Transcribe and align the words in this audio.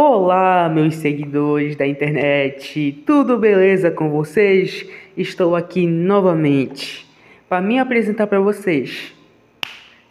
Olá, 0.00 0.70
meus 0.72 0.94
seguidores 0.94 1.74
da 1.74 1.84
internet, 1.84 3.02
tudo 3.04 3.36
beleza 3.36 3.90
com 3.90 4.08
vocês? 4.08 4.86
Estou 5.16 5.56
aqui 5.56 5.88
novamente 5.88 7.04
para 7.48 7.60
me 7.60 7.80
apresentar 7.80 8.28
para 8.28 8.38
vocês. 8.38 9.12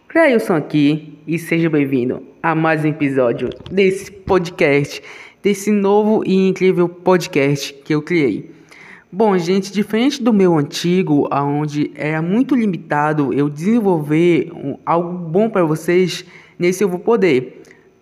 Cleilson 0.09 0.55
aqui 0.55 1.17
e 1.25 1.39
seja 1.39 1.69
bem-vindo 1.69 2.21
a 2.43 2.53
mais 2.53 2.83
um 2.83 2.89
episódio 2.89 3.47
desse 3.71 4.11
podcast, 4.11 5.01
desse 5.41 5.71
novo 5.71 6.21
e 6.25 6.49
incrível 6.49 6.89
podcast 6.89 7.73
que 7.73 7.95
eu 7.95 8.01
criei. 8.01 8.51
Bom, 9.09 9.37
gente, 9.37 9.71
diferente 9.71 10.21
do 10.21 10.33
meu 10.33 10.57
antigo, 10.57 11.29
onde 11.31 11.91
era 11.95 12.21
muito 12.21 12.57
limitado 12.57 13.33
eu 13.33 13.47
desenvolver 13.47 14.51
algo 14.85 15.17
bom 15.17 15.49
para 15.49 15.63
vocês, 15.63 16.25
nesse 16.59 16.83
eu 16.83 16.89
vou 16.89 16.99
poder. 16.99 17.56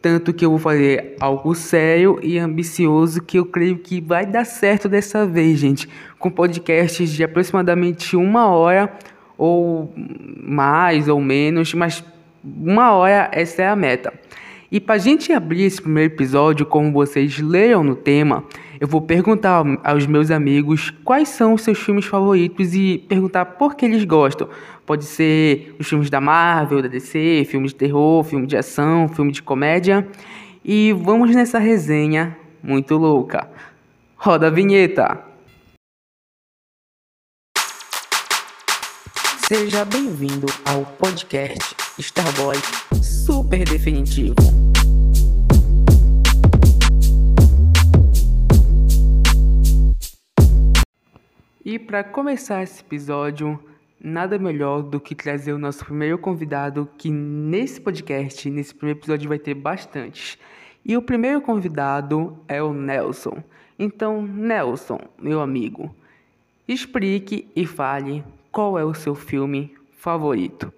Tanto 0.05 0.31
que 0.31 0.45
eu 0.45 0.51
vou 0.51 0.59
fazer 0.59 1.15
algo 1.19 1.55
sério 1.55 2.19
e 2.21 2.37
ambicioso 2.37 3.23
que 3.23 3.39
eu 3.39 3.45
creio 3.47 3.79
que 3.79 3.99
vai 3.99 4.23
dar 4.23 4.45
certo 4.45 4.87
dessa 4.87 5.25
vez, 5.25 5.57
gente. 5.57 5.89
Com 6.19 6.29
podcasts 6.29 7.09
de 7.09 7.23
aproximadamente 7.23 8.15
uma 8.15 8.45
hora 8.49 8.93
ou 9.35 9.91
mais 10.43 11.07
ou 11.07 11.19
menos, 11.19 11.73
mas 11.73 12.03
uma 12.43 12.91
hora 12.91 13.31
essa 13.33 13.63
é 13.63 13.67
a 13.67 13.75
meta. 13.75 14.13
E 14.71 14.79
para 14.79 14.99
gente 14.99 15.33
abrir 15.33 15.63
esse 15.63 15.81
primeiro 15.81 16.13
episódio, 16.13 16.67
como 16.67 16.91
vocês 16.91 17.39
leram 17.39 17.83
no 17.83 17.95
tema, 17.95 18.43
eu 18.79 18.87
vou 18.87 19.01
perguntar 19.01 19.63
aos 19.83 20.05
meus 20.05 20.31
amigos 20.31 20.91
quais 21.03 21.29
são 21.29 21.53
os 21.53 21.61
seus 21.61 21.79
filmes 21.79 22.05
favoritos 22.05 22.73
e 22.73 22.97
perguntar 23.07 23.45
por 23.45 23.75
que 23.75 23.85
eles 23.85 24.03
gostam. 24.03 24.49
Pode 24.85 25.05
ser 25.05 25.75
os 25.79 25.87
filmes 25.87 26.09
da 26.09 26.19
Marvel, 26.19 26.81
da 26.81 26.87
DC, 26.87 27.45
filme 27.49 27.67
de 27.67 27.75
terror, 27.75 28.23
filme 28.23 28.45
de 28.45 28.57
ação, 28.57 29.07
filme 29.07 29.31
de 29.31 29.41
comédia. 29.41 30.07
E 30.63 30.93
vamos 30.93 31.33
nessa 31.35 31.59
resenha 31.59 32.37
muito 32.61 32.95
louca. 32.97 33.49
Roda 34.17 34.47
a 34.47 34.49
vinheta! 34.49 35.23
Seja 39.47 39.85
bem-vindo 39.85 40.47
ao 40.65 40.83
podcast 40.97 41.75
Starboy 41.99 42.55
Super 42.99 43.63
Definitivo. 43.63 44.33
E 51.65 51.79
para 51.79 52.03
começar 52.03 52.61
esse 52.61 52.81
episódio, 52.81 53.59
nada 53.99 54.37
melhor 54.37 54.83
do 54.83 54.99
que 54.99 55.15
trazer 55.15 55.51
o 55.51 55.57
nosso 55.57 55.83
primeiro 55.83 56.15
convidado, 56.15 56.87
que 56.95 57.09
nesse 57.09 57.81
podcast, 57.81 58.47
nesse 58.51 58.75
primeiro 58.75 58.99
episódio, 58.99 59.27
vai 59.27 59.39
ter 59.39 59.55
bastantes. 59.55 60.37
E 60.85 60.95
o 60.95 61.01
primeiro 61.01 61.41
convidado 61.41 62.37
é 62.47 62.61
o 62.61 62.71
Nelson. 62.71 63.43
Então, 63.79 64.21
Nelson, 64.21 64.99
meu 65.19 65.41
amigo, 65.41 65.89
explique 66.67 67.49
e 67.55 67.65
fale 67.65 68.23
qual 68.51 68.77
é 68.77 68.85
o 68.85 68.93
seu 68.93 69.15
filme 69.15 69.75
favorito? 69.97 70.71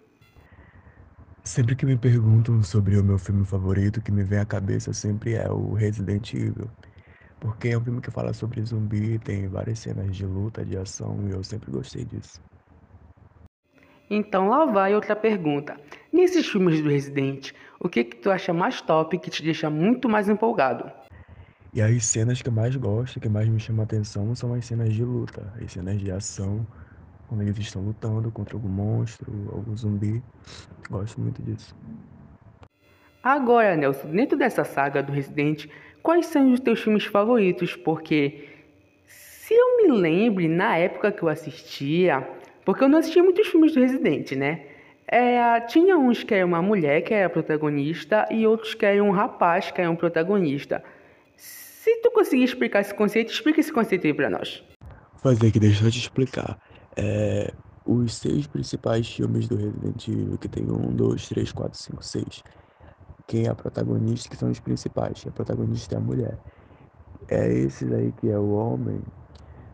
Sempre 1.44 1.76
que 1.76 1.86
me 1.86 1.98
perguntam 1.98 2.64
sobre 2.64 2.96
o 2.98 3.04
meu 3.04 3.18
filme 3.18 3.46
favorito, 3.46 4.02
que 4.02 4.12
me 4.12 4.24
vem 4.24 4.40
à 4.40 4.46
cabeça 4.46 4.94
sempre 4.94 5.34
é 5.34 5.52
o 5.52 5.74
Resident 5.74 6.34
Evil. 6.34 6.70
Porque 7.40 7.70
é 7.70 7.78
um 7.78 7.84
filme 7.84 8.02
que 8.02 8.12
fala 8.12 8.34
sobre 8.34 8.62
zumbi, 8.64 9.20
tem 9.20 9.48
várias 9.48 9.80
cenas 9.80 10.16
de 10.16 10.26
luta, 10.26 10.66
de 10.66 10.78
ação, 10.78 11.18
e 11.28 11.32
eu 11.32 11.44
sempre 11.44 11.72
gostei 11.72 12.04
disso. 12.04 12.42
Então 14.10 14.48
lá 14.48 14.66
vai 14.66 14.96
outra 14.96 15.16
pergunta. 15.16 15.78
Nesses 16.12 16.48
filmes 16.48 16.82
do 16.82 16.90
Resident, 16.90 17.52
o 17.80 17.90
que 17.90 18.04
que 18.04 18.16
tu 18.18 18.32
acha 18.32 18.54
mais 18.54 18.82
top 18.82 19.18
que 19.20 19.30
te 19.30 19.44
deixa 19.44 19.70
muito 19.70 20.08
mais 20.08 20.30
empolgado? 20.30 20.90
E 21.74 21.82
as 21.82 22.06
cenas 22.06 22.42
que 22.42 22.48
eu 22.48 22.54
mais 22.54 22.76
gosto, 22.76 23.20
que 23.20 23.30
mais 23.30 23.48
me 23.48 23.60
chamam 23.60 23.82
a 23.82 23.84
atenção, 23.84 24.34
são 24.34 24.54
as 24.54 24.66
cenas 24.66 24.94
de 24.94 25.04
luta, 25.04 25.54
as 25.62 25.72
cenas 25.72 26.00
de 26.00 26.10
ação, 26.10 26.66
quando 27.28 27.42
eles 27.42 27.58
estão 27.58 27.84
lutando 27.84 28.32
contra 28.32 28.56
algum 28.56 28.70
monstro, 28.70 29.32
algum 29.52 29.76
zumbi. 29.76 30.24
Gosto 30.90 31.20
muito 31.20 31.42
disso. 31.44 31.76
Agora, 33.22 33.76
Nelson, 33.76 34.10
dentro 34.10 34.38
dessa 34.38 34.64
saga 34.64 35.04
do 35.04 35.12
Resident, 35.12 35.68
quais 36.08 36.28
são 36.28 36.54
os 36.54 36.62
teus 36.62 36.80
filmes 36.80 37.04
favoritos? 37.04 37.76
Porque 37.76 38.48
se 39.06 39.54
eu 39.54 39.76
me 39.76 39.92
lembre, 39.92 40.48
na 40.48 40.78
época 40.78 41.12
que 41.12 41.22
eu 41.22 41.28
assistia, 41.28 42.26
porque 42.64 42.82
eu 42.82 42.88
não 42.88 43.00
assistia 43.00 43.22
muitos 43.22 43.46
filmes 43.50 43.74
do 43.74 43.82
Resident, 43.82 44.32
né? 44.32 44.68
É, 45.06 45.60
tinha 45.68 45.98
uns 45.98 46.24
que 46.24 46.34
era 46.34 46.46
uma 46.46 46.62
mulher 46.62 47.02
que 47.02 47.14
era 47.14 47.30
protagonista 47.30 48.26
e 48.32 48.48
outros 48.48 48.74
que 48.74 48.86
era 48.86 49.04
um 49.04 49.12
rapaz 49.12 49.70
que 49.70 49.82
era 49.82 49.92
um 49.92 49.98
protagonista. 49.98 50.82
Se 51.36 52.02
tu 52.02 52.10
conseguir 52.12 52.46
explicar 52.46 52.80
esse 52.80 52.94
conceito, 52.94 53.30
explica 53.30 53.60
esse 53.60 53.74
conceito 53.74 54.08
aí 54.08 54.14
pra 54.14 54.30
nós. 54.30 54.64
Fazer 55.22 55.48
aqui, 55.48 55.60
deixa 55.60 55.84
eu 55.84 55.92
te 55.92 56.00
explicar 56.00 56.58
é, 56.96 57.52
os 57.86 58.16
seis 58.16 58.48
principais 58.48 59.14
filmes 59.14 59.50
do 59.50 59.58
Resident 59.58 60.08
Evil, 60.08 60.38
que 60.38 60.48
tem 60.48 60.64
um, 60.72 60.90
dois, 60.96 61.28
três, 61.28 61.52
quatro, 61.52 61.78
cinco, 61.78 62.02
seis. 62.02 62.42
Quem 63.28 63.46
é 63.46 63.50
a 63.50 63.56
protagonista, 63.56 64.30
que 64.30 64.38
são 64.38 64.50
os 64.50 64.60
principais. 64.60 65.26
A 65.28 65.32
protagonista 65.32 65.96
é 65.96 65.98
a 65.98 66.02
mulher. 66.02 66.40
É 67.30 67.48
esses 67.52 67.92
aí 67.92 68.12
que 68.14 68.30
é 68.30 68.40
o 68.40 68.50
homem, 68.52 69.02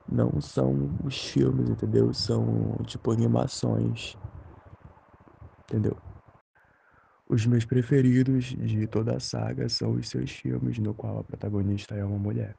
não 0.07 0.41
são 0.41 0.97
os 1.03 1.17
filmes, 1.17 1.69
entendeu? 1.69 2.13
São 2.13 2.77
tipo 2.85 3.11
animações. 3.11 4.15
Entendeu? 5.69 5.97
Os 7.29 7.45
meus 7.45 7.65
preferidos 7.65 8.45
de 8.45 8.87
toda 8.87 9.15
a 9.15 9.19
saga 9.19 9.67
são 9.69 9.93
os 9.93 10.09
seus 10.09 10.31
filmes, 10.31 10.77
no 10.79 10.93
qual 10.93 11.19
a 11.19 11.23
protagonista 11.23 11.95
é 11.95 12.03
uma 12.05 12.17
mulher. 12.19 12.55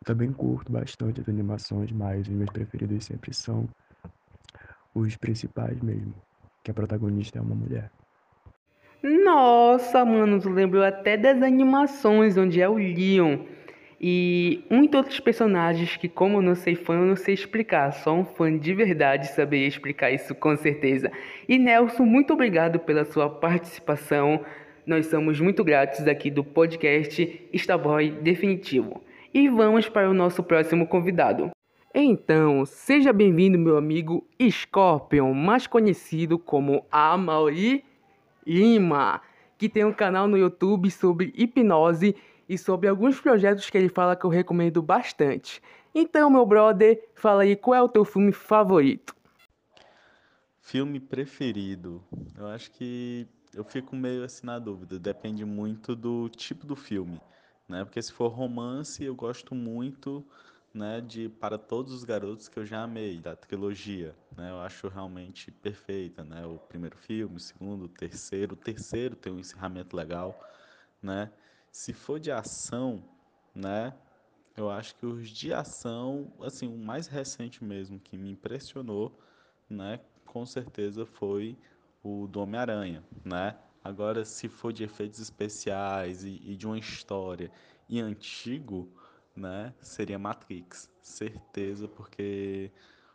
Eu 0.00 0.04
também 0.04 0.32
curto 0.32 0.72
bastante 0.72 1.20
as 1.20 1.28
animações, 1.28 1.92
mas 1.92 2.28
os 2.28 2.34
meus 2.34 2.50
preferidos 2.50 3.04
sempre 3.04 3.34
são 3.34 3.68
os 4.94 5.16
principais 5.16 5.80
mesmo, 5.80 6.14
que 6.62 6.70
a 6.70 6.74
protagonista 6.74 7.38
é 7.38 7.42
uma 7.42 7.54
mulher. 7.54 7.90
Nossa, 9.02 10.04
mano, 10.04 10.40
lembrou 10.48 10.84
até 10.84 11.16
das 11.16 11.42
animações 11.42 12.36
onde 12.36 12.60
é 12.60 12.68
o 12.68 12.74
Leon. 12.74 13.38
E 14.00 14.64
muitos 14.70 14.98
outros 14.98 15.20
personagens 15.20 15.96
que, 15.96 16.08
como 16.08 16.38
eu 16.38 16.42
não 16.42 16.54
sei 16.54 16.74
fã, 16.74 16.94
eu 16.94 17.06
não 17.06 17.16
sei 17.16 17.34
explicar. 17.34 17.92
Só 17.92 18.14
um 18.14 18.24
fã 18.24 18.56
de 18.56 18.74
verdade 18.74 19.28
saberia 19.28 19.66
explicar 19.66 20.10
isso 20.10 20.34
com 20.34 20.56
certeza. 20.56 21.10
E 21.48 21.58
Nelson, 21.58 22.04
muito 22.04 22.32
obrigado 22.32 22.78
pela 22.78 23.04
sua 23.04 23.28
participação. 23.28 24.44
Nós 24.86 25.06
somos 25.06 25.40
muito 25.40 25.62
gratos 25.62 26.06
aqui 26.06 26.30
do 26.30 26.44
podcast 26.44 27.48
Starboy 27.52 28.10
Definitivo. 28.10 29.02
E 29.34 29.48
vamos 29.48 29.88
para 29.88 30.10
o 30.10 30.14
nosso 30.14 30.42
próximo 30.42 30.86
convidado. 30.86 31.50
Então, 31.94 32.64
seja 32.64 33.12
bem-vindo, 33.12 33.58
meu 33.58 33.76
amigo 33.76 34.26
Scorpion, 34.50 35.32
mais 35.32 35.66
conhecido 35.66 36.38
como 36.38 36.84
Amauri 36.90 37.84
Lima, 38.46 39.20
que 39.56 39.68
tem 39.68 39.84
um 39.84 39.92
canal 39.92 40.26
no 40.26 40.36
YouTube 40.36 40.90
sobre 40.90 41.32
hipnose 41.36 42.16
e 42.48 42.58
sobre 42.58 42.88
alguns 42.88 43.20
projetos 43.20 43.68
que 43.70 43.78
ele 43.78 43.88
fala 43.88 44.16
que 44.16 44.24
eu 44.24 44.30
recomendo 44.30 44.82
bastante. 44.82 45.62
Então, 45.94 46.30
meu 46.30 46.44
brother, 46.46 47.02
fala 47.14 47.42
aí 47.42 47.54
qual 47.54 47.74
é 47.74 47.82
o 47.82 47.88
teu 47.88 48.04
filme 48.04 48.32
favorito? 48.32 49.14
Filme 50.60 50.98
preferido. 50.98 52.02
Eu 52.36 52.46
acho 52.46 52.70
que 52.70 53.26
eu 53.54 53.64
fico 53.64 53.94
meio 53.94 54.24
assim 54.24 54.46
na 54.46 54.58
dúvida, 54.58 54.98
depende 54.98 55.44
muito 55.44 55.94
do 55.94 56.28
tipo 56.28 56.66
do 56.66 56.74
filme, 56.74 57.20
né? 57.68 57.84
Porque 57.84 58.00
se 58.00 58.12
for 58.12 58.28
romance, 58.28 59.04
eu 59.04 59.14
gosto 59.14 59.54
muito 59.54 60.24
né, 60.74 61.00
de 61.00 61.28
Para 61.28 61.58
Todos 61.58 61.92
os 61.92 62.04
Garotos 62.04 62.48
que 62.48 62.58
eu 62.58 62.64
já 62.64 62.82
amei, 62.82 63.20
da 63.20 63.36
trilogia. 63.36 64.14
Né, 64.36 64.50
eu 64.50 64.60
acho 64.60 64.88
realmente 64.88 65.50
perfeita. 65.50 66.24
Né, 66.24 66.46
o 66.46 66.58
primeiro 66.58 66.96
filme, 66.96 67.36
o 67.36 67.40
segundo, 67.40 67.84
o 67.84 67.88
terceiro. 67.88 68.54
O 68.54 68.56
terceiro 68.56 69.14
tem 69.16 69.32
um 69.32 69.38
encerramento 69.38 69.96
legal. 69.96 70.38
Né. 71.02 71.30
Se 71.70 71.92
for 71.92 72.18
de 72.18 72.30
ação, 72.30 73.02
né, 73.54 73.94
eu 74.56 74.70
acho 74.70 74.94
que 74.96 75.06
os 75.06 75.28
de 75.28 75.52
ação, 75.52 76.32
assim, 76.40 76.66
o 76.66 76.76
mais 76.76 77.06
recente 77.06 77.62
mesmo 77.64 77.98
que 77.98 78.16
me 78.16 78.30
impressionou, 78.30 79.18
né, 79.68 80.00
com 80.26 80.44
certeza 80.46 81.04
foi 81.06 81.56
o 82.02 82.26
do 82.26 82.40
Homem-Aranha, 82.40 83.02
né? 83.24 83.56
Agora, 83.84 84.24
se 84.24 84.48
for 84.48 84.72
de 84.72 84.84
efeitos 84.84 85.18
especiais 85.20 86.24
e, 86.24 86.40
e 86.44 86.56
de 86.56 86.66
uma 86.66 86.78
história 86.78 87.50
e 87.88 88.00
antigo, 88.00 88.88
né, 89.36 89.74
seria 89.80 90.18
Matrix. 90.18 90.90
Certeza, 91.00 91.88
porque 91.88 92.70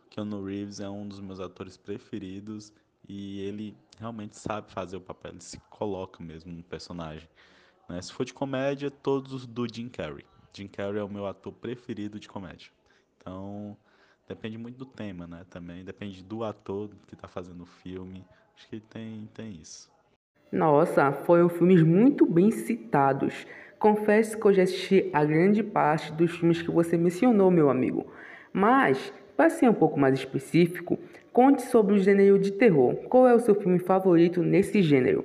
Keanu 0.09 0.43
Reeves 0.43 0.79
é 0.79 0.89
um 0.89 1.07
dos 1.07 1.19
meus 1.19 1.39
atores 1.39 1.77
preferidos 1.77 2.73
e 3.07 3.41
ele 3.41 3.77
realmente 3.99 4.35
sabe 4.35 4.71
fazer 4.71 4.97
o 4.97 5.01
papel, 5.01 5.31
ele 5.31 5.41
se 5.41 5.59
coloca 5.69 6.21
mesmo 6.23 6.51
no 6.51 6.63
personagem. 6.63 7.27
Né? 7.87 8.01
Se 8.01 8.11
for 8.11 8.25
de 8.25 8.33
comédia, 8.33 8.91
todos 8.91 9.45
do 9.45 9.65
Jim 9.71 9.89
Carrey. 9.89 10.25
Jim 10.53 10.67
Carrey 10.67 10.99
é 10.99 11.03
o 11.03 11.09
meu 11.09 11.25
ator 11.25 11.53
preferido 11.53 12.19
de 12.19 12.27
comédia. 12.27 12.71
Então, 13.17 13.77
depende 14.27 14.57
muito 14.57 14.77
do 14.77 14.85
tema, 14.85 15.27
né? 15.27 15.45
Também 15.49 15.83
depende 15.83 16.23
do 16.23 16.43
ator 16.43 16.89
que 17.07 17.13
está 17.13 17.27
fazendo 17.27 17.61
o 17.61 17.65
filme. 17.65 18.25
Acho 18.55 18.67
que 18.67 18.79
tem, 18.79 19.29
tem 19.33 19.51
isso. 19.51 19.89
Nossa, 20.51 21.11
foram 21.11 21.49
filmes 21.49 21.83
muito 21.83 22.25
bem 22.25 22.51
citados. 22.51 23.45
Confesso 23.79 24.39
que 24.39 24.45
eu 24.47 24.53
já 24.53 24.63
assisti 24.63 25.09
a 25.13 25.23
grande 25.23 25.61
parte 25.61 26.11
dos 26.11 26.31
filmes 26.31 26.61
que 26.61 26.71
você 26.71 26.97
mencionou, 26.97 27.51
meu 27.51 27.69
amigo. 27.69 28.11
Mas, 28.51 29.13
para 29.35 29.51
ser 29.51 29.69
um 29.69 29.73
pouco 29.73 29.99
mais 29.99 30.15
específico, 30.15 30.97
conte 31.31 31.61
sobre 31.61 31.93
o 31.93 31.99
gênero 31.99 32.39
de 32.39 32.51
terror. 32.51 32.95
Qual 33.07 33.27
é 33.27 33.35
o 33.35 33.39
seu 33.39 33.53
filme 33.53 33.77
favorito 33.77 34.41
nesse 34.41 34.81
gênero? 34.81 35.23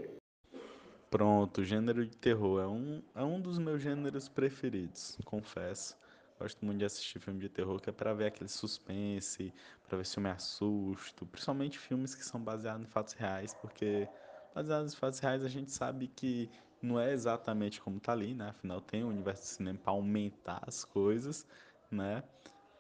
Pronto, 1.10 1.64
gênero 1.64 2.06
de 2.06 2.16
terror 2.16 2.60
é 2.60 2.66
um, 2.66 3.02
é 3.14 3.22
um 3.22 3.40
dos 3.40 3.58
meus 3.58 3.82
gêneros 3.82 4.28
preferidos, 4.28 5.19
confesso. 5.25 5.96
Gosto 6.38 6.64
muito 6.64 6.78
de 6.78 6.84
assistir 6.84 7.20
filme 7.20 7.38
de 7.38 7.49
terror, 7.49 7.81
que 7.81 7.88
é 7.88 7.93
para 7.93 8.12
ver 8.12 8.26
aquele 8.26 8.49
suspense, 8.49 9.52
para 9.87 9.99
ver 9.99 10.04
se 10.04 10.19
eu 10.19 10.22
me 10.22 10.31
assusto. 10.31 11.25
Principalmente 11.25 11.78
filmes 11.78 12.14
que 12.14 12.25
são 12.25 12.40
baseados 12.40 12.82
em 12.84 12.90
fatos 12.90 13.12
reais, 13.12 13.54
porque 13.54 14.08
baseados 14.54 14.93
em 14.93 14.96
fatos 14.96 15.20
reais 15.20 15.44
a 15.44 15.49
gente 15.49 15.70
sabe 15.70 16.08
que 16.08 16.50
não 16.82 16.99
é 16.99 17.12
exatamente 17.12 17.81
como 17.81 18.00
tá 18.00 18.12
ali, 18.12 18.34
né? 18.34 18.49
Afinal, 18.49 18.81
tem 18.81 19.05
o 19.05 19.08
universo 19.08 19.43
do 19.43 19.46
cinema 19.46 19.79
para 19.82 19.93
aumentar 19.93 20.62
as 20.67 20.84
coisas, 20.84 21.46
né? 21.90 22.23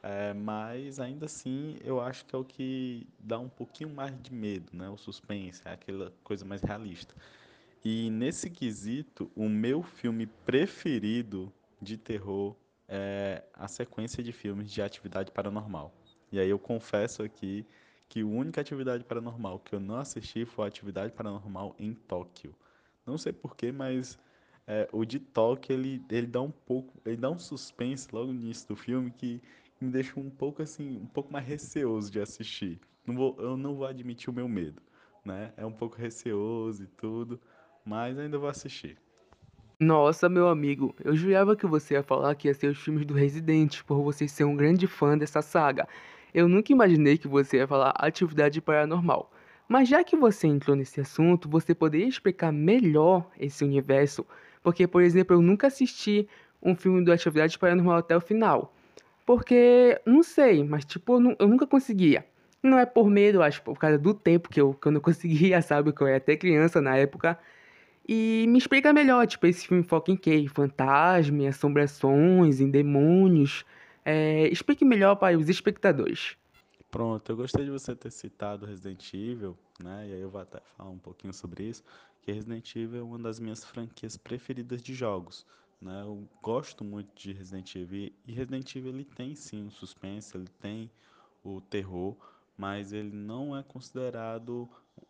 É, 0.02 0.34
mas 0.34 0.98
ainda 0.98 1.26
assim, 1.26 1.78
eu 1.84 2.00
acho 2.00 2.26
que 2.26 2.34
é 2.34 2.38
o 2.38 2.44
que 2.44 3.06
dá 3.20 3.38
um 3.38 3.48
pouquinho 3.48 3.90
mais 3.90 4.20
de 4.20 4.34
medo, 4.34 4.76
né? 4.76 4.88
O 4.88 4.96
suspense, 4.96 5.62
é 5.64 5.72
aquela 5.72 6.12
coisa 6.24 6.44
mais 6.44 6.60
realista. 6.62 7.14
E 7.84 8.10
nesse 8.10 8.50
quesito, 8.50 9.30
o 9.36 9.48
meu 9.48 9.82
filme 9.82 10.26
preferido 10.26 11.52
de 11.80 11.96
terror 11.96 12.56
é 12.88 13.44
a 13.54 13.68
sequência 13.68 14.22
de 14.22 14.32
filmes 14.32 14.70
de 14.70 14.82
Atividade 14.82 15.30
Paranormal. 15.30 15.92
E 16.30 16.40
aí 16.40 16.48
eu 16.48 16.58
confesso 16.58 17.22
aqui 17.22 17.64
que 18.08 18.20
a 18.20 18.26
única 18.26 18.60
atividade 18.60 19.04
paranormal 19.04 19.58
que 19.58 19.74
eu 19.74 19.80
não 19.80 19.96
assisti 19.96 20.44
foi 20.44 20.66
a 20.66 20.68
Atividade 20.68 21.12
Paranormal 21.12 21.74
em 21.78 21.94
Tóquio. 21.94 22.54
Não 23.06 23.18
sei 23.18 23.32
porquê, 23.32 23.72
mas 23.72 24.18
é, 24.66 24.88
o 24.92 25.04
de 25.04 25.18
Tóquio 25.18 25.74
ele, 25.74 26.02
ele 26.10 26.26
dá 26.26 26.40
um 26.40 26.50
pouco, 26.50 27.00
ele 27.04 27.16
dá 27.16 27.30
um 27.30 27.38
suspense 27.38 28.08
logo 28.12 28.32
no 28.32 28.40
início 28.40 28.68
do 28.68 28.76
filme 28.76 29.10
que 29.10 29.42
me 29.80 29.90
deixa 29.90 30.18
um 30.18 30.30
pouco 30.30 30.62
assim, 30.62 30.98
um 30.98 31.06
pouco 31.06 31.32
mais 31.32 31.46
receoso 31.46 32.10
de 32.10 32.20
assistir. 32.20 32.80
Não 33.06 33.16
vou, 33.16 33.36
eu 33.40 33.56
não 33.56 33.74
vou 33.74 33.86
admitir 33.86 34.30
o 34.30 34.32
meu 34.32 34.48
medo, 34.48 34.80
né? 35.24 35.52
É 35.56 35.66
um 35.66 35.72
pouco 35.72 35.96
receoso 35.96 36.84
e 36.84 36.86
tudo, 36.86 37.40
mas 37.84 38.16
ainda 38.18 38.38
vou 38.38 38.48
assistir. 38.48 38.96
Nossa, 39.80 40.28
meu 40.28 40.46
amigo, 40.46 40.94
eu 41.02 41.16
jurava 41.16 41.56
que 41.56 41.66
você 41.66 41.94
ia 41.94 42.04
falar 42.04 42.36
que 42.36 42.46
ia 42.46 42.54
ser 42.54 42.68
os 42.68 42.78
filmes 42.78 43.04
do 43.04 43.14
Resident, 43.14 43.82
por 43.82 44.00
você 44.00 44.28
ser 44.28 44.44
um 44.44 44.54
grande 44.54 44.86
fã 44.86 45.18
dessa 45.18 45.42
saga. 45.42 45.88
Eu 46.32 46.48
nunca 46.48 46.72
imaginei 46.72 47.18
que 47.18 47.26
você 47.26 47.56
ia 47.56 47.66
falar 47.66 47.92
Atividade 47.96 48.60
Paranormal. 48.60 49.31
Mas 49.72 49.88
já 49.88 50.04
que 50.04 50.14
você 50.14 50.46
entrou 50.46 50.76
nesse 50.76 51.00
assunto, 51.00 51.48
você 51.48 51.74
poderia 51.74 52.06
explicar 52.06 52.52
melhor 52.52 53.26
esse 53.40 53.64
universo? 53.64 54.26
Porque, 54.62 54.86
por 54.86 55.00
exemplo, 55.00 55.34
eu 55.34 55.40
nunca 55.40 55.68
assisti 55.68 56.28
um 56.62 56.76
filme 56.76 57.02
do 57.02 57.10
Atividade 57.10 57.58
Paranormal 57.58 57.96
até 57.96 58.14
o 58.14 58.20
final. 58.20 58.76
Porque, 59.24 59.98
não 60.04 60.22
sei, 60.22 60.62
mas 60.62 60.84
tipo, 60.84 61.14
eu, 61.38 61.48
nunca 61.48 61.66
conseguia. 61.66 62.22
Não 62.62 62.78
é 62.78 62.84
por 62.84 63.08
medo, 63.08 63.42
acho, 63.42 63.62
por 63.62 63.78
causa 63.78 63.96
do 63.96 64.12
tempo 64.12 64.50
que 64.50 64.60
eu, 64.60 64.74
que 64.74 64.88
eu 64.88 64.92
não 64.92 65.00
conseguia, 65.00 65.62
sabe? 65.62 65.90
Que 65.90 66.02
eu 66.02 66.06
era 66.06 66.18
até 66.18 66.36
criança 66.36 66.78
na 66.82 66.94
época. 66.98 67.38
E 68.06 68.44
me 68.48 68.58
explica 68.58 68.92
melhor, 68.92 69.26
tipo, 69.26 69.46
esse 69.46 69.66
filme 69.66 69.82
foca 69.82 70.12
em 70.12 70.16
quê? 70.16 70.44
Fantasma, 70.52 71.48
assombrações, 71.48 72.60
em 72.60 72.68
demônios. 72.68 73.64
É, 74.04 74.48
explique 74.48 74.84
melhor 74.84 75.14
para 75.16 75.38
os 75.38 75.48
espectadores. 75.48 76.36
Pronto, 76.92 77.32
eu 77.32 77.36
gostei 77.38 77.64
de 77.64 77.70
você 77.70 77.96
ter 77.96 78.10
citado 78.10 78.66
Resident 78.66 79.14
Evil, 79.14 79.56
né? 79.82 80.06
E 80.10 80.12
aí 80.12 80.20
eu 80.20 80.28
vou 80.28 80.42
até 80.42 80.60
falar 80.76 80.90
um 80.90 80.98
pouquinho 80.98 81.32
sobre 81.32 81.64
isso, 81.64 81.82
que 82.20 82.30
Resident 82.30 82.76
Evil 82.76 83.00
é 83.00 83.02
uma 83.02 83.18
das 83.18 83.40
minhas 83.40 83.64
franquias 83.64 84.18
preferidas 84.18 84.82
de 84.82 84.92
jogos, 84.92 85.46
né? 85.80 86.02
Eu 86.02 86.28
gosto 86.42 86.84
muito 86.84 87.08
de 87.14 87.32
Resident 87.32 87.76
Evil 87.76 88.12
e 88.26 88.32
Resident 88.34 88.76
Evil 88.76 88.92
ele 88.92 89.06
tem 89.06 89.34
sim 89.34 89.68
o 89.68 89.70
suspense, 89.70 90.36
ele 90.36 90.48
tem 90.60 90.90
o 91.42 91.62
terror, 91.62 92.14
mas 92.58 92.92
ele 92.92 93.16
não 93.16 93.56
é 93.56 93.62
considerado 93.62 94.68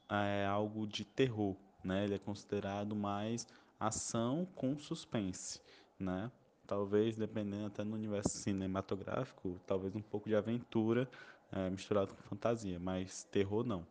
é, 0.08 0.46
algo 0.46 0.87
de 0.87 1.05
terror, 1.05 1.56
né? 1.82 2.05
Ele 2.05 2.14
é 2.14 2.19
considerado 2.20 2.94
mais 2.94 3.44
ação 3.81 4.46
com 4.55 4.79
suspense, 4.79 5.61
né? 5.99 6.31
Talvez, 6.64 7.17
dependendo 7.17 7.67
até 7.67 7.82
no 7.82 7.96
universo 7.96 8.38
cinematográfico, 8.38 9.61
talvez 9.67 9.96
um 9.96 10.00
pouco 10.00 10.29
de 10.29 10.37
aventura 10.37 11.11
é, 11.52 11.70
misturado 11.70 12.14
com 12.14 12.22
fantasia, 12.22 12.78
mas 12.78 13.25
terror 13.25 13.64
não, 13.64 13.87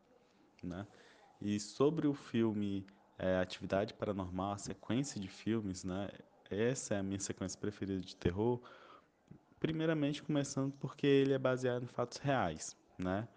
né? 0.63 0.85
E 1.39 1.59
sobre 1.59 2.07
o 2.07 2.13
filme 2.13 2.85
é, 3.17 3.37
Atividade 3.37 3.93
Paranormal, 3.93 4.53
a 4.53 4.57
sequência 4.57 5.19
de 5.19 5.27
filmes, 5.27 5.83
né? 5.83 6.09
Essa 6.49 6.95
é 6.95 6.99
a 6.99 7.03
minha 7.03 7.19
sequência 7.19 7.59
preferida 7.59 8.01
de 8.01 8.15
terror. 8.15 8.61
Primeiramente, 9.59 10.21
começando 10.23 10.73
porque 10.73 11.05
ele 11.05 11.33
é 11.33 11.37
baseado 11.37 11.83
em 11.83 11.87
fatos 11.87 12.17
reais, 12.17 12.75
né? 12.97 13.27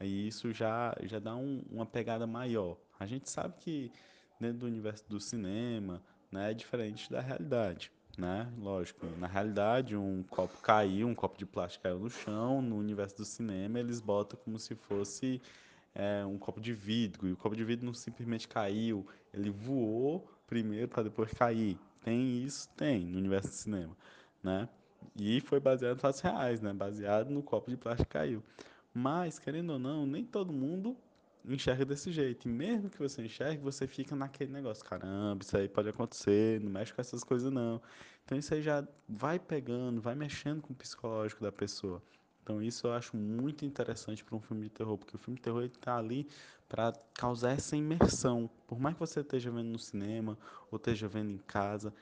E 0.00 0.28
isso 0.28 0.52
já, 0.52 0.94
já 1.02 1.18
dá 1.18 1.34
um, 1.34 1.62
uma 1.70 1.86
pegada 1.86 2.26
maior. 2.26 2.76
A 2.98 3.06
gente 3.06 3.30
sabe 3.30 3.56
que 3.58 3.92
dentro 4.40 4.58
do 4.58 4.66
universo 4.66 5.08
do 5.08 5.20
cinema, 5.20 6.02
né, 6.30 6.50
é 6.50 6.54
diferente 6.54 7.10
da 7.10 7.20
realidade, 7.20 7.90
né? 8.18 8.52
Lógico, 8.58 9.06
na 9.18 9.28
realidade 9.28 9.96
um 9.96 10.24
copo 10.24 10.58
caiu, 10.60 11.06
um 11.06 11.14
copo 11.14 11.38
de 11.38 11.46
plástico 11.46 11.84
caiu 11.84 12.00
no 12.00 12.10
chão, 12.10 12.60
no 12.60 12.76
universo 12.76 13.16
do 13.16 13.24
cinema 13.24 13.78
eles 13.78 14.00
botam 14.00 14.38
como 14.44 14.58
se 14.58 14.74
fosse 14.74 15.40
é, 15.94 16.26
um 16.26 16.36
copo 16.36 16.60
de 16.60 16.74
vidro, 16.74 17.28
e 17.28 17.32
o 17.32 17.36
copo 17.36 17.54
de 17.54 17.64
vidro 17.64 17.86
não 17.86 17.94
simplesmente 17.94 18.48
caiu, 18.48 19.06
ele 19.32 19.50
voou 19.50 20.28
primeiro 20.46 20.88
para 20.88 21.04
depois 21.04 21.32
cair. 21.32 21.78
Tem 22.02 22.42
isso? 22.42 22.68
Tem, 22.76 23.04
no 23.04 23.18
universo 23.18 23.48
do 23.48 23.54
cinema, 23.54 23.96
né? 24.42 24.68
E 25.16 25.40
foi 25.40 25.60
baseado 25.60 25.96
em 25.96 26.00
fatos 26.00 26.20
reais, 26.20 26.60
né? 26.60 26.72
Baseado 26.72 27.30
no 27.30 27.42
copo 27.42 27.70
de 27.70 27.76
plástico 27.76 28.08
que 28.08 28.18
caiu. 28.18 28.42
Mas, 28.92 29.38
querendo 29.38 29.70
ou 29.70 29.78
não, 29.78 30.06
nem 30.06 30.24
todo 30.24 30.52
mundo 30.52 30.96
enxerga 31.46 31.84
desse 31.84 32.12
jeito. 32.12 32.48
E 32.48 32.50
mesmo 32.50 32.90
que 32.90 32.98
você 32.98 33.22
enxergue, 33.22 33.62
você 33.62 33.86
fica 33.86 34.14
naquele 34.16 34.52
negócio, 34.52 34.84
caramba, 34.84 35.42
isso 35.42 35.56
aí 35.56 35.68
pode 35.68 35.88
acontecer, 35.88 36.60
não 36.60 36.70
mexe 36.70 36.92
com 36.92 37.00
essas 37.00 37.22
coisas 37.24 37.52
não. 37.52 37.80
Então 38.24 38.36
isso 38.36 38.52
aí 38.52 38.62
já 38.62 38.86
vai 39.08 39.38
pegando, 39.38 40.00
vai 40.00 40.14
mexendo 40.14 40.60
com 40.60 40.72
o 40.72 40.76
psicológico 40.76 41.42
da 41.42 41.52
pessoa. 41.52 42.02
Então 42.42 42.62
isso 42.62 42.86
eu 42.86 42.92
acho 42.92 43.16
muito 43.16 43.64
interessante 43.66 44.24
para 44.24 44.34
um 44.34 44.40
filme 44.40 44.64
de 44.64 44.70
terror, 44.70 44.96
porque 44.96 45.14
o 45.14 45.18
filme 45.18 45.36
de 45.36 45.42
terror 45.42 45.62
está 45.64 45.98
ali 45.98 46.26
para 46.66 46.92
causar 47.14 47.52
essa 47.52 47.76
imersão. 47.76 48.48
Por 48.66 48.78
mais 48.78 48.94
que 48.94 49.00
você 49.00 49.20
esteja 49.20 49.50
vendo 49.50 49.68
no 49.68 49.78
cinema 49.78 50.36
ou 50.70 50.76
esteja 50.76 51.06
vendo 51.08 51.30
em 51.30 51.38
casa, 51.38 51.92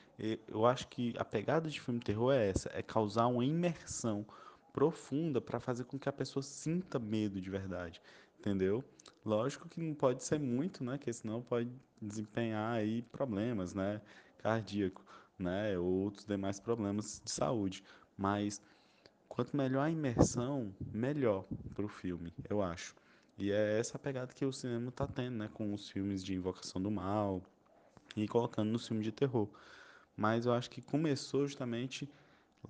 eu 0.47 0.65
acho 0.65 0.87
que 0.87 1.13
a 1.17 1.25
pegada 1.25 1.69
de 1.69 1.79
filme 1.81 1.99
de 1.99 2.05
terror 2.05 2.33
é 2.33 2.49
essa, 2.49 2.69
é 2.73 2.81
causar 2.81 3.27
uma 3.27 3.43
imersão 3.43 4.25
profunda 4.71 5.41
para 5.41 5.59
fazer 5.59 5.85
com 5.85 5.97
que 5.97 6.07
a 6.07 6.13
pessoa 6.13 6.43
sinta 6.43 6.99
medo 6.99 7.41
de 7.41 7.49
verdade, 7.49 8.01
entendeu? 8.47 8.83
Lógico 9.25 9.67
que 9.67 9.81
não 9.81 9.93
pode 9.93 10.23
ser 10.23 10.39
muito, 10.39 10.83
né? 10.83 10.97
Porque 10.97 11.11
senão 11.11 11.41
pode 11.41 11.69
desempenhar 12.01 12.73
aí 12.75 13.01
problemas, 13.01 13.73
né? 13.73 14.01
Cardíaco, 14.37 15.03
né? 15.37 15.77
Ou 15.77 15.85
outros 15.85 16.25
demais 16.25 16.59
problemas 16.59 17.21
de 17.23 17.29
saúde. 17.29 17.83
Mas 18.17 18.61
quanto 19.27 19.57
melhor 19.57 19.81
a 19.81 19.89
imersão, 19.89 20.73
melhor 20.93 21.45
para 21.75 21.85
o 21.85 21.89
filme, 21.89 22.33
eu 22.49 22.61
acho. 22.61 22.95
E 23.37 23.51
é 23.51 23.79
essa 23.79 23.99
pegada 23.99 24.33
que 24.33 24.45
o 24.45 24.53
cinema 24.53 24.89
está 24.89 25.05
tendo, 25.05 25.37
né? 25.37 25.49
Com 25.53 25.73
os 25.73 25.89
filmes 25.89 26.23
de 26.23 26.33
Invocação 26.33 26.81
do 26.81 26.89
Mal 26.89 27.43
e 28.15 28.27
colocando 28.27 28.71
no 28.71 28.79
filme 28.79 29.03
de 29.03 29.11
terror. 29.11 29.49
Mas 30.15 30.45
eu 30.45 30.53
acho 30.53 30.69
que 30.69 30.81
começou 30.81 31.45
justamente 31.45 32.09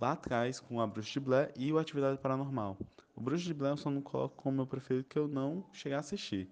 lá 0.02 0.14
atrás 0.14 0.60
com 0.60 0.82
a 0.82 0.88
Bruxa 0.88 1.14
de 1.14 1.20
Blair 1.20 1.54
e 1.56 1.72
o 1.72 1.78
Atividade 1.78 2.18
Paranormal. 2.20 2.78
O 3.18 3.22
Bruxa 3.22 3.46
de 3.46 3.54
Blair 3.56 3.74
eu 3.74 3.78
só 3.78 3.90
não 3.90 4.00
coloco 4.00 4.36
como 4.36 4.58
meu 4.58 4.68
preferido 4.68 5.04
que 5.04 5.18
eu 5.18 5.28
não 5.28 5.66
cheguei 5.74 5.96
a 5.98 6.02
assistir. 6.02 6.52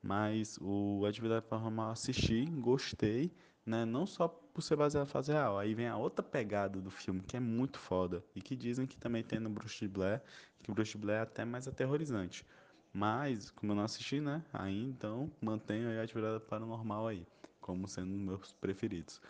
Mas 0.00 0.56
o 0.62 1.04
Atividade 1.04 1.44
Paranormal 1.44 1.90
assisti, 1.90 2.44
gostei, 2.44 3.32
né? 3.66 3.84
Não 3.84 4.06
só 4.06 4.28
por 4.28 4.62
ser 4.62 4.76
baseado 4.76 5.08
em 5.08 5.10
fase 5.10 5.32
real. 5.32 5.58
Aí 5.58 5.74
vem 5.74 5.88
a 5.88 5.96
outra 5.96 6.22
pegada 6.22 6.80
do 6.80 6.88
filme 6.88 7.20
que 7.20 7.36
é 7.36 7.40
muito 7.40 7.80
foda 7.80 8.24
e 8.32 8.40
que 8.40 8.54
dizem 8.54 8.86
que 8.86 8.96
também 8.96 9.24
tem 9.24 9.40
no 9.40 9.50
Bruxa 9.50 9.80
de 9.80 9.88
Blair, 9.88 10.22
que 10.62 10.70
o 10.70 10.74
Bruxa 10.74 10.92
de 10.92 10.98
Blair 10.98 11.18
é 11.18 11.22
até 11.22 11.44
mais 11.44 11.66
aterrorizante. 11.66 12.46
Mas, 12.92 13.50
como 13.50 13.72
eu 13.72 13.76
não 13.76 13.82
assisti, 13.82 14.20
né? 14.20 14.44
Aí 14.52 14.84
então 14.84 15.32
mantenho 15.40 15.88
aí 15.88 15.98
a 15.98 16.02
Atividade 16.04 16.44
Paranormal 16.44 17.08
aí, 17.08 17.26
como 17.60 17.88
sendo 17.88 18.06
meus 18.06 18.52
preferidos. 18.52 19.20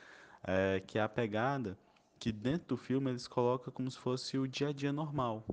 É, 0.42 0.80
que 0.80 0.98
é 0.98 1.02
a 1.02 1.08
pegada 1.08 1.78
que 2.18 2.30
dentro 2.30 2.68
do 2.68 2.76
filme 2.76 3.10
eles 3.10 3.26
colocam 3.26 3.72
como 3.72 3.90
se 3.90 3.98
fosse 3.98 4.36
o 4.36 4.46
dia 4.46 4.68
a 4.68 4.72
dia 4.72 4.92
normal. 4.92 5.46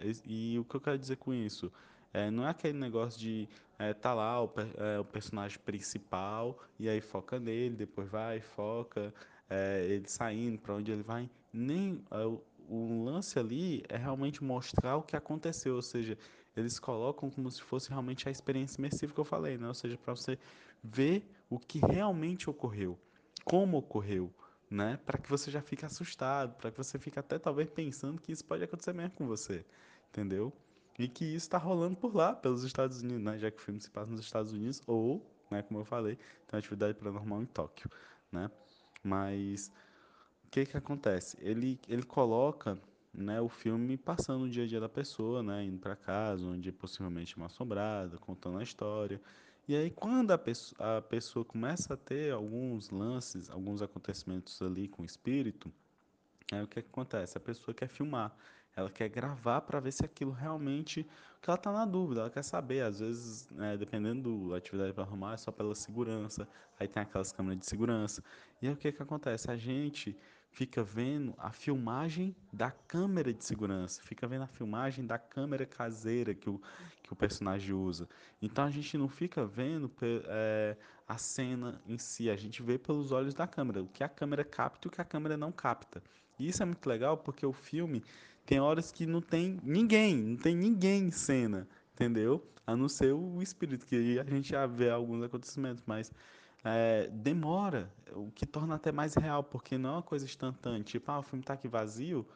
E, 0.00 0.54
e 0.54 0.58
o 0.58 0.64
que 0.64 0.74
eu 0.76 0.80
quero 0.80 0.98
dizer 0.98 1.16
com 1.16 1.32
isso? 1.32 1.72
É, 2.12 2.30
não 2.30 2.46
é 2.46 2.50
aquele 2.50 2.78
negócio 2.78 3.20
de 3.20 3.48
é, 3.78 3.92
tá 3.92 4.14
lá 4.14 4.42
o, 4.42 4.50
é, 4.78 4.98
o, 4.98 5.04
personagem 5.04 5.58
principal 5.58 6.58
e 6.78 6.88
aí 6.88 7.00
foca 7.00 7.38
nele, 7.38 7.76
depois 7.76 8.08
vai, 8.08 8.40
foca, 8.40 9.12
é, 9.50 9.84
ele 9.88 10.08
saindo 10.08 10.58
para 10.58 10.74
onde 10.74 10.90
ele 10.90 11.02
vai. 11.02 11.28
Nem 11.52 12.02
é, 12.10 12.24
o, 12.24 12.42
o 12.68 13.04
lance 13.04 13.38
ali 13.38 13.84
é 13.88 13.96
realmente 13.96 14.42
mostrar 14.42 14.96
o 14.96 15.02
que 15.02 15.16
aconteceu, 15.16 15.74
ou 15.74 15.82
seja, 15.82 16.16
eles 16.56 16.78
colocam 16.78 17.30
como 17.30 17.50
se 17.50 17.62
fosse 17.62 17.90
realmente 17.90 18.28
a 18.28 18.32
experiência 18.32 18.80
imersiva 18.80 19.12
que 19.12 19.20
eu 19.20 19.24
falei, 19.24 19.58
né? 19.58 19.68
Ou 19.68 19.74
seja, 19.74 19.98
para 19.98 20.16
você 20.16 20.38
ver 20.82 21.22
o 21.50 21.58
que 21.58 21.78
realmente 21.78 22.48
ocorreu, 22.48 22.98
como 23.44 23.76
ocorreu, 23.76 24.32
né? 24.70 24.98
Para 25.04 25.18
que 25.18 25.28
você 25.28 25.50
já 25.50 25.62
fique 25.62 25.84
assustado, 25.84 26.56
para 26.56 26.70
que 26.70 26.78
você 26.78 26.98
fique 26.98 27.18
até 27.18 27.38
talvez 27.38 27.68
pensando 27.70 28.20
que 28.20 28.32
isso 28.32 28.44
pode 28.44 28.64
acontecer 28.64 28.92
mesmo 28.92 29.12
com 29.12 29.26
você, 29.26 29.64
entendeu? 30.10 30.52
E 30.98 31.08
que 31.08 31.24
isso 31.24 31.46
está 31.46 31.58
rolando 31.58 31.96
por 31.96 32.14
lá, 32.14 32.34
pelos 32.34 32.64
Estados 32.64 33.02
Unidos, 33.02 33.22
né? 33.22 33.38
Já 33.38 33.50
que 33.50 33.58
o 33.58 33.60
filme 33.60 33.80
se 33.80 33.90
passa 33.90 34.10
nos 34.10 34.20
Estados 34.20 34.52
Unidos, 34.52 34.82
ou, 34.86 35.24
né, 35.50 35.62
como 35.62 35.80
eu 35.80 35.84
falei, 35.84 36.16
tem 36.16 36.24
uma 36.54 36.58
atividade 36.58 36.94
paranormal 36.98 37.42
em 37.42 37.46
Tóquio, 37.46 37.90
né? 38.32 38.50
Mas 39.02 39.70
o 40.44 40.50
que 40.50 40.66
que 40.66 40.76
acontece? 40.76 41.36
Ele, 41.40 41.80
ele 41.88 42.02
coloca 42.02 42.80
né, 43.12 43.40
o 43.40 43.48
filme 43.48 43.96
passando 43.96 44.44
o 44.44 44.50
dia 44.50 44.64
a 44.64 44.66
dia 44.66 44.80
da 44.80 44.88
pessoa, 44.88 45.42
né, 45.42 45.64
indo 45.64 45.78
para 45.78 45.96
casa, 45.96 46.46
onde 46.46 46.70
possivelmente 46.72 47.38
mal 47.38 47.46
assombrada, 47.46 48.18
contando 48.18 48.58
a 48.58 48.62
história. 48.62 49.20
E 49.68 49.74
aí, 49.74 49.90
quando 49.90 50.30
a 50.30 50.38
pessoa, 50.38 50.98
a 50.98 51.02
pessoa 51.02 51.44
começa 51.44 51.94
a 51.94 51.96
ter 51.96 52.32
alguns 52.32 52.90
lances, 52.90 53.50
alguns 53.50 53.82
acontecimentos 53.82 54.62
ali 54.62 54.86
com 54.86 55.02
o 55.02 55.04
espírito, 55.04 55.72
aí 56.52 56.62
o 56.62 56.68
que, 56.68 56.82
que 56.82 56.88
acontece? 56.88 57.36
A 57.36 57.40
pessoa 57.40 57.74
quer 57.74 57.88
filmar, 57.88 58.36
ela 58.76 58.90
quer 58.90 59.08
gravar 59.08 59.62
para 59.62 59.80
ver 59.80 59.90
se 59.92 60.04
aquilo 60.04 60.30
realmente. 60.30 61.04
Porque 61.34 61.50
ela 61.50 61.56
está 61.56 61.72
na 61.72 61.84
dúvida, 61.84 62.20
ela 62.20 62.30
quer 62.30 62.44
saber. 62.44 62.82
Às 62.82 63.00
vezes, 63.00 63.48
né, 63.50 63.76
dependendo 63.76 64.50
da 64.50 64.58
atividade 64.58 64.92
para 64.92 65.02
arrumar, 65.02 65.34
é 65.34 65.36
só 65.38 65.50
pela 65.50 65.74
segurança, 65.74 66.48
aí 66.78 66.86
tem 66.86 67.02
aquelas 67.02 67.32
câmeras 67.32 67.58
de 67.58 67.66
segurança. 67.66 68.22
E 68.60 68.68
aí 68.68 68.72
o 68.72 68.76
que, 68.76 68.92
que 68.92 69.02
acontece? 69.02 69.50
A 69.50 69.56
gente 69.56 70.16
fica 70.56 70.82
vendo 70.82 71.34
a 71.36 71.52
filmagem 71.52 72.34
da 72.50 72.70
câmera 72.70 73.30
de 73.30 73.44
segurança, 73.44 74.00
fica 74.02 74.26
vendo 74.26 74.44
a 74.44 74.46
filmagem 74.46 75.04
da 75.04 75.18
câmera 75.18 75.66
caseira 75.66 76.34
que 76.34 76.48
o, 76.48 76.58
que 77.02 77.12
o 77.12 77.14
personagem 77.14 77.74
usa. 77.74 78.08
Então 78.40 78.64
a 78.64 78.70
gente 78.70 78.96
não 78.96 79.06
fica 79.06 79.44
vendo 79.44 79.92
é, 80.26 80.74
a 81.06 81.18
cena 81.18 81.78
em 81.86 81.98
si, 81.98 82.30
a 82.30 82.36
gente 82.36 82.62
vê 82.62 82.78
pelos 82.78 83.12
olhos 83.12 83.34
da 83.34 83.46
câmera, 83.46 83.82
o 83.82 83.86
que 83.86 84.02
a 84.02 84.08
câmera 84.08 84.42
capta 84.44 84.86
e 84.86 84.88
o 84.88 84.90
que 84.90 85.00
a 85.02 85.04
câmera 85.04 85.36
não 85.36 85.52
capta. 85.52 86.02
E 86.38 86.48
isso 86.48 86.62
é 86.62 86.66
muito 86.66 86.88
legal 86.88 87.18
porque 87.18 87.44
o 87.44 87.52
filme 87.52 88.02
tem 88.46 88.58
horas 88.58 88.90
que 88.90 89.04
não 89.04 89.20
tem 89.20 89.60
ninguém, 89.62 90.16
não 90.16 90.36
tem 90.38 90.56
ninguém 90.56 91.08
em 91.08 91.10
cena, 91.10 91.68
entendeu? 91.92 92.42
A 92.66 92.74
não 92.74 92.88
ser 92.88 93.12
o 93.12 93.42
espírito, 93.42 93.84
que 93.84 94.18
a 94.18 94.24
gente 94.24 94.48
já 94.48 94.66
vê 94.66 94.88
alguns 94.88 95.22
acontecimentos, 95.22 95.84
mas 95.86 96.10
é, 96.64 97.08
demora, 97.12 97.92
o 98.12 98.30
que 98.30 98.46
torna 98.46 98.74
até 98.74 98.90
mais 98.90 99.14
real, 99.14 99.42
porque 99.44 99.78
não 99.78 99.90
é 99.90 99.92
uma 99.94 100.02
coisa 100.02 100.24
instantânea, 100.24 100.82
tipo, 100.82 101.10
ah, 101.10 101.20
o 101.20 101.22
filme 101.22 101.42
está 101.42 101.54
aqui 101.54 101.68
vazio, 101.68 102.26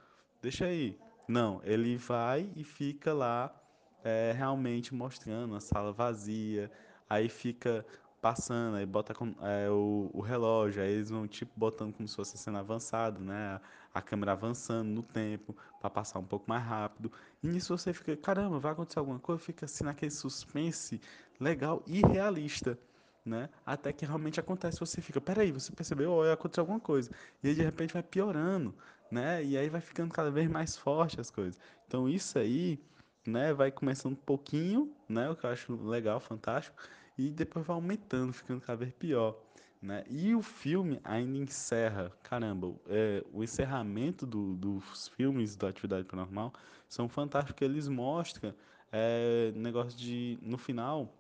deixa 0.41 0.67
aí. 0.67 0.99
Não, 1.27 1.61
ele 1.65 1.97
vai 1.97 2.50
e 2.57 2.65
fica 2.65 3.12
lá 3.12 3.55
é, 4.03 4.33
realmente 4.37 4.95
mostrando 4.95 5.55
a 5.55 5.61
sala 5.61 5.93
vazia, 5.93 6.71
aí 7.09 7.29
fica 7.29 7.85
passando, 8.21 8.77
aí 8.77 8.87
bota 8.87 9.15
é, 9.43 9.71
o, 9.71 10.11
o, 10.12 10.21
relógio, 10.21 10.83
aí 10.83 10.93
eles 10.93 11.11
vão 11.11 11.27
tipo 11.27 11.53
botando 11.57 11.95
como 11.95 12.07
se 12.07 12.15
fosse 12.15 12.37
cena 12.37 12.61
avançada, 12.61 13.19
né? 13.19 13.61
A 13.95 14.03
câmera 14.03 14.33
avançando 14.33 14.89
no 14.89 15.03
tempo 15.03 15.57
para 15.81 15.91
passar 15.91 16.19
um 16.19 16.25
pouco 16.25 16.49
mais 16.49 16.62
rápido. 16.62 17.11
E 17.43 17.49
nisso 17.49 17.77
você 17.77 17.93
fica, 17.93 18.17
caramba, 18.17 18.59
vai 18.59 18.73
acontecer 18.73 18.99
alguma 18.99 19.19
coisa, 19.19 19.43
fica 19.43 19.65
assim 19.65 19.85
naquele 19.85 20.11
suspense 20.11 21.00
legal 21.41 21.83
e 21.87 22.00
realista 22.07 22.79
né? 23.25 23.49
Até 23.65 23.93
que 23.93 24.05
realmente 24.05 24.41
acontece, 24.41 24.81
você 24.81 25.00
fica, 25.00 25.21
peraí, 25.21 25.53
você 25.53 25.73
percebeu, 25.73 26.12
ou 26.12 26.31
aconteceu 26.31 26.62
alguma 26.62 26.81
coisa. 26.81 27.11
E 27.43 27.49
aí 27.49 27.55
de 27.55 27.62
repente 27.62 27.93
vai 27.93 28.03
piorando, 28.03 28.75
né? 29.11 29.45
E 29.45 29.57
aí 29.57 29.69
vai 29.69 29.81
ficando 29.81 30.12
cada 30.12 30.31
vez 30.31 30.49
mais 30.50 30.77
forte 30.77 31.21
as 31.21 31.31
coisas. 31.31 31.61
Então 31.87 32.09
isso 32.09 32.39
aí, 32.39 32.79
né, 33.27 33.53
vai 33.53 33.71
começando 33.71 34.12
um 34.12 34.17
pouquinho, 34.17 34.93
né? 35.09 35.31
O 35.31 35.37
que 35.37 35.45
eu 35.45 35.50
acho 35.50 35.75
legal, 35.87 36.21
fantástico, 36.21 36.77
e 37.19 37.31
depois 37.31 37.67
vai 37.67 37.75
aumentando, 37.75 38.33
ficando 38.33 38.61
cada 38.61 38.77
vez 38.77 38.93
pior. 38.93 39.37
Né? 39.83 40.05
E 40.11 40.35
o 40.35 40.43
filme 40.43 41.00
ainda 41.03 41.39
encerra, 41.39 42.12
caramba, 42.23 42.75
é, 42.87 43.25
o 43.33 43.43
encerramento 43.43 44.27
do, 44.27 44.55
dos 44.55 45.09
filmes 45.09 45.57
da 45.57 45.69
atividade 45.69 46.07
paranormal 46.07 46.53
são 46.87 47.09
fantásticos, 47.09 47.55
porque 47.55 47.65
eles 47.65 47.89
mostram 47.89 48.55
é, 48.93 49.50
negócio 49.55 49.99
de, 49.99 50.39
no 50.43 50.59
final, 50.59 51.15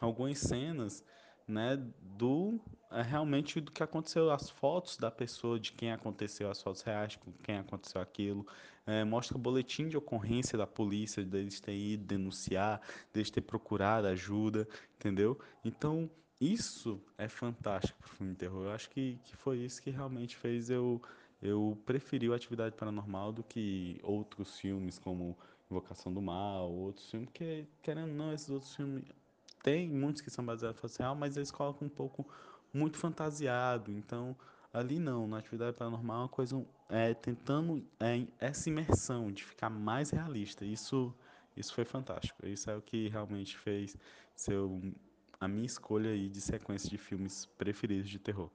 algumas 0.00 0.38
cenas 0.38 1.04
né, 1.50 1.76
do 2.16 2.60
é, 2.90 3.02
realmente 3.02 3.60
do 3.60 3.70
que 3.70 3.82
aconteceu, 3.82 4.30
as 4.30 4.50
fotos 4.50 4.96
da 4.96 5.10
pessoa, 5.10 5.60
de 5.60 5.72
quem 5.72 5.92
aconteceu, 5.92 6.50
as 6.50 6.60
fotos 6.60 6.82
reais, 6.82 7.16
com 7.16 7.32
quem 7.42 7.58
aconteceu 7.58 8.00
aquilo, 8.00 8.46
é, 8.86 9.04
mostra 9.04 9.36
o 9.36 9.40
boletim 9.40 9.88
de 9.88 9.96
ocorrência 9.96 10.58
da 10.58 10.66
polícia, 10.66 11.24
deles 11.24 11.60
ter 11.60 11.76
ido 11.76 12.04
denunciar, 12.04 12.80
deles 13.12 13.30
ter 13.30 13.42
procurado 13.42 14.08
ajuda, 14.08 14.66
entendeu? 14.96 15.38
Então, 15.64 16.10
isso 16.40 17.00
é 17.16 17.28
fantástico 17.28 17.98
para 18.00 18.08
o 18.08 18.10
filme 18.10 18.32
de 18.32 18.38
terror. 18.38 18.64
Eu 18.64 18.72
acho 18.72 18.90
que, 18.90 19.20
que 19.22 19.36
foi 19.36 19.58
isso 19.58 19.80
que 19.80 19.90
realmente 19.90 20.36
fez 20.36 20.70
eu, 20.70 21.00
eu 21.40 21.78
preferir 21.86 22.30
o 22.30 22.34
Atividade 22.34 22.74
Paranormal 22.74 23.32
do 23.32 23.44
que 23.44 24.00
outros 24.02 24.58
filmes 24.58 24.98
como 24.98 25.38
Invocação 25.70 26.12
do 26.12 26.20
Mal, 26.20 26.72
outros 26.72 27.08
filmes, 27.08 27.28
porque, 27.28 27.66
querendo 27.82 28.10
ou 28.10 28.16
não, 28.16 28.32
esses 28.32 28.50
outros 28.50 28.74
filmes 28.74 29.04
tem 29.62 29.88
muitos 29.88 30.22
que 30.22 30.30
são 30.30 30.44
baseados 30.44 30.78
em 30.78 30.82
fato 30.82 30.98
real, 30.98 31.14
mas 31.14 31.36
eles 31.36 31.50
colocam 31.50 31.86
um 31.86 31.90
pouco 31.90 32.26
muito 32.72 32.96
fantasiado. 32.98 33.90
Então, 33.90 34.36
ali 34.72 34.98
não, 34.98 35.26
na 35.26 35.38
atividade 35.38 35.76
paranormal 35.76 36.22
uma 36.22 36.28
coisa 36.28 36.64
é, 36.88 37.14
tentando 37.14 37.84
é, 37.98 38.26
essa 38.38 38.68
imersão 38.68 39.30
de 39.30 39.44
ficar 39.44 39.70
mais 39.70 40.10
realista. 40.10 40.64
Isso, 40.64 41.14
isso 41.56 41.74
foi 41.74 41.84
fantástico. 41.84 42.46
Isso 42.46 42.70
é 42.70 42.76
o 42.76 42.82
que 42.82 43.08
realmente 43.08 43.56
fez 43.58 43.96
ser 44.34 44.58
a 45.40 45.48
minha 45.48 45.66
escolha 45.66 46.10
aí 46.10 46.28
de 46.28 46.40
sequência 46.40 46.88
de 46.88 46.98
filmes 46.98 47.46
preferidos 47.58 48.08
de 48.08 48.18
terror. 48.18 48.50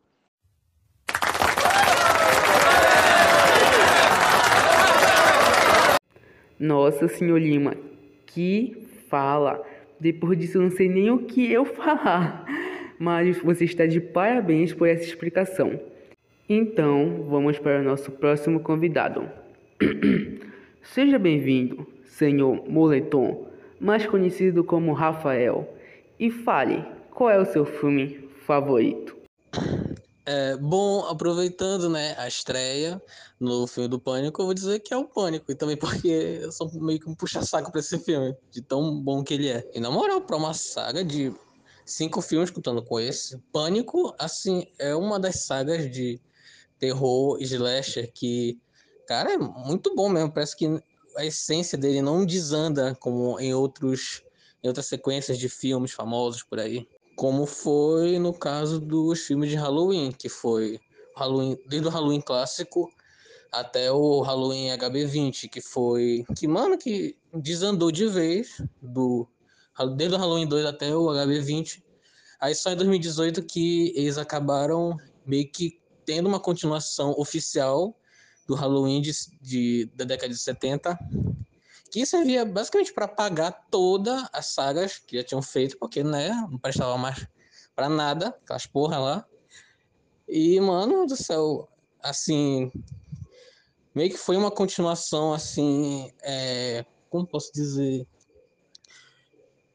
Nossa, 6.58 7.08
senhor 7.10 7.38
Lima, 7.40 7.76
que 8.26 8.88
fala! 9.10 9.75
Depois 10.00 10.38
disso, 10.38 10.58
eu 10.58 10.64
não 10.64 10.72
sei 10.72 10.90
nem 10.90 11.10
o 11.10 11.20
que 11.20 11.52
eu 11.52 11.64
falar, 11.66 12.46
mas 13.00 13.38
você 13.40 13.66
está 13.66 13.86
de 13.86 14.00
parabéns 14.00 14.74
por 14.74 14.88
essa 14.88 15.04
explicação. 15.04 15.80
Então, 16.48 17.26
vamos 17.30 17.58
para 17.58 17.80
o 17.80 17.84
nosso 17.84 18.12
próximo 18.12 18.60
convidado. 18.60 19.30
Seja 20.84 21.18
bem-vindo, 21.18 21.88
senhor 22.04 22.70
Moletom, 22.70 23.48
mais 23.80 24.06
conhecido 24.06 24.64
como 24.64 24.94
Rafael, 24.94 25.74
e 26.20 26.30
fale 26.30 26.84
qual 27.10 27.30
é 27.30 27.40
o 27.40 27.46
seu 27.46 27.66
filme 27.66 28.30
favorito. 28.46 29.15
É, 30.28 30.58
bom, 30.58 31.06
aproveitando 31.06 31.88
né, 31.88 32.16
a 32.18 32.28
estreia 32.28 33.00
no 33.40 33.68
filme 33.68 33.88
do 33.88 34.00
Pânico, 34.00 34.42
eu 34.42 34.46
vou 34.46 34.56
dizer 34.56 34.80
que 34.80 34.92
é 34.92 34.98
o 34.98 35.08
Pânico, 35.08 35.52
e 35.52 35.56
também 35.56 35.78
porque 35.78 36.40
eu 36.42 36.52
sou 36.52 36.72
meio 36.82 37.00
que 37.00 37.08
um 37.08 37.14
puxa-saco 37.14 37.72
pra 37.72 37.80
esse 37.80 38.00
filme, 38.00 38.36
de 38.52 38.62
tão 38.62 39.00
bom 39.00 39.24
que 39.24 39.36
ele 39.36 39.50
é. 39.50 39.64
E 39.74 39.80
na 39.80 39.92
moral, 39.92 40.22
pra 40.22 40.36
uma 40.36 40.54
saga 40.54 41.04
de 41.04 41.32
cinco 41.86 42.22
filmes 42.22 42.50
contando 42.50 42.84
com 42.84 43.00
esse, 43.00 43.38
Pânico, 43.52 44.16
assim, 44.18 44.66
é 44.80 44.96
uma 44.96 45.20
das 45.20 45.46
sagas 45.46 45.92
de 45.92 46.20
terror 46.80 47.38
e 47.40 47.44
slasher 47.44 48.12
que, 48.12 48.58
cara, 49.08 49.34
é 49.34 49.38
muito 49.38 49.94
bom 49.96 50.10
mesmo. 50.10 50.34
Parece 50.34 50.58
que 50.58 50.66
a 51.18 51.24
essência 51.24 51.78
dele 51.78 52.02
não 52.02 52.26
desanda 52.26 52.96
como 52.96 53.40
em 53.40 53.54
outros 53.54 54.24
em 54.64 54.68
outras 54.68 54.88
sequências 54.88 55.38
de 55.38 55.48
filmes 55.48 55.92
famosos 55.92 56.42
por 56.42 56.60
aí 56.60 56.88
como 57.16 57.46
foi 57.46 58.20
no 58.20 58.34
caso 58.34 58.80
dos 58.80 59.22
filmes 59.22 59.50
de 59.50 59.56
Halloween, 59.56 60.12
que 60.12 60.30
foi 60.30 60.80
Halloween, 61.16 61.58
desde 61.68 61.88
o 61.88 61.92
Halloween 61.92 62.22
clássico 62.22 62.92
até 63.52 63.92
o 63.92 64.22
Halloween 64.22 64.68
HB20, 64.78 65.50
que 65.50 65.62
foi 65.62 66.26
que 66.36 66.48
mano 66.48 66.78
que 66.78 67.18
desandou 67.34 67.92
de 67.92 68.06
vez 68.08 68.62
do 68.82 69.28
desde 69.96 70.16
o 70.16 70.20
Halloween 70.20 70.48
2 70.48 70.66
até 70.66 70.96
o 70.96 71.06
HB20. 71.08 71.82
Aí 72.40 72.54
só 72.54 72.72
em 72.72 72.76
2018 72.76 73.44
que 73.44 73.94
eles 73.96 74.18
acabaram 74.18 74.98
meio 75.26 75.50
que 75.50 75.80
tendo 76.06 76.28
uma 76.28 76.40
continuação 76.40 77.14
oficial 77.18 77.98
do 78.48 78.56
Halloween 78.56 79.02
de, 79.02 79.12
de 79.42 79.92
da 79.96 80.06
década 80.06 80.32
de 80.34 80.40
70, 80.40 80.98
que 81.96 82.06
servia 82.06 82.44
basicamente 82.44 82.92
para 82.92 83.08
pagar 83.08 83.54
todas 83.72 84.28
as 84.34 84.48
sagas 84.48 84.98
que 84.98 85.16
já 85.16 85.24
tinham 85.24 85.42
feito, 85.42 85.78
porque 85.78 86.04
né, 86.04 86.30
não 86.52 86.58
prestava 86.58 86.98
mais 86.98 87.26
para 87.74 87.88
nada, 87.88 88.38
aquelas 88.44 88.66
porra 88.68 89.00
lá. 89.00 89.26
E, 90.28 90.60
mano 90.60 91.08
do 91.08 91.16
céu, 91.16 91.70
assim, 92.04 92.70
meio 93.96 94.10
que 94.10 94.18
foi 94.18 94.36
uma 94.36 94.52
continuação, 94.52 95.34
assim, 95.34 96.12
é, 96.22 96.84
como 97.10 97.26
posso 97.26 97.54
dizer? 97.54 98.06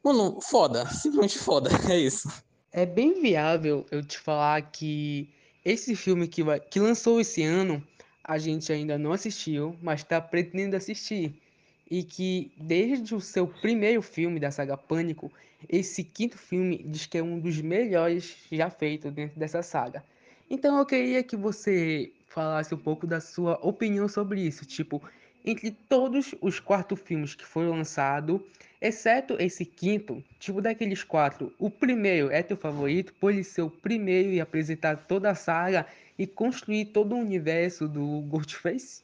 Mano, 0.03 0.39
foda, 0.41 0.85
simplesmente 0.93 1.39
foda, 1.39 1.71
é 1.91 1.97
isso. 1.97 2.29
É 2.71 2.85
bem 2.85 3.19
viável 3.19 3.83
eu 3.89 4.05
te 4.05 4.19
falar 4.19 4.61
que 4.69 5.33
esse 5.65 5.95
filme 5.95 6.27
que, 6.27 6.43
vai, 6.43 6.59
que 6.59 6.79
lançou 6.79 7.19
esse 7.19 7.41
ano, 7.41 7.83
a 8.23 8.37
gente 8.37 8.71
ainda 8.71 8.95
não 8.95 9.11
assistiu, 9.11 9.75
mas 9.81 10.01
está 10.01 10.21
pretendendo 10.21 10.75
assistir 10.75 11.41
e 11.91 12.03
que 12.03 12.49
desde 12.57 13.13
o 13.13 13.19
seu 13.19 13.45
primeiro 13.45 14.01
filme 14.01 14.39
da 14.39 14.49
saga 14.49 14.77
Pânico, 14.77 15.29
esse 15.67 16.05
quinto 16.05 16.37
filme 16.37 16.81
diz 16.87 17.05
que 17.05 17.17
é 17.17 17.23
um 17.23 17.37
dos 17.37 17.59
melhores 17.59 18.37
já 18.49 18.69
feitos 18.69 19.11
dentro 19.11 19.37
dessa 19.37 19.61
saga. 19.61 20.01
Então 20.49 20.79
eu 20.79 20.85
queria 20.85 21.21
que 21.21 21.35
você 21.35 22.09
falasse 22.27 22.73
um 22.73 22.77
pouco 22.77 23.05
da 23.05 23.19
sua 23.19 23.59
opinião 23.61 24.07
sobre 24.07 24.39
isso. 24.39 24.65
Tipo, 24.65 25.01
entre 25.43 25.71
todos 25.71 26.33
os 26.39 26.61
quatro 26.61 26.95
filmes 26.95 27.35
que 27.35 27.45
foram 27.45 27.71
lançados, 27.71 28.39
exceto 28.79 29.35
esse 29.37 29.65
quinto, 29.65 30.23
tipo 30.39 30.61
daqueles 30.61 31.03
quatro, 31.03 31.53
o 31.59 31.69
primeiro 31.69 32.31
é 32.31 32.41
teu 32.41 32.55
favorito 32.55 33.13
por 33.19 33.33
ele 33.33 33.43
ser 33.43 33.63
o 33.63 33.69
primeiro 33.69 34.29
e 34.29 34.39
apresentar 34.39 34.95
toda 34.95 35.29
a 35.29 35.35
saga 35.35 35.85
e 36.17 36.25
construir 36.25 36.85
todo 36.85 37.15
o 37.15 37.19
universo 37.19 37.85
do 37.85 38.21
Ghostface? 38.21 39.01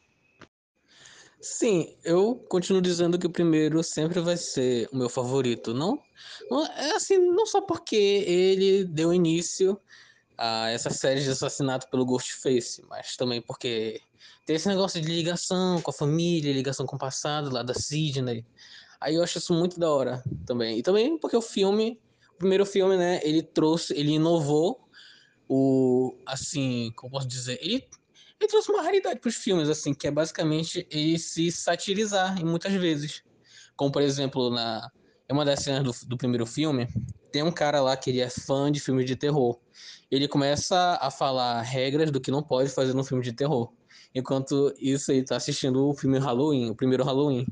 Sim, 1.49 1.95
eu 2.03 2.35
continuo 2.49 2.81
dizendo 2.81 3.17
que 3.17 3.25
o 3.25 3.31
primeiro 3.31 3.81
sempre 3.81 4.19
vai 4.19 4.35
ser 4.35 4.89
o 4.91 4.97
meu 4.97 5.07
favorito. 5.07 5.73
Não, 5.73 5.97
não 6.51 6.65
é 6.65 6.91
assim, 6.91 7.17
não 7.17 7.45
só 7.45 7.61
porque 7.61 7.95
ele 7.95 8.83
deu 8.83 9.13
início 9.13 9.79
a 10.37 10.69
essa 10.69 10.89
série 10.89 11.21
de 11.21 11.29
assassinato 11.29 11.89
pelo 11.89 12.05
Ghostface, 12.05 12.83
mas 12.89 13.15
também 13.15 13.41
porque 13.41 14.01
tem 14.45 14.57
esse 14.57 14.67
negócio 14.67 15.01
de 15.01 15.07
ligação 15.07 15.81
com 15.81 15.89
a 15.89 15.93
família, 15.93 16.51
ligação 16.51 16.85
com 16.85 16.97
o 16.97 16.99
passado 16.99 17.49
lá 17.49 17.63
da 17.63 17.73
Sidney. 17.73 18.45
Aí 18.99 19.15
eu 19.15 19.23
acho 19.23 19.37
isso 19.37 19.53
muito 19.53 19.79
da 19.79 19.89
hora 19.89 20.21
também. 20.45 20.77
E 20.77 20.83
também 20.83 21.17
porque 21.17 21.37
o 21.37 21.41
filme, 21.41 21.97
o 22.35 22.37
primeiro 22.37 22.65
filme, 22.65 22.97
né, 22.97 23.21
ele 23.23 23.41
trouxe, 23.41 23.93
ele 23.93 24.11
inovou 24.11 24.85
o 25.47 26.13
assim, 26.25 26.91
como 26.97 27.13
posso 27.13 27.27
dizer, 27.27 27.57
ele 27.61 27.87
ele 28.39 28.49
trouxe 28.49 28.71
uma 28.71 28.83
raridade 28.83 29.19
para 29.19 29.29
os 29.29 29.35
filmes, 29.35 29.69
assim, 29.69 29.93
que 29.93 30.07
é 30.07 30.11
basicamente 30.11 30.87
ele 30.91 31.17
se 31.17 31.51
satirizar, 31.51 32.39
e 32.39 32.43
muitas 32.43 32.73
vezes. 32.73 33.23
Como, 33.75 33.91
por 33.91 34.01
exemplo, 34.01 34.49
na 34.49 34.89
em 35.29 35.33
uma 35.33 35.43
das 35.43 35.59
cenas 35.59 35.83
do, 35.83 36.07
do 36.07 36.17
primeiro 36.17 36.45
filme, 36.45 36.87
tem 37.31 37.43
um 37.43 37.51
cara 37.51 37.81
lá 37.81 37.97
que 37.97 38.09
ele 38.09 38.21
é 38.21 38.29
fã 38.29 38.71
de 38.71 38.79
filmes 38.79 39.05
de 39.05 39.15
terror. 39.15 39.59
Ele 40.09 40.27
começa 40.27 40.97
a 41.01 41.11
falar 41.11 41.61
regras 41.61 42.09
do 42.09 42.21
que 42.21 42.31
não 42.31 42.41
pode 42.41 42.69
fazer 42.69 42.93
no 42.93 43.03
filme 43.03 43.21
de 43.21 43.33
terror. 43.33 43.73
Enquanto 44.15 44.73
isso, 44.79 45.11
ele 45.11 45.23
tá 45.23 45.35
assistindo 45.35 45.85
o 45.85 45.93
filme 45.93 46.17
Halloween, 46.17 46.69
o 46.69 46.75
primeiro 46.75 47.03
Halloween. 47.03 47.45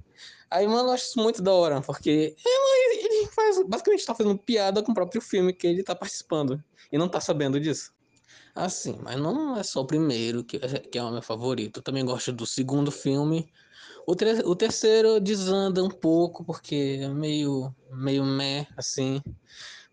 Aí, 0.50 0.66
mano, 0.66 0.90
eu 0.90 0.94
acho 0.94 1.06
isso 1.06 1.20
muito 1.20 1.42
da 1.42 1.52
hora, 1.52 1.82
porque 1.82 2.36
ele, 2.46 3.06
ele 3.06 3.28
faz, 3.28 3.62
basicamente 3.68 4.06
tá 4.06 4.16
fazendo 4.16 4.38
piada 4.38 4.82
com 4.82 4.92
o 4.94 4.96
próprio 4.96 5.22
filme 5.22 5.52
que 5.52 5.68
ele 5.68 5.84
tá 5.84 5.94
participando. 5.94 6.64
E 6.92 6.98
não 6.98 7.10
tá 7.10 7.20
sabendo 7.20 7.60
disso. 7.60 7.92
Assim, 8.56 8.98
mas 9.04 9.20
não 9.20 9.58
é 9.58 9.64
só 9.64 9.82
o 9.82 9.86
primeiro 9.86 10.42
que, 10.42 10.58
que 10.60 10.98
é 10.98 11.04
o 11.04 11.12
meu 11.12 11.22
favorito. 11.22 11.80
Eu 11.80 11.84
também 11.84 12.06
gosto 12.06 12.32
do 12.32 12.46
segundo 12.46 12.90
filme. 12.90 13.52
O, 14.08 14.16
tre 14.16 14.40
o 14.46 14.56
terceiro 14.56 15.20
desanda 15.20 15.84
um 15.84 15.90
pouco, 15.90 16.42
porque 16.46 17.02
é 17.02 17.10
meio, 17.10 17.76
meio 17.92 18.24
meh, 18.24 18.66
assim. 18.78 19.22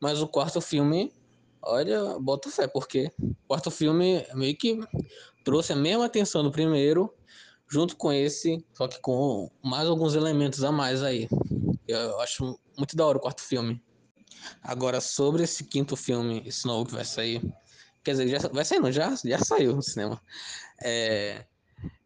Mas 0.00 0.22
o 0.22 0.28
quarto 0.28 0.60
filme, 0.60 1.12
olha, 1.60 2.16
bota 2.20 2.50
fé, 2.50 2.68
porque 2.68 3.10
o 3.20 3.34
quarto 3.48 3.68
filme 3.68 4.24
meio 4.34 4.56
que 4.56 4.78
trouxe 5.44 5.72
a 5.72 5.76
mesma 5.76 6.04
atenção 6.04 6.44
do 6.44 6.52
primeiro, 6.52 7.12
junto 7.68 7.96
com 7.96 8.12
esse, 8.12 8.64
só 8.74 8.86
que 8.86 9.00
com 9.00 9.50
mais 9.60 9.88
alguns 9.88 10.14
elementos 10.14 10.62
a 10.62 10.70
mais 10.70 11.02
aí. 11.02 11.28
Eu 11.88 12.20
acho 12.20 12.56
muito 12.78 12.94
da 12.94 13.06
hora 13.06 13.18
o 13.18 13.20
quarto 13.20 13.42
filme. 13.42 13.82
Agora, 14.62 15.00
sobre 15.00 15.42
esse 15.42 15.64
quinto 15.64 15.96
filme, 15.96 16.42
Snow, 16.46 16.84
que 16.84 16.92
vai 16.92 17.04
sair, 17.04 17.42
Quer 18.02 18.12
dizer, 18.12 18.28
já 18.28 18.48
vai 18.48 18.64
saindo, 18.64 18.90
já, 18.90 19.14
já 19.24 19.38
saiu 19.38 19.76
no 19.76 19.82
cinema. 19.82 20.20
É, 20.82 21.44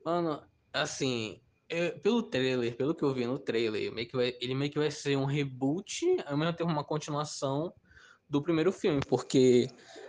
mano, 0.04 0.42
assim, 0.72 1.40
eu, 1.68 1.98
pelo 2.00 2.22
trailer, 2.22 2.76
pelo 2.76 2.94
que 2.94 3.02
eu 3.02 3.14
vi 3.14 3.26
no 3.26 3.38
trailer, 3.38 3.92
meio 3.92 4.06
que 4.06 4.16
vai, 4.16 4.36
ele 4.40 4.54
meio 4.54 4.70
que 4.70 4.78
vai 4.78 4.90
ser 4.90 5.16
um 5.16 5.24
reboot, 5.24 6.04
ao 6.26 6.36
mesmo 6.36 6.52
tempo 6.54 6.70
uma 6.70 6.84
continuação 6.84 7.72
do 8.28 8.42
primeiro 8.42 8.72
filme, 8.72 9.00
porque 9.08 9.68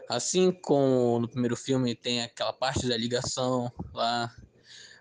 assim 0.10 0.52
como 0.52 1.20
no 1.20 1.30
primeiro 1.30 1.56
filme 1.56 1.96
tem 1.96 2.22
aquela 2.22 2.52
parte 2.52 2.88
da 2.88 2.98
ligação 2.98 3.72
lá, 3.94 4.30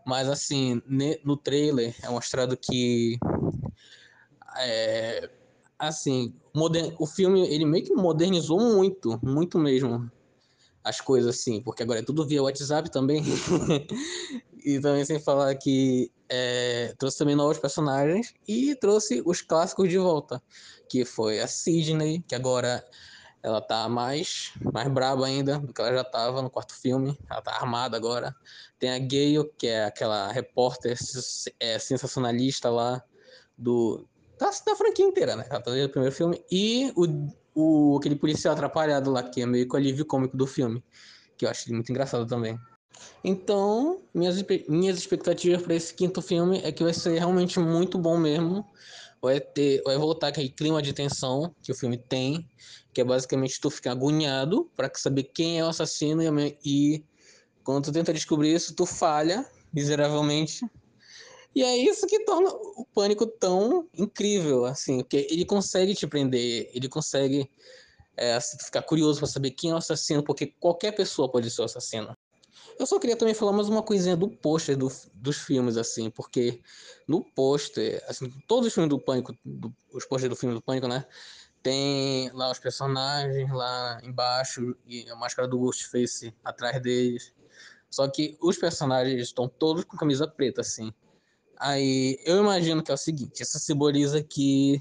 mas 0.07 0.29
assim, 0.29 0.81
no 1.25 1.37
trailer 1.37 1.95
é 2.03 2.09
mostrado 2.09 2.57
que 2.57 3.19
é, 4.59 5.31
assim, 5.79 6.35
o 6.99 7.07
filme 7.07 7.47
ele 7.49 7.65
meio 7.65 7.85
que 7.85 7.95
modernizou 7.95 8.61
muito, 8.61 9.19
muito 9.23 9.59
mesmo 9.59 10.11
as 10.87 11.01
coisas 11.01 11.35
assim, 11.35 11.61
porque 11.61 11.83
agora 11.83 11.99
é 11.99 12.03
tudo 12.03 12.25
via 12.25 12.43
WhatsApp 12.43 12.89
também. 12.93 13.21
e 14.65 14.81
também 14.81 15.05
sem 15.05 15.19
falar 15.19 15.53
que 15.57 16.13
é, 16.29 16.95
trouxe 16.97 17.19
também 17.19 17.35
novos 17.35 17.59
personagens 17.59 18.33
e 18.47 18.73
trouxe 18.77 19.21
os 19.27 19.43
clássicos 19.43 19.89
de 19.89 19.99
volta, 19.99 20.41
que 20.89 21.05
foi 21.05 21.41
a 21.41 21.49
Sidney, 21.49 22.23
que 22.29 22.37
agora 22.37 22.85
ela 23.43 23.61
tá 23.61 23.89
mais, 23.89 24.53
mais 24.73 24.87
braba 24.89 25.27
ainda 25.27 25.59
do 25.59 25.73
que 25.73 25.81
ela 25.81 25.93
já 25.93 26.05
tava 26.05 26.41
no 26.41 26.49
quarto 26.51 26.75
filme, 26.75 27.19
ela 27.29 27.43
tá 27.43 27.53
armada 27.53 27.97
agora. 27.97 28.33
Tem 28.79 28.91
a 28.91 28.99
Gale, 29.01 29.51
que 29.59 29.67
é 29.67 29.87
aquela 29.87 30.31
repórter 30.31 30.97
é, 31.59 31.79
sensacionalista 31.81 32.71
lá 32.71 33.03
do 33.59 34.07
da, 34.39 34.51
da 34.65 34.77
franquia 34.77 35.05
inteira, 35.05 35.35
né? 35.35 35.47
Ela 35.51 35.61
tá 35.61 35.71
desde 35.73 35.87
o 35.87 35.91
primeiro 35.91 36.15
filme. 36.15 36.45
E 36.51 36.93
o 36.95 37.07
o, 37.57 37.97
aquele 37.97 38.15
policial 38.15 38.53
atrapalhado 38.53 39.11
lá, 39.11 39.23
que 39.23 39.41
é 39.41 39.47
meio 39.47 39.67
que 39.67 39.75
o 39.75 39.79
alívio 39.79 40.05
cômico 40.05 40.37
do 40.37 40.47
filme, 40.47 40.85
que 41.39 41.47
eu 41.47 41.49
acho 41.49 41.73
muito 41.73 41.91
engraçado 41.91 42.27
também. 42.27 42.59
Então, 43.25 44.03
minhas, 44.15 44.37
minhas 44.69 44.99
expectativas 44.99 45.63
para 45.63 45.75
esse 45.75 45.95
quinto 45.95 46.21
filme 46.21 46.61
é 46.63 46.71
que 46.71 46.85
vai 46.85 46.93
ser 46.93 47.19
realmente 47.19 47.59
muito 47.59 47.99
bom 47.99 48.19
mesmo. 48.19 48.65
Vai, 49.23 49.41
ter, 49.41 49.83
vai 49.83 49.97
voltar 49.97 50.29
aquele 50.29 50.51
clima 50.51 50.83
de 50.83 50.93
tensão 50.93 51.55
que 51.63 51.73
o 51.73 51.75
filme 51.75 51.97
tem, 51.97 52.47
que 52.93 53.01
é 53.01 53.05
basicamente 53.05 53.59
tu 53.59 53.71
ficar 53.71 53.93
agoniado 53.93 54.71
para 54.77 54.91
saber 54.95 55.25
quem 55.25 55.59
é 55.59 55.65
o 55.65 55.69
assassino 55.69 56.23
e, 56.23 56.59
e 56.65 57.05
quando 57.65 57.87
tu 57.87 57.93
tenta 57.93 58.13
descobrir 58.13 58.55
isso, 58.55 58.75
tu 58.75 58.85
falha 58.85 59.45
miseravelmente 59.73 60.65
e 61.57 61.63
é 61.63 61.75
isso 61.75 62.07
que 62.07 62.23
torna 62.23 62.51
o 62.51 62.85
pânico 62.95 63.27
tão 63.27 63.89
incrível, 63.97 64.67
assim, 64.67 64.99
porque 64.99 65.27
ele 65.31 65.43
consegue 65.43 65.95
te 65.95 66.07
prender, 66.07 66.71
ele 66.75 66.87
consegue 66.87 67.51
é, 68.15 68.35
assim, 68.35 68.59
ficar 68.59 68.83
curioso 68.83 69.21
para 69.21 69.27
saber 69.27 69.53
quem 69.53 69.71
é 69.71 69.75
o 69.75 69.79
assassino, 69.79 70.23
porque 70.23 70.49
qualquer 70.61 70.93
pessoa 70.93 71.33
pode 71.33 71.51
ser 71.51 71.63
o 71.63 71.65
assassino. 71.65 72.15
Eu 72.79 72.85
só 72.85 72.99
queria 72.99 73.17
também 73.17 73.33
falar 73.33 73.53
mais 73.53 73.71
uma 73.71 73.83
coisinha 73.83 74.15
do 74.15 74.29
pôster 74.29 74.77
do, 74.77 74.93
dos 75.15 75.39
filmes, 75.39 75.79
assim, 75.79 76.11
porque 76.11 76.61
no 77.09 77.25
pôster, 77.25 78.05
assim, 78.07 78.31
todos 78.47 78.67
os 78.67 78.75
filmes 78.75 78.91
do 78.91 79.01
Pânico, 79.01 79.35
do, 79.43 79.75
os 79.95 80.05
pôsteres 80.05 80.37
do 80.37 80.39
filme 80.39 80.55
do 80.55 80.61
Pânico, 80.61 80.87
né, 80.87 81.07
tem 81.63 82.31
lá 82.35 82.51
os 82.51 82.59
personagens 82.59 83.51
lá 83.51 83.99
embaixo 84.05 84.77
e 84.87 85.09
a 85.09 85.17
máscara 85.17 85.49
do 85.49 85.59
Ghostface 85.59 86.35
atrás 86.45 86.83
deles. 86.83 87.33
Só 87.91 88.07
que 88.09 88.37
os 88.43 88.59
personagens 88.59 89.23
estão 89.23 89.49
todos 89.49 89.85
com 89.85 89.97
camisa 89.97 90.29
preta, 90.29 90.61
assim. 90.61 90.93
Aí 91.59 92.19
eu 92.25 92.39
imagino 92.39 92.83
que 92.83 92.91
é 92.91 92.95
o 92.95 92.99
seguinte: 92.99 93.43
isso 93.43 93.59
simboliza 93.59 94.23
que 94.23 94.81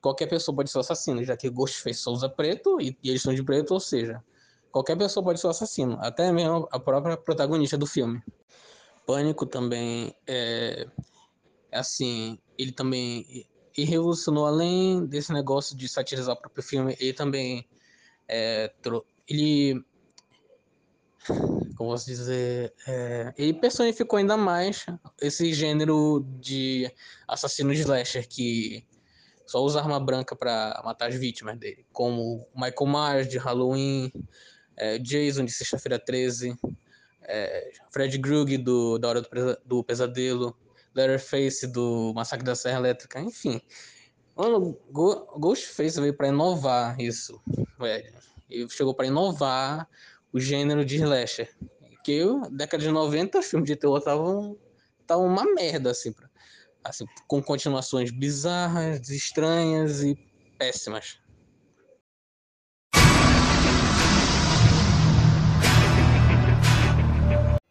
qualquer 0.00 0.26
pessoa 0.26 0.54
pode 0.54 0.70
ser 0.70 0.78
assassino, 0.78 1.22
já 1.24 1.36
que 1.36 1.48
Ghostface 1.48 2.00
só 2.00 2.10
usa 2.10 2.28
preto 2.28 2.80
e, 2.80 2.96
e 3.02 3.10
eles 3.10 3.22
são 3.22 3.34
de 3.34 3.42
preto, 3.42 3.72
ou 3.72 3.80
seja, 3.80 4.22
qualquer 4.70 4.96
pessoa 4.96 5.24
pode 5.24 5.40
ser 5.40 5.48
assassino, 5.48 5.96
até 6.00 6.32
mesmo 6.32 6.68
a 6.72 6.80
própria 6.80 7.16
protagonista 7.16 7.78
do 7.78 7.86
filme. 7.86 8.22
Pânico 9.06 9.46
também 9.46 10.14
é 10.26 10.86
assim, 11.70 12.38
ele 12.58 12.72
também 12.72 13.46
e 13.76 13.84
revolucionou 13.84 14.46
além 14.46 15.06
desse 15.06 15.32
negócio 15.32 15.76
de 15.76 15.88
satirizar 15.88 16.34
o 16.34 16.40
próprio 16.40 16.62
filme, 16.62 16.96
ele 17.00 17.12
também 17.14 17.66
é, 18.28 18.72
ele 19.26 19.82
como 21.26 21.90
posso 21.90 22.06
dizer, 22.06 22.72
é, 22.86 23.32
ele 23.36 23.54
personificou 23.54 24.18
ainda 24.18 24.36
mais 24.36 24.86
esse 25.20 25.52
gênero 25.52 26.24
de 26.40 26.90
assassino 27.26 27.72
slasher 27.72 28.26
que 28.28 28.84
só 29.46 29.62
usa 29.62 29.80
arma 29.80 30.00
branca 30.00 30.34
para 30.34 30.80
matar 30.84 31.08
as 31.08 31.14
vítimas 31.14 31.58
dele, 31.58 31.84
como 31.92 32.46
Michael 32.54 32.86
Myers 32.86 33.28
de 33.28 33.38
Halloween, 33.38 34.12
é, 34.76 34.98
Jason 34.98 35.44
de 35.44 35.52
Sexta-feira 35.52 35.98
13, 35.98 36.56
é, 37.22 37.72
Fred 37.90 38.18
Krug 38.18 38.56
do 38.58 38.98
da 38.98 39.08
Hora 39.08 39.22
do, 39.64 39.84
Pesadelo, 39.84 40.56
Leatherface 40.94 41.66
do 41.66 42.12
Massacre 42.14 42.44
da 42.44 42.54
Serra 42.54 42.78
Elétrica, 42.78 43.20
enfim. 43.20 43.60
Mano, 44.34 44.78
Ghostface 44.90 46.00
veio 46.00 46.14
para 46.14 46.28
inovar 46.28 46.98
isso, 47.00 47.40
velho. 47.78 48.12
Ele 48.48 48.68
chegou 48.68 48.94
para 48.94 49.06
inovar 49.06 49.88
o 50.32 50.40
gênero 50.40 50.84
de 50.84 50.96
slasher. 50.96 51.48
Que 52.04 52.24
na 52.24 52.48
década 52.48 52.82
de 52.82 52.90
90 52.90 53.38
os 53.38 53.46
filmes 53.46 53.68
de 53.68 53.76
terror 53.76 53.98
estavam 53.98 54.56
estavam 55.00 55.26
uma 55.26 55.44
merda 55.54 55.90
assim, 55.90 56.12
pra, 56.12 56.28
assim, 56.84 57.04
com 57.26 57.42
continuações 57.42 58.10
bizarras, 58.10 59.08
estranhas 59.10 60.02
e 60.02 60.16
péssimas. 60.58 61.20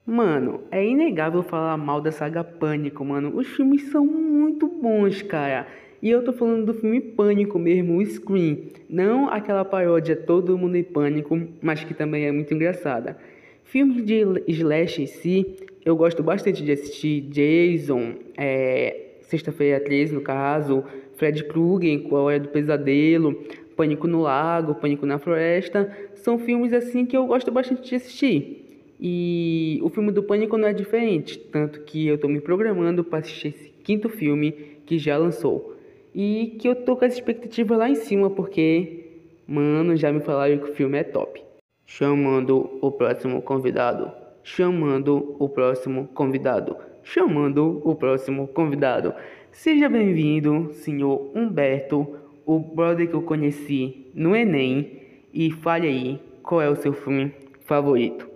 Mano, 0.05 0.67
é 0.71 0.85
inegável 0.85 1.41
falar 1.41 1.77
mal 1.77 2.01
da 2.01 2.11
saga 2.11 2.43
Pânico, 2.43 3.03
mano. 3.05 3.35
Os 3.37 3.47
filmes 3.47 3.89
são 3.91 4.05
muito 4.05 4.67
bons, 4.67 5.21
cara. 5.21 5.65
E 6.01 6.09
eu 6.09 6.23
tô 6.23 6.33
falando 6.33 6.65
do 6.65 6.73
filme 6.73 6.99
Pânico 6.99 7.59
mesmo, 7.59 7.97
o 7.97 8.05
Scream. 8.05 8.57
Não 8.89 9.29
aquela 9.29 9.63
paródia 9.63 10.15
Todo 10.15 10.57
Mundo 10.57 10.75
em 10.75 10.83
Pânico, 10.83 11.39
mas 11.61 11.83
que 11.83 11.93
também 11.93 12.25
é 12.25 12.31
muito 12.31 12.51
engraçada. 12.53 13.17
Filmes 13.63 14.03
de 14.03 14.23
slash 14.47 15.03
em 15.03 15.05
si, 15.05 15.55
eu 15.85 15.95
gosto 15.95 16.23
bastante 16.23 16.63
de 16.63 16.71
assistir 16.71 17.21
Jason, 17.29 18.15
é, 18.35 19.11
Sexta-feira 19.21 19.79
13 19.79 20.15
no 20.15 20.21
caso, 20.21 20.83
Fred 21.17 21.43
Krueger, 21.45 22.01
Qual 22.01 22.31
é 22.31 22.39
do 22.39 22.49
Pesadelo, 22.49 23.39
Pânico 23.77 24.07
no 24.07 24.21
Lago, 24.21 24.75
Pânico 24.75 25.05
na 25.05 25.19
Floresta, 25.19 25.95
são 26.15 26.39
filmes 26.39 26.73
assim 26.73 27.05
que 27.05 27.15
eu 27.15 27.27
gosto 27.27 27.51
bastante 27.51 27.87
de 27.87 27.95
assistir. 27.95 28.85
E 28.99 29.79
o 29.83 29.89
filme 29.89 30.11
do 30.11 30.23
Pânico 30.23 30.57
não 30.57 30.67
é 30.67 30.73
diferente, 30.73 31.37
tanto 31.37 31.81
que 31.81 32.07
eu 32.07 32.15
estou 32.15 32.29
me 32.29 32.41
programando 32.41 33.03
para 33.03 33.19
assistir 33.19 33.49
esse 33.49 33.69
quinto 33.83 34.09
filme 34.09 34.51
que 34.85 34.97
já 34.97 35.15
lançou. 35.15 35.79
E 36.13 36.57
que 36.59 36.67
eu 36.67 36.75
tô 36.75 36.97
com 36.97 37.05
essa 37.05 37.15
expectativa 37.15 37.77
lá 37.77 37.89
em 37.89 37.95
cima, 37.95 38.29
porque, 38.29 39.21
mano, 39.47 39.95
já 39.95 40.11
me 40.11 40.19
falaram 40.19 40.57
que 40.57 40.69
o 40.69 40.75
filme 40.75 40.97
é 40.97 41.03
top. 41.03 41.41
Chamando 41.85 42.77
o 42.81 42.91
próximo 42.91 43.41
convidado. 43.41 44.11
Chamando 44.43 45.35
o 45.39 45.47
próximo 45.47 46.07
convidado. 46.09 46.75
Chamando 47.03 47.81
o 47.85 47.95
próximo 47.95 48.47
convidado. 48.47 49.13
Seja 49.51 49.87
bem-vindo, 49.87 50.71
senhor 50.73 51.31
Humberto, 51.35 52.17
o 52.45 52.59
brother 52.59 53.09
que 53.09 53.13
eu 53.13 53.21
conheci 53.21 54.11
no 54.13 54.35
Enem. 54.35 55.01
E 55.33 55.49
fale 55.51 55.87
aí, 55.87 56.19
qual 56.43 56.61
é 56.61 56.69
o 56.69 56.75
seu 56.75 56.91
filme 56.91 57.33
favorito? 57.61 58.29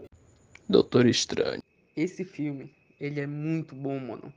Doutor 0.69 1.05
Estranho. 1.07 1.61
Esse 1.95 2.23
filme, 2.23 2.71
ele 2.99 3.19
é 3.19 3.27
muito 3.27 3.75
bom, 3.75 3.99
mano. 3.99 4.33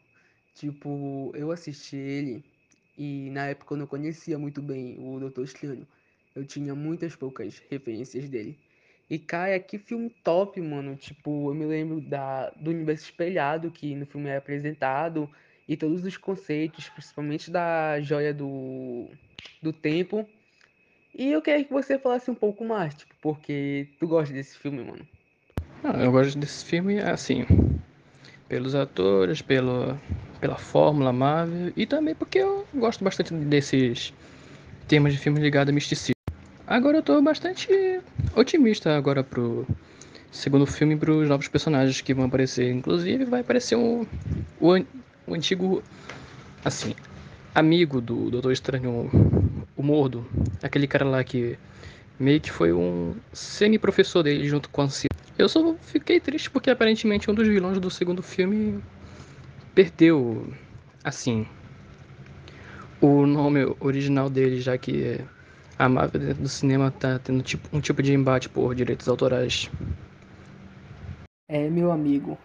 Tipo, 0.55 1.33
eu 1.35 1.53
assisti 1.53 1.97
ele 1.97 2.45
e 2.99 3.31
na 3.31 3.47
época 3.47 3.75
eu 3.75 3.79
não 3.79 3.87
conhecia 3.87 4.39
muito 4.39 4.61
bem 4.61 4.97
o 4.99 5.21
Doutor 5.21 5.45
Estranho. 5.45 5.87
Eu 6.35 6.45
tinha 6.45 6.75
muitas 6.75 7.15
poucas 7.15 7.63
referências 7.71 8.29
dele. 8.29 8.59
E, 9.09 9.19
cara, 9.19 9.59
que 9.59 9.79
filme 9.79 10.11
top, 10.23 10.61
mano. 10.61 10.97
Tipo, 10.97 11.51
eu 11.51 11.55
me 11.55 11.65
lembro 11.65 12.01
da, 12.01 12.51
do 12.51 12.71
universo 12.71 13.05
espelhado 13.05 13.71
que 13.71 13.95
no 13.95 14.05
filme 14.05 14.29
é 14.29 14.37
apresentado. 14.37 15.31
E 15.67 15.77
todos 15.77 16.05
os 16.05 16.17
conceitos, 16.17 16.89
principalmente 16.91 17.51
da 17.51 18.01
joia 18.01 18.35
do, 18.35 19.09
do 19.63 19.73
tempo. 19.73 20.29
E 21.15 21.31
eu 21.31 21.41
queria 21.41 21.65
que 21.65 21.73
você 21.73 21.99
falasse 21.99 22.31
um 22.31 22.35
pouco 22.35 22.65
mais, 22.65 22.95
tipo, 22.95 23.15
porque 23.21 23.89
tu 23.99 24.07
gosta 24.07 24.35
desse 24.35 24.59
filme, 24.59 24.83
mano. 24.83 25.07
Não, 25.83 25.93
eu 26.01 26.11
gosto 26.11 26.39
desse 26.39 26.65
filme, 26.65 26.99
assim, 27.01 27.45
pelos 28.49 28.75
atores, 28.75 29.43
pelo, 29.43 29.97
pela 30.41 30.57
fórmula 30.57 31.13
Marvel 31.13 31.73
e 31.77 31.87
também 31.87 32.15
porque 32.15 32.39
eu 32.39 32.67
gosto 32.75 33.05
bastante 33.05 33.35
desses 33.35 34.13
temas 34.87 35.13
de 35.13 35.19
filmes 35.19 35.43
ligados 35.43 35.71
a 35.71 35.75
misticismo. 35.75 36.15
Agora 36.67 36.99
eu 36.99 37.03
tô 37.03 37.21
bastante 37.21 37.69
otimista 38.35 38.97
agora 38.97 39.23
pro 39.23 39.67
segundo 40.31 40.67
filme 40.67 40.97
para 40.97 41.11
os 41.11 41.29
novos 41.29 41.49
personagens 41.49 42.01
que 42.01 42.15
vão 42.15 42.27
aparecer. 42.27 42.71
Inclusive 42.71 43.25
vai 43.25 43.41
aparecer 43.41 43.77
um, 43.77 44.07
o, 44.61 44.75
o 45.27 45.35
antigo, 45.35 45.83
assim, 46.65 46.95
amigo 47.55 48.01
do 48.01 48.31
Doutor 48.31 48.53
Estranho, 48.53 49.11
o 49.77 49.83
Mordo. 49.83 50.27
Aquele 50.63 50.87
cara 50.87 51.05
lá 51.05 51.25
que 51.25 51.59
meio 52.19 52.41
que 52.41 52.51
foi 52.51 52.73
um 52.73 53.15
semi-professor 53.33 54.23
dele 54.23 54.47
junto 54.49 54.69
com 54.69 54.83
a 54.83 54.85
Anciã. 54.85 55.09
Eu 55.39 55.49
só 55.49 55.75
fiquei 55.81 56.19
triste 56.19 56.51
porque 56.51 56.69
aparentemente 56.69 57.31
um 57.31 57.35
dos 57.35 57.47
vilões 57.47 57.79
do 57.79 57.89
segundo 57.91 58.23
filme 58.23 58.83
perdeu, 59.73 60.53
assim, 61.05 61.47
o 63.01 63.25
nome 63.25 63.61
original 63.79 64.29
dele, 64.29 64.61
já 64.61 64.77
que 64.77 65.21
a 65.79 65.89
Marvel 65.89 66.21
dentro 66.21 66.43
do 66.43 66.49
cinema 66.49 66.91
tá 66.91 67.21
tendo 67.21 67.41
tipo, 67.43 67.69
um 67.75 67.81
tipo 67.81 68.03
de 68.03 68.13
embate 68.13 68.49
por 68.49 68.75
direitos 68.75 69.09
autorais. 69.09 69.71
É, 71.49 71.71
meu 71.71 71.93
amigo. 71.93 72.37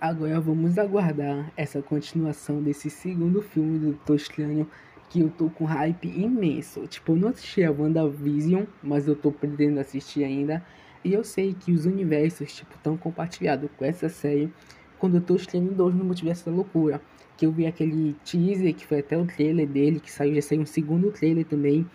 Agora 0.00 0.40
vamos 0.40 0.78
aguardar 0.78 1.52
essa 1.54 1.82
continuação 1.82 2.62
desse 2.62 2.88
segundo 2.88 3.42
filme 3.42 3.78
do 3.78 3.92
Toscano 4.06 4.66
que 5.10 5.20
eu 5.20 5.28
tô 5.28 5.50
com 5.50 5.66
hype 5.66 6.08
imenso. 6.08 6.86
Tipo, 6.86 7.12
eu 7.12 7.16
não 7.16 7.28
assisti 7.28 7.62
a 7.62 7.70
WandaVision, 7.70 8.64
mas 8.82 9.06
eu 9.06 9.14
tô 9.14 9.30
pretendendo 9.30 9.80
assistir 9.80 10.24
ainda. 10.24 10.64
E 11.02 11.14
eu 11.14 11.24
sei 11.24 11.54
que 11.54 11.72
os 11.72 11.86
universos, 11.86 12.54
tipo, 12.54 12.74
estão 12.74 12.96
compartilhados 12.96 13.70
com 13.76 13.84
essa 13.84 14.08
série 14.08 14.52
quando 14.98 15.16
eu 15.16 15.20
tô 15.20 15.34
estreando 15.34 15.72
dois 15.72 15.94
no 15.94 16.04
Multiverso 16.04 16.44
da 16.44 16.52
Loucura. 16.52 17.00
Que 17.36 17.46
eu 17.46 17.52
vi 17.52 17.66
aquele 17.66 18.14
teaser, 18.22 18.74
que 18.74 18.86
foi 18.86 18.98
até 18.98 19.16
o 19.16 19.24
trailer 19.24 19.66
dele, 19.66 19.98
que 19.98 20.12
saiu, 20.12 20.34
já 20.34 20.42
saiu 20.42 20.60
um 20.60 20.66
segundo 20.66 21.10
trailer 21.10 21.46
também. 21.46 21.86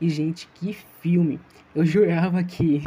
E, 0.00 0.08
gente, 0.08 0.48
que 0.54 0.72
filme! 0.72 1.38
Eu 1.74 1.84
jurava 1.86 2.42
que 2.42 2.82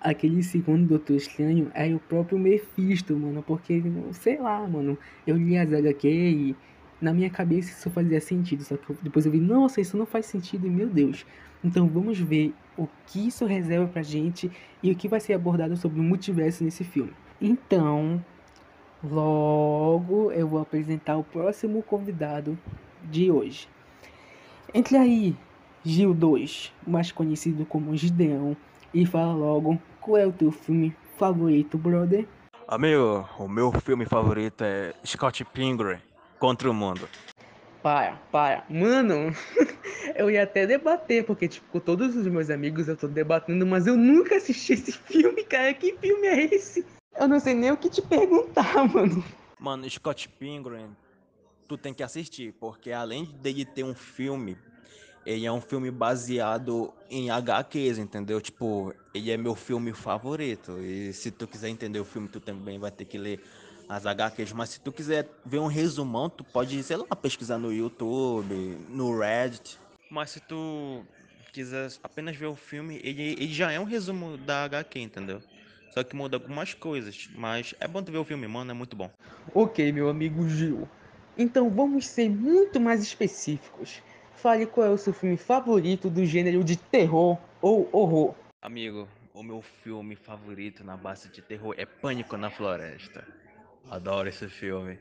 aquele 0.00 0.42
segundo 0.42 0.86
Doutor 0.86 1.16
Estranho 1.16 1.70
era 1.72 1.96
o 1.96 1.98
próprio 1.98 2.38
Mephisto, 2.38 3.16
mano. 3.16 3.42
Porque, 3.42 3.82
sei 4.12 4.38
lá, 4.38 4.66
mano. 4.68 4.98
Eu 5.26 5.36
li 5.38 5.56
as 5.56 5.72
HQ 5.72 6.08
e 6.08 6.56
na 7.00 7.12
minha 7.12 7.30
cabeça 7.30 7.70
isso 7.70 7.90
fazia 7.90 8.20
sentido. 8.20 8.64
Só 8.64 8.76
que 8.76 8.92
depois 9.02 9.26
eu 9.26 9.32
vi, 9.32 9.40
nossa, 9.40 9.80
isso 9.80 9.96
não 9.96 10.06
faz 10.06 10.26
sentido, 10.26 10.66
e 10.66 10.70
meu 10.70 10.88
Deus. 10.88 11.26
Então 11.64 11.88
vamos 11.88 12.18
ver 12.18 12.54
o 12.76 12.86
que 13.06 13.26
isso 13.26 13.44
reserva 13.46 13.86
pra 13.86 14.02
gente 14.02 14.50
e 14.82 14.90
o 14.90 14.96
que 14.96 15.08
vai 15.08 15.20
ser 15.20 15.32
abordado 15.32 15.76
sobre 15.76 16.00
o 16.00 16.02
multiverso 16.02 16.62
nesse 16.62 16.84
filme. 16.84 17.12
Então, 17.40 18.22
Logo 19.04 20.32
eu 20.32 20.48
vou 20.48 20.60
apresentar 20.60 21.16
o 21.16 21.24
próximo 21.24 21.82
convidado 21.82 22.58
de 23.04 23.30
hoje. 23.30 23.68
Entre 24.72 24.96
aí, 24.96 25.36
Gil 25.84 26.14
2, 26.14 26.72
mais 26.86 27.12
conhecido 27.12 27.64
como 27.66 27.96
Gideão, 27.96 28.56
e 28.92 29.04
fala 29.04 29.34
logo 29.34 29.78
qual 30.00 30.16
é 30.16 30.26
o 30.26 30.32
teu 30.32 30.50
filme 30.50 30.96
favorito, 31.16 31.76
brother? 31.76 32.26
Amigo, 32.66 33.28
o 33.38 33.46
meu 33.46 33.70
filme 33.72 34.06
favorito 34.06 34.64
é 34.64 34.92
Scott 35.04 35.44
Pilgrim 35.44 35.98
contra 36.38 36.70
o 36.70 36.74
Mundo. 36.74 37.08
Para, 37.82 38.16
para. 38.32 38.64
Mano, 38.68 39.34
eu 40.16 40.30
ia 40.30 40.42
até 40.42 40.66
debater, 40.66 41.24
porque, 41.24 41.46
tipo, 41.46 41.66
com 41.70 41.78
todos 41.78 42.16
os 42.16 42.26
meus 42.26 42.50
amigos 42.50 42.88
eu 42.88 42.96
tô 42.96 43.06
debatendo, 43.06 43.64
mas 43.64 43.86
eu 43.86 43.96
nunca 43.96 44.36
assisti 44.36 44.72
esse 44.72 44.92
filme, 45.06 45.44
cara. 45.44 45.72
Que 45.72 45.96
filme 45.98 46.26
é 46.26 46.54
esse? 46.54 46.84
Eu 47.18 47.28
não 47.28 47.38
sei 47.38 47.54
nem 47.54 47.70
o 47.70 47.76
que 47.76 47.88
te 47.88 48.02
perguntar, 48.02 48.86
mano. 48.92 49.24
Mano, 49.58 49.88
Scott 49.88 50.28
Pilgrim, 50.28 50.94
tu 51.68 51.78
tem 51.78 51.94
que 51.94 52.02
assistir, 52.02 52.52
porque 52.60 52.92
além 52.92 53.24
dele 53.40 53.64
ter 53.64 53.84
um 53.84 53.94
filme, 53.94 54.58
ele 55.24 55.46
é 55.46 55.52
um 55.52 55.60
filme 55.60 55.90
baseado 55.90 56.92
em 57.10 57.30
HQs, 57.30 57.98
entendeu? 57.98 58.40
Tipo, 58.40 58.94
ele 59.14 59.30
é 59.30 59.36
meu 59.36 59.54
filme 59.54 59.92
favorito. 59.92 60.78
E 60.80 61.12
se 61.12 61.30
tu 61.30 61.46
quiser 61.46 61.68
entender 61.68 62.00
o 62.00 62.04
filme, 62.04 62.28
tu 62.28 62.40
também 62.40 62.78
vai 62.78 62.90
ter 62.90 63.04
que 63.04 63.16
ler 63.16 63.40
as 63.88 64.06
HQs. 64.06 64.52
Mas 64.52 64.70
se 64.70 64.80
tu 64.80 64.92
quiser 64.92 65.28
ver 65.44 65.58
um 65.58 65.66
resumão, 65.66 66.28
tu 66.28 66.44
pode, 66.44 66.82
sei 66.82 66.96
lá, 66.96 67.04
pesquisar 67.16 67.58
no 67.58 67.72
YouTube, 67.72 68.54
no 68.88 69.18
Reddit. 69.18 69.78
Mas 70.10 70.30
se 70.30 70.40
tu 70.40 71.04
quiser 71.52 71.90
apenas 72.02 72.36
ver 72.36 72.46
o 72.46 72.54
filme, 72.54 73.00
ele, 73.02 73.32
ele 73.32 73.52
já 73.52 73.72
é 73.72 73.80
um 73.80 73.84
resumo 73.84 74.36
da 74.36 74.64
HQ, 74.64 75.00
entendeu? 75.00 75.42
Só 75.92 76.04
que 76.04 76.14
muda 76.14 76.36
algumas 76.36 76.74
coisas. 76.74 77.28
Mas 77.34 77.74
é 77.80 77.88
bom 77.88 78.02
tu 78.02 78.12
ver 78.12 78.18
o 78.18 78.24
filme, 78.24 78.46
mano, 78.46 78.70
é 78.70 78.74
muito 78.74 78.94
bom. 78.94 79.10
Ok, 79.54 79.90
meu 79.92 80.08
amigo 80.08 80.48
Gil. 80.48 80.88
Então 81.38 81.70
vamos 81.70 82.06
ser 82.06 82.28
muito 82.28 82.78
mais 82.80 83.02
específicos. 83.02 84.02
Fale 84.34 84.66
qual 84.66 84.86
é 84.86 84.90
o 84.90 84.98
seu 84.98 85.12
filme 85.12 85.36
favorito 85.36 86.10
do 86.10 86.24
gênero 86.24 86.62
de 86.62 86.76
terror 86.76 87.38
ou 87.62 87.88
horror. 87.92 88.34
Amigo, 88.62 89.08
o 89.32 89.42
meu 89.42 89.62
filme 89.62 90.16
favorito 90.16 90.84
na 90.84 90.96
base 90.96 91.30
de 91.30 91.40
terror 91.40 91.74
é 91.78 91.86
Pânico 91.86 92.36
na 92.36 92.50
Floresta. 92.50 93.26
Adoro 93.90 94.28
esse 94.28 94.48
filme. 94.48 94.98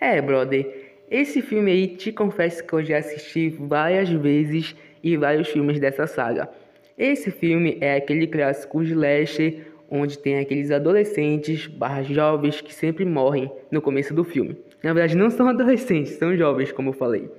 É, 0.00 0.20
brother. 0.20 0.92
Esse 1.10 1.40
filme 1.40 1.70
aí, 1.70 1.88
te 1.88 2.10
confesso 2.10 2.64
que 2.64 2.72
eu 2.72 2.82
já 2.82 2.98
assisti 2.98 3.48
várias 3.48 4.08
vezes 4.08 4.74
e 5.02 5.16
vários 5.16 5.48
filmes 5.48 5.78
dessa 5.78 6.06
saga. 6.06 6.48
Esse 6.96 7.30
filme 7.30 7.78
é 7.80 7.96
aquele 7.96 8.26
clássico 8.26 8.82
slasher 8.82 9.66
onde 9.90 10.18
tem 10.18 10.38
aqueles 10.38 10.70
adolescentes 10.70 11.66
barra 11.66 12.02
jovens 12.02 12.60
que 12.60 12.74
sempre 12.74 13.04
morrem 13.04 13.50
no 13.70 13.80
começo 13.80 14.14
do 14.14 14.24
filme. 14.24 14.56
Na 14.82 14.92
verdade, 14.92 15.16
não 15.16 15.30
são 15.30 15.46
adolescentes, 15.50 16.16
são 16.16 16.36
jovens, 16.36 16.72
como 16.72 16.90
eu 16.90 16.94
falei. 16.94 17.30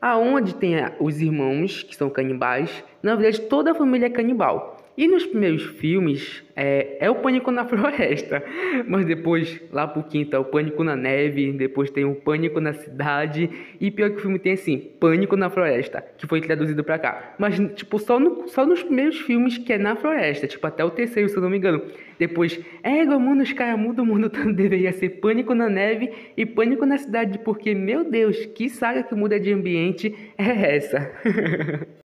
Aonde 0.00 0.54
tem 0.54 0.74
os 1.00 1.20
irmãos, 1.20 1.82
que 1.82 1.96
são 1.96 2.10
canibais, 2.10 2.84
na 3.02 3.14
verdade 3.14 3.42
toda 3.42 3.72
a 3.72 3.74
família 3.74 4.06
é 4.06 4.10
canibal. 4.10 4.75
E 4.96 5.06
nos 5.06 5.26
primeiros 5.26 5.62
filmes 5.62 6.42
é, 6.56 6.96
é 7.00 7.10
o 7.10 7.16
Pânico 7.16 7.50
na 7.50 7.64
Floresta, 7.68 8.42
mas 8.88 9.04
depois, 9.04 9.60
lá 9.70 9.86
pro 9.86 10.02
quinto, 10.02 10.34
é 10.34 10.38
o 10.38 10.44
Pânico 10.44 10.82
na 10.82 10.96
Neve, 10.96 11.52
depois 11.52 11.90
tem 11.90 12.04
o 12.06 12.14
Pânico 12.14 12.60
na 12.60 12.72
Cidade, 12.72 13.50
e 13.78 13.90
pior 13.90 14.10
que 14.10 14.16
o 14.16 14.20
filme 14.20 14.38
tem 14.38 14.54
assim, 14.54 14.78
Pânico 14.98 15.36
na 15.36 15.50
Floresta, 15.50 16.02
que 16.16 16.26
foi 16.26 16.40
traduzido 16.40 16.82
pra 16.82 16.98
cá. 16.98 17.34
Mas, 17.38 17.58
tipo, 17.74 17.98
só, 17.98 18.18
no, 18.18 18.48
só 18.48 18.64
nos 18.64 18.82
primeiros 18.82 19.20
filmes 19.20 19.58
que 19.58 19.72
é 19.72 19.78
na 19.78 19.96
floresta, 19.96 20.46
tipo, 20.46 20.66
até 20.66 20.82
o 20.82 20.90
terceiro, 20.90 21.28
se 21.28 21.36
eu 21.36 21.42
não 21.42 21.50
me 21.50 21.58
engano. 21.58 21.82
Depois, 22.18 22.58
é, 22.82 23.04
mano, 23.04 23.42
os 23.42 23.52
caras 23.52 23.78
mudam 23.78 24.04
o 24.04 24.08
mundo, 24.08 24.30
deveria 24.54 24.92
ser 24.92 25.10
Pânico 25.20 25.54
na 25.54 25.68
Neve 25.68 26.10
e 26.36 26.46
Pânico 26.46 26.86
na 26.86 26.96
Cidade, 26.96 27.38
porque, 27.40 27.74
meu 27.74 28.02
Deus, 28.02 28.46
que 28.46 28.70
saga 28.70 29.02
que 29.02 29.14
muda 29.14 29.38
de 29.38 29.52
ambiente 29.52 30.14
é 30.38 30.76
essa? 30.76 31.12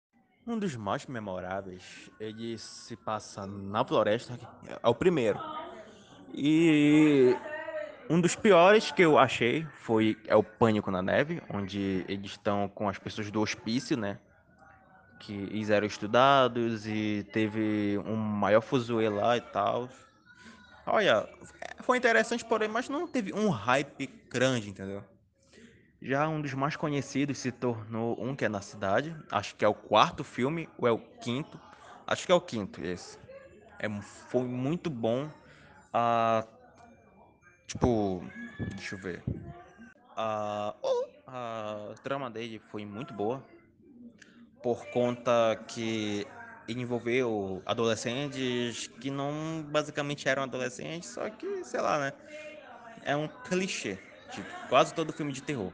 Um 0.50 0.58
dos 0.58 0.76
mais 0.76 1.06
memoráveis, 1.06 2.10
ele 2.20 2.58
se 2.58 2.96
passa 2.96 3.46
na 3.46 3.86
floresta, 3.86 4.34
é 4.82 4.90
o 4.90 4.96
primeiro. 4.96 5.40
E 6.34 7.38
um 8.10 8.20
dos 8.20 8.36
piores 8.36 8.92
que 8.92 9.04
eu 9.04 9.20
achei 9.20 9.64
foi 9.82 10.18
é 10.26 10.36
o 10.36 10.42
Pânico 10.42 10.90
na 10.90 11.04
Neve, 11.04 11.40
onde 11.54 12.04
eles 12.08 12.32
estão 12.32 12.68
com 12.68 12.90
as 12.90 12.98
pessoas 12.98 13.30
do 13.30 13.40
hospício, 13.40 13.96
né? 13.96 14.18
Que 15.20 15.34
eles 15.34 15.70
eram 15.70 15.86
estudados 15.86 16.88
e 16.88 17.28
teve 17.32 18.00
um 18.04 18.16
maior 18.16 18.62
fuzuê 18.62 19.08
lá 19.08 19.38
e 19.38 19.42
tal. 19.42 19.88
Olha, 20.84 21.30
foi 21.82 22.00
interessante, 22.00 22.44
porém, 22.44 22.68
mas 22.68 22.90
não 22.90 23.08
teve 23.08 23.32
um 23.34 23.50
hype 23.50 24.08
grande, 24.28 24.72
entendeu? 24.72 25.04
Já 26.02 26.30
um 26.30 26.42
dos 26.42 26.54
mais 26.54 26.78
conhecidos 26.78 27.38
se 27.40 27.52
tornou 27.52 28.16
um 28.24 28.34
que 28.34 28.46
é 28.46 28.50
na 28.50 28.62
cidade. 28.62 29.14
Acho 29.30 29.54
que 29.56 29.66
é 29.66 29.68
o 29.68 29.74
quarto 29.74 30.24
filme, 30.24 30.70
ou 30.78 30.88
é 30.88 30.92
o 30.92 30.98
quinto. 31.20 31.60
Acho 32.08 32.26
que 32.26 32.32
é 32.32 32.36
o 32.36 32.40
quinto 32.40 32.82
esse. 32.82 33.18
É, 33.78 33.90
foi 34.02 34.46
muito 34.46 34.90
bom. 34.90 35.30
Ah, 35.92 36.46
tipo, 37.68 38.24
deixa 38.76 38.96
eu 38.96 39.00
ver. 39.00 39.24
A, 40.16 40.74
a 41.28 41.94
trama 42.02 42.30
dele 42.30 42.62
foi 42.70 42.86
muito 42.86 43.14
boa. 43.14 43.44
Por 44.62 44.86
conta 44.88 45.62
que 45.68 46.26
envolveu 46.66 47.62
adolescentes 47.66 48.88
que 49.02 49.12
não 49.12 49.66
basicamente 49.68 50.30
eram 50.30 50.44
adolescentes, 50.44 51.10
só 51.10 51.30
que, 51.30 51.64
sei 51.66 51.82
lá, 51.82 52.00
né? 52.00 52.14
É 53.04 53.16
um 53.16 53.28
clichê, 53.28 53.98
tipo, 54.30 54.48
quase 54.70 54.94
todo 54.94 55.14
filme 55.14 55.32
de 55.32 55.42
terror. 55.42 55.72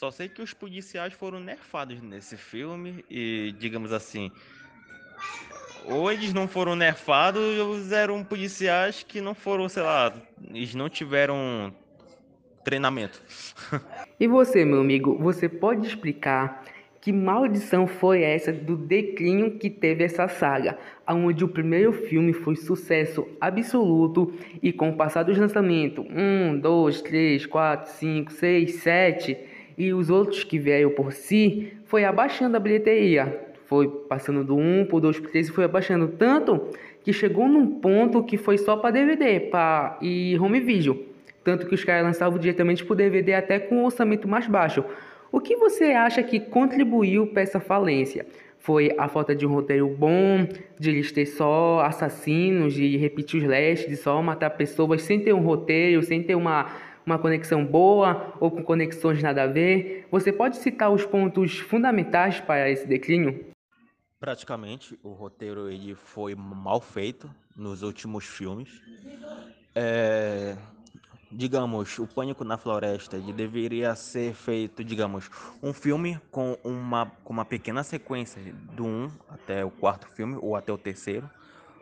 Só 0.00 0.10
sei 0.10 0.30
que 0.30 0.40
os 0.40 0.54
policiais 0.54 1.12
foram 1.12 1.38
nerfados 1.38 2.00
nesse 2.00 2.34
filme 2.34 3.04
e, 3.10 3.54
digamos 3.58 3.92
assim, 3.92 4.30
ou 5.84 6.10
eles 6.10 6.32
não 6.32 6.48
foram 6.48 6.74
nerfados, 6.74 7.92
eram 7.92 8.24
policiais 8.24 9.04
que 9.06 9.20
não 9.20 9.34
foram, 9.34 9.68
sei 9.68 9.82
lá, 9.82 10.10
eles 10.54 10.74
não 10.74 10.88
tiveram 10.88 11.70
treinamento. 12.64 13.22
e 14.18 14.26
você, 14.26 14.64
meu 14.64 14.80
amigo, 14.80 15.18
você 15.18 15.50
pode 15.50 15.86
explicar 15.86 16.64
que 16.98 17.12
maldição 17.12 17.86
foi 17.86 18.22
essa 18.22 18.50
do 18.50 18.78
declínio 18.78 19.58
que 19.58 19.68
teve 19.68 20.02
essa 20.02 20.26
saga, 20.28 20.78
onde 21.06 21.44
o 21.44 21.48
primeiro 21.48 21.92
filme 21.92 22.32
foi 22.32 22.56
sucesso 22.56 23.28
absoluto 23.38 24.32
e 24.62 24.72
com 24.72 24.88
o 24.88 24.96
passar 24.96 25.24
dos 25.24 25.36
lançamentos 25.36 26.06
1, 26.08 26.58
2, 26.58 27.02
3, 27.02 27.44
4, 27.44 27.92
5, 27.92 28.32
6, 28.32 28.74
7 28.76 29.49
e 29.80 29.94
os 29.94 30.10
outros 30.10 30.44
que 30.44 30.58
vieram 30.58 30.90
por 30.90 31.10
si, 31.10 31.72
foi 31.86 32.04
abaixando 32.04 32.54
a 32.54 32.60
bilheteria. 32.60 33.46
Foi 33.64 33.88
passando 33.88 34.44
do 34.44 34.54
1 34.54 34.84
por 34.90 35.00
2 35.00 35.20
por 35.20 35.30
3 35.30 35.48
e 35.48 35.50
foi 35.50 35.64
abaixando 35.64 36.08
tanto 36.08 36.68
que 37.02 37.14
chegou 37.14 37.48
num 37.48 37.80
ponto 37.80 38.22
que 38.22 38.36
foi 38.36 38.58
só 38.58 38.76
para 38.76 38.90
DVD 38.90 39.40
pra, 39.40 39.98
e 40.02 40.36
home 40.38 40.60
video. 40.60 41.06
Tanto 41.42 41.66
que 41.66 41.74
os 41.74 41.82
caras 41.82 42.04
lançavam 42.04 42.38
diretamente 42.38 42.84
por 42.84 42.94
DVD 42.94 43.32
até 43.32 43.58
com 43.58 43.76
um 43.76 43.84
orçamento 43.86 44.28
mais 44.28 44.46
baixo. 44.46 44.84
O 45.32 45.40
que 45.40 45.56
você 45.56 45.92
acha 45.92 46.22
que 46.22 46.38
contribuiu 46.38 47.28
para 47.28 47.40
essa 47.40 47.58
falência? 47.58 48.26
Foi 48.58 48.94
a 48.98 49.08
falta 49.08 49.34
de 49.34 49.46
um 49.46 49.54
roteiro 49.54 49.88
bom, 49.88 50.46
de 50.78 50.90
eles 50.90 51.10
ter 51.10 51.24
só 51.24 51.80
assassinos, 51.80 52.74
de 52.74 52.98
repetir 52.98 53.40
os 53.40 53.48
lestes, 53.48 53.88
de 53.88 53.96
só 53.96 54.20
matar 54.20 54.50
pessoas 54.50 55.00
sem 55.00 55.20
ter 55.20 55.32
um 55.32 55.40
roteiro, 55.40 56.02
sem 56.02 56.22
ter 56.22 56.34
uma, 56.34 56.66
uma 57.10 57.18
conexão 57.18 57.64
boa 57.64 58.34
ou 58.40 58.50
com 58.50 58.62
conexões 58.62 59.22
nada 59.22 59.42
a 59.42 59.46
ver? 59.46 60.06
Você 60.10 60.32
pode 60.32 60.56
citar 60.56 60.90
os 60.90 61.04
pontos 61.04 61.58
fundamentais 61.58 62.40
para 62.40 62.70
esse 62.70 62.86
declínio? 62.86 63.50
Praticamente, 64.18 64.98
o 65.02 65.12
roteiro 65.12 65.70
ele 65.70 65.94
foi 65.94 66.34
mal 66.34 66.80
feito 66.80 67.28
nos 67.56 67.82
últimos 67.82 68.26
filmes. 68.26 68.82
É, 69.74 70.56
digamos, 71.32 71.98
o 71.98 72.06
Pânico 72.06 72.44
na 72.44 72.58
Floresta, 72.58 73.16
ele 73.16 73.32
deveria 73.32 73.94
ser 73.94 74.34
feito, 74.34 74.84
digamos, 74.84 75.30
um 75.62 75.72
filme 75.72 76.20
com 76.30 76.56
uma, 76.62 77.06
com 77.24 77.32
uma 77.32 77.44
pequena 77.44 77.82
sequência 77.82 78.40
do 78.74 78.84
1 78.84 79.10
até 79.28 79.64
o 79.64 79.70
quarto 79.70 80.06
filme, 80.08 80.36
ou 80.40 80.54
até 80.54 80.72
o 80.72 80.78
terceiro. 80.78 81.28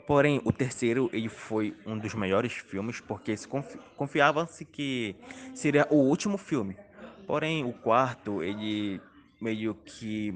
Porém, 0.09 0.41
o 0.43 0.51
terceiro 0.51 1.11
ele 1.13 1.29
foi 1.29 1.77
um 1.85 1.99
dos 1.99 2.15
melhores 2.15 2.55
filmes, 2.55 2.99
porque 2.99 3.37
se 3.37 3.47
confi 3.47 3.79
confiava-se 3.95 4.65
que 4.65 5.15
seria 5.55 5.87
o 5.91 5.97
último 5.97 6.39
filme. 6.39 6.79
Porém, 7.27 7.63
o 7.63 7.75
quarto, 7.75 8.43
ele 8.43 9.03
meio 9.39 9.75
que 9.75 10.33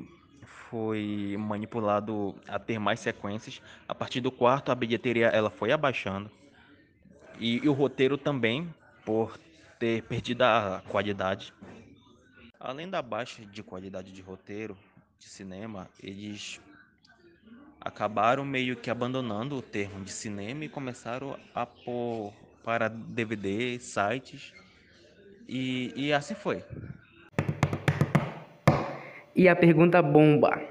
foi 0.68 1.36
manipulado 1.38 2.34
a 2.46 2.58
ter 2.58 2.78
mais 2.78 3.00
sequências. 3.00 3.62
A 3.88 3.94
partir 3.94 4.20
do 4.20 4.30
quarto, 4.30 4.70
a 4.70 4.74
bilheteria 4.74 5.28
ela 5.28 5.48
foi 5.48 5.72
abaixando. 5.72 6.30
E, 7.38 7.64
e 7.64 7.66
o 7.66 7.72
roteiro 7.72 8.18
também, 8.18 8.68
por 9.06 9.38
ter 9.78 10.02
perdido 10.02 10.42
a 10.42 10.82
qualidade. 10.86 11.50
Além 12.60 12.90
da 12.90 13.00
baixa 13.00 13.42
de 13.46 13.62
qualidade 13.62 14.12
de 14.12 14.20
roteiro 14.20 14.76
de 15.18 15.30
cinema, 15.30 15.88
eles 15.98 16.60
acabaram 17.84 18.44
meio 18.44 18.76
que 18.76 18.90
abandonando 18.90 19.56
o 19.56 19.62
termo 19.62 20.04
de 20.04 20.12
cinema 20.12 20.64
e 20.64 20.68
começaram 20.68 21.36
a 21.54 21.66
pôr 21.66 22.32
para 22.64 22.88
DVD, 22.88 23.78
sites 23.80 24.52
e, 25.48 25.92
e 25.96 26.12
assim 26.12 26.34
foi. 26.34 26.62
E 29.34 29.48
a 29.48 29.56
pergunta 29.56 30.00
bomba: 30.00 30.62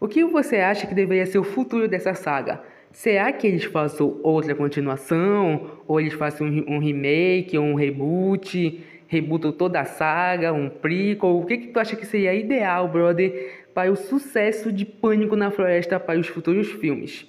o 0.00 0.08
que 0.08 0.24
você 0.24 0.56
acha 0.56 0.86
que 0.86 0.94
deveria 0.94 1.26
ser 1.26 1.38
o 1.38 1.44
futuro 1.44 1.86
dessa 1.86 2.14
saga? 2.14 2.60
Será 2.90 3.32
que 3.32 3.46
eles 3.46 3.64
façam 3.64 4.18
outra 4.22 4.54
continuação? 4.54 5.82
Ou 5.86 6.00
eles 6.00 6.14
façam 6.14 6.46
um, 6.46 6.78
remake, 6.78 7.58
um 7.58 7.74
reboot? 7.74 8.84
Rebootam 9.06 9.52
toda 9.52 9.80
a 9.80 9.84
saga, 9.84 10.52
um 10.52 10.68
prequel? 10.68 11.38
O 11.38 11.46
que, 11.46 11.58
que 11.58 11.66
tu 11.68 11.78
acha 11.78 11.96
que 11.96 12.04
seria 12.04 12.34
ideal, 12.34 12.88
brother, 12.88 13.57
para 13.74 13.90
o 13.90 13.96
sucesso 13.96 14.72
de 14.72 14.84
Pânico 14.84 15.36
na 15.36 15.50
Floresta 15.50 15.98
para 15.98 16.18
os 16.18 16.26
futuros 16.26 16.68
filmes? 16.68 17.26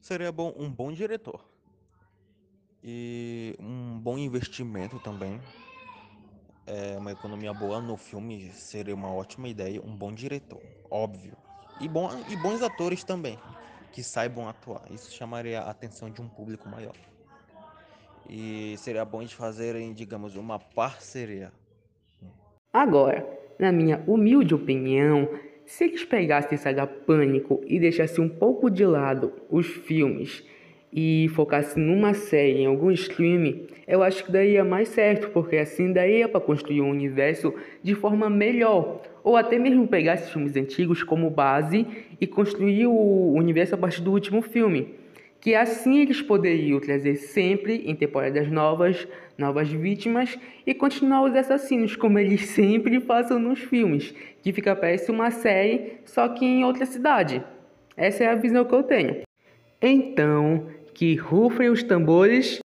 Seria 0.00 0.32
bom 0.32 0.52
um 0.56 0.70
bom 0.70 0.92
diretor. 0.92 1.40
E 2.82 3.54
um 3.60 3.98
bom 3.98 4.18
investimento 4.18 4.98
também. 4.98 5.40
É 6.66 6.96
uma 6.98 7.12
economia 7.12 7.52
boa 7.52 7.80
no 7.80 7.96
filme 7.96 8.50
seria 8.52 8.94
uma 8.94 9.12
ótima 9.12 9.48
ideia. 9.48 9.80
Um 9.80 9.94
bom 9.94 10.12
diretor, 10.12 10.62
óbvio. 10.90 11.36
E, 11.80 11.88
bom, 11.88 12.10
e 12.28 12.36
bons 12.36 12.62
atores 12.62 13.04
também 13.04 13.38
que 13.92 14.02
saibam 14.02 14.48
atuar. 14.48 14.82
Isso 14.90 15.12
chamaria 15.12 15.60
a 15.60 15.70
atenção 15.70 16.10
de 16.10 16.20
um 16.20 16.28
público 16.28 16.68
maior. 16.68 16.96
E 18.28 18.74
seria 18.78 19.04
bom 19.04 19.22
de 19.22 19.34
fazerem, 19.34 19.92
digamos, 19.92 20.34
uma 20.36 20.58
parceria. 20.58 21.52
Agora, 22.72 23.41
na 23.62 23.70
minha 23.70 24.02
humilde 24.08 24.56
opinião, 24.56 25.28
se 25.64 25.84
eles 25.84 26.04
pegassem 26.04 26.58
Saga 26.58 26.84
Pânico 26.84 27.60
e 27.64 27.78
deixassem 27.78 28.24
um 28.24 28.28
pouco 28.28 28.68
de 28.68 28.84
lado 28.84 29.32
os 29.48 29.68
filmes 29.68 30.44
e 30.92 31.28
focassem 31.32 31.80
numa 31.80 32.12
série 32.12 32.62
em 32.62 32.66
algum 32.66 32.90
stream, 32.90 33.60
eu 33.86 34.02
acho 34.02 34.24
que 34.24 34.32
daria 34.32 34.64
mais 34.64 34.88
certo, 34.88 35.30
porque 35.30 35.56
assim 35.58 35.92
daria 35.92 36.28
para 36.28 36.40
construir 36.40 36.80
um 36.80 36.90
universo 36.90 37.54
de 37.84 37.94
forma 37.94 38.28
melhor 38.28 39.00
ou 39.22 39.36
até 39.36 39.60
mesmo 39.60 39.86
pegar 39.86 40.14
esses 40.14 40.32
filmes 40.32 40.56
antigos 40.56 41.04
como 41.04 41.30
base 41.30 41.86
e 42.20 42.26
construir 42.26 42.88
o 42.88 43.32
universo 43.32 43.76
a 43.76 43.78
partir 43.78 44.02
do 44.02 44.10
último 44.10 44.42
filme. 44.42 44.88
Que 45.40 45.54
assim 45.54 46.00
eles 46.00 46.20
poderiam 46.20 46.80
trazer 46.80 47.14
sempre, 47.14 47.84
em 47.86 47.94
temporadas 47.94 48.50
novas, 48.50 49.06
novas 49.42 49.68
vítimas 49.68 50.38
e 50.64 50.72
continuar 50.72 51.24
os 51.24 51.34
assassinos, 51.34 51.96
como 51.96 52.18
eles 52.18 52.46
sempre 52.46 53.00
fazem 53.00 53.38
nos 53.38 53.58
filmes, 53.58 54.14
que 54.40 54.52
fica 54.52 54.74
parece 54.74 55.10
uma 55.10 55.30
série, 55.30 55.98
só 56.04 56.28
que 56.28 56.46
em 56.46 56.64
outra 56.64 56.86
cidade. 56.86 57.44
Essa 57.96 58.24
é 58.24 58.28
a 58.28 58.34
visão 58.34 58.64
que 58.64 58.74
eu 58.74 58.82
tenho. 58.84 59.22
Então, 59.80 60.68
que 60.94 61.16
rufem 61.16 61.68
os 61.68 61.82
tambores 61.82 62.60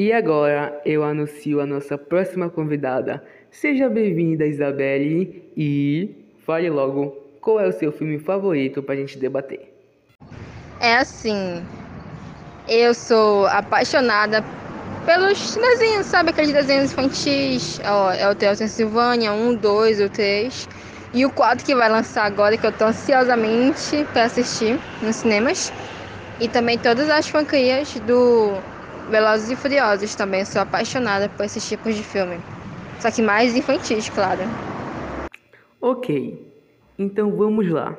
E 0.00 0.12
agora 0.12 0.80
eu 0.84 1.02
anuncio 1.02 1.60
a 1.60 1.66
nossa 1.66 1.98
próxima 1.98 2.48
convidada. 2.48 3.20
Seja 3.50 3.88
bem-vinda, 3.88 4.46
Isabelle, 4.46 5.42
e 5.56 6.14
fale 6.38 6.70
logo 6.70 7.16
qual 7.40 7.58
é 7.58 7.66
o 7.66 7.72
seu 7.72 7.90
filme 7.90 8.16
favorito 8.20 8.80
para 8.80 8.94
a 8.94 8.98
gente 8.98 9.18
debater. 9.18 9.67
É 10.80 10.96
assim, 10.96 11.68
eu 12.66 12.94
sou 12.94 13.46
apaixonada 13.46 14.44
pelos 15.04 15.54
desenhos, 15.54 16.06
sabe 16.06 16.30
aqueles 16.30 16.52
desenhos 16.52 16.92
infantis? 16.92 17.80
Ó, 17.84 18.12
é 18.12 18.28
o 18.28 18.32
Hotel 18.32 18.56
Transilvânia, 18.56 19.32
um, 19.32 19.54
dois, 19.56 20.00
o 20.00 20.08
três. 20.10 20.68
E 21.12 21.24
o 21.26 21.32
4 21.32 21.64
que 21.64 21.74
vai 21.74 21.88
lançar 21.90 22.24
agora, 22.24 22.58
que 22.58 22.66
eu 22.66 22.72
tô 22.72 22.86
ansiosamente 22.86 24.04
para 24.12 24.24
assistir 24.24 24.80
nos 25.00 25.16
cinemas. 25.16 25.72
E 26.40 26.48
também 26.48 26.78
todas 26.78 27.08
as 27.10 27.28
franquias 27.28 27.94
do 27.96 28.62
Velozes 29.08 29.50
e 29.50 29.56
Furiosos 29.56 30.14
também 30.14 30.44
sou 30.44 30.62
apaixonada 30.62 31.28
por 31.28 31.44
esses 31.46 31.66
tipos 31.66 31.94
de 31.96 32.04
filme. 32.04 32.44
Só 32.98 33.10
que 33.10 33.22
mais 33.22 33.56
infantis, 33.56 34.08
claro. 34.10 34.54
Ok, 35.80 36.06
então 36.98 37.36
vamos 37.36 37.68
lá. 37.70 37.96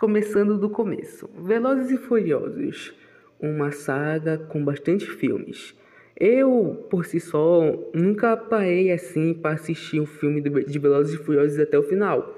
Começando 0.00 0.56
do 0.56 0.70
começo. 0.70 1.28
Velozes 1.44 1.90
e 1.90 1.98
Furiosos, 1.98 2.94
uma 3.38 3.70
saga 3.70 4.38
com 4.38 4.64
bastante 4.64 5.04
filmes. 5.04 5.74
Eu, 6.18 6.86
por 6.88 7.04
si 7.04 7.20
só, 7.20 7.78
nunca 7.92 8.34
parei 8.34 8.90
assim 8.90 9.34
para 9.34 9.56
assistir 9.56 10.00
um 10.00 10.06
filme 10.06 10.40
de 10.40 10.78
Velozes 10.78 11.20
e 11.20 11.22
Furiosos 11.22 11.58
até 11.58 11.78
o 11.78 11.82
final. 11.82 12.34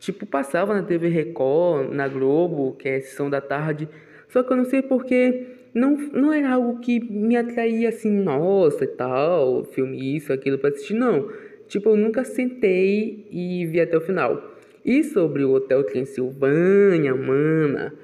Tipo, 0.00 0.24
passava 0.24 0.72
na 0.72 0.82
TV 0.84 1.08
Record, 1.08 1.92
na 1.92 2.08
Globo, 2.08 2.74
que 2.78 2.88
é 2.88 2.98
sessão 3.02 3.28
da 3.28 3.42
tarde, 3.42 3.86
só 4.30 4.42
que 4.42 4.50
eu 4.50 4.56
não 4.56 4.64
sei 4.64 4.80
porque 4.80 5.48
não, 5.74 5.98
não 6.14 6.32
era 6.32 6.54
algo 6.54 6.80
que 6.80 6.98
me 6.98 7.36
atraía 7.36 7.90
assim, 7.90 8.10
nossa 8.10 8.84
e 8.84 8.88
tal, 8.88 9.64
filme 9.64 10.16
isso, 10.16 10.32
aquilo 10.32 10.56
para 10.56 10.70
assistir, 10.70 10.94
não. 10.94 11.28
Tipo, 11.68 11.90
eu 11.90 11.96
nunca 11.98 12.24
sentei 12.24 13.28
e 13.30 13.66
vi 13.66 13.82
até 13.82 13.98
o 13.98 14.00
final. 14.00 14.51
E 14.84 15.04
sobre 15.04 15.44
o 15.44 15.52
Hotel 15.52 15.84
Transilvânia, 15.84 17.14
mana, 17.14 17.94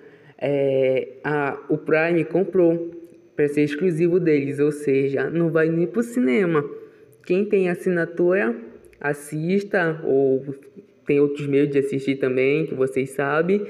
é, 0.40 1.08
a, 1.24 1.58
o 1.68 1.76
Prime 1.76 2.24
comprou 2.24 2.90
para 3.34 3.48
ser 3.48 3.62
exclusivo 3.62 4.20
deles, 4.20 4.58
ou 4.58 4.70
seja, 4.70 5.28
não 5.30 5.50
vai 5.50 5.68
nem 5.68 5.86
pro 5.86 6.02
cinema. 6.02 6.64
Quem 7.24 7.44
tem 7.44 7.68
assinatura, 7.68 8.54
assista, 9.00 10.00
ou 10.04 10.44
tem 11.06 11.20
outros 11.20 11.46
meios 11.46 11.70
de 11.70 11.78
assistir 11.78 12.16
também, 12.16 12.66
que 12.66 12.74
vocês 12.74 13.10
sabem. 13.10 13.66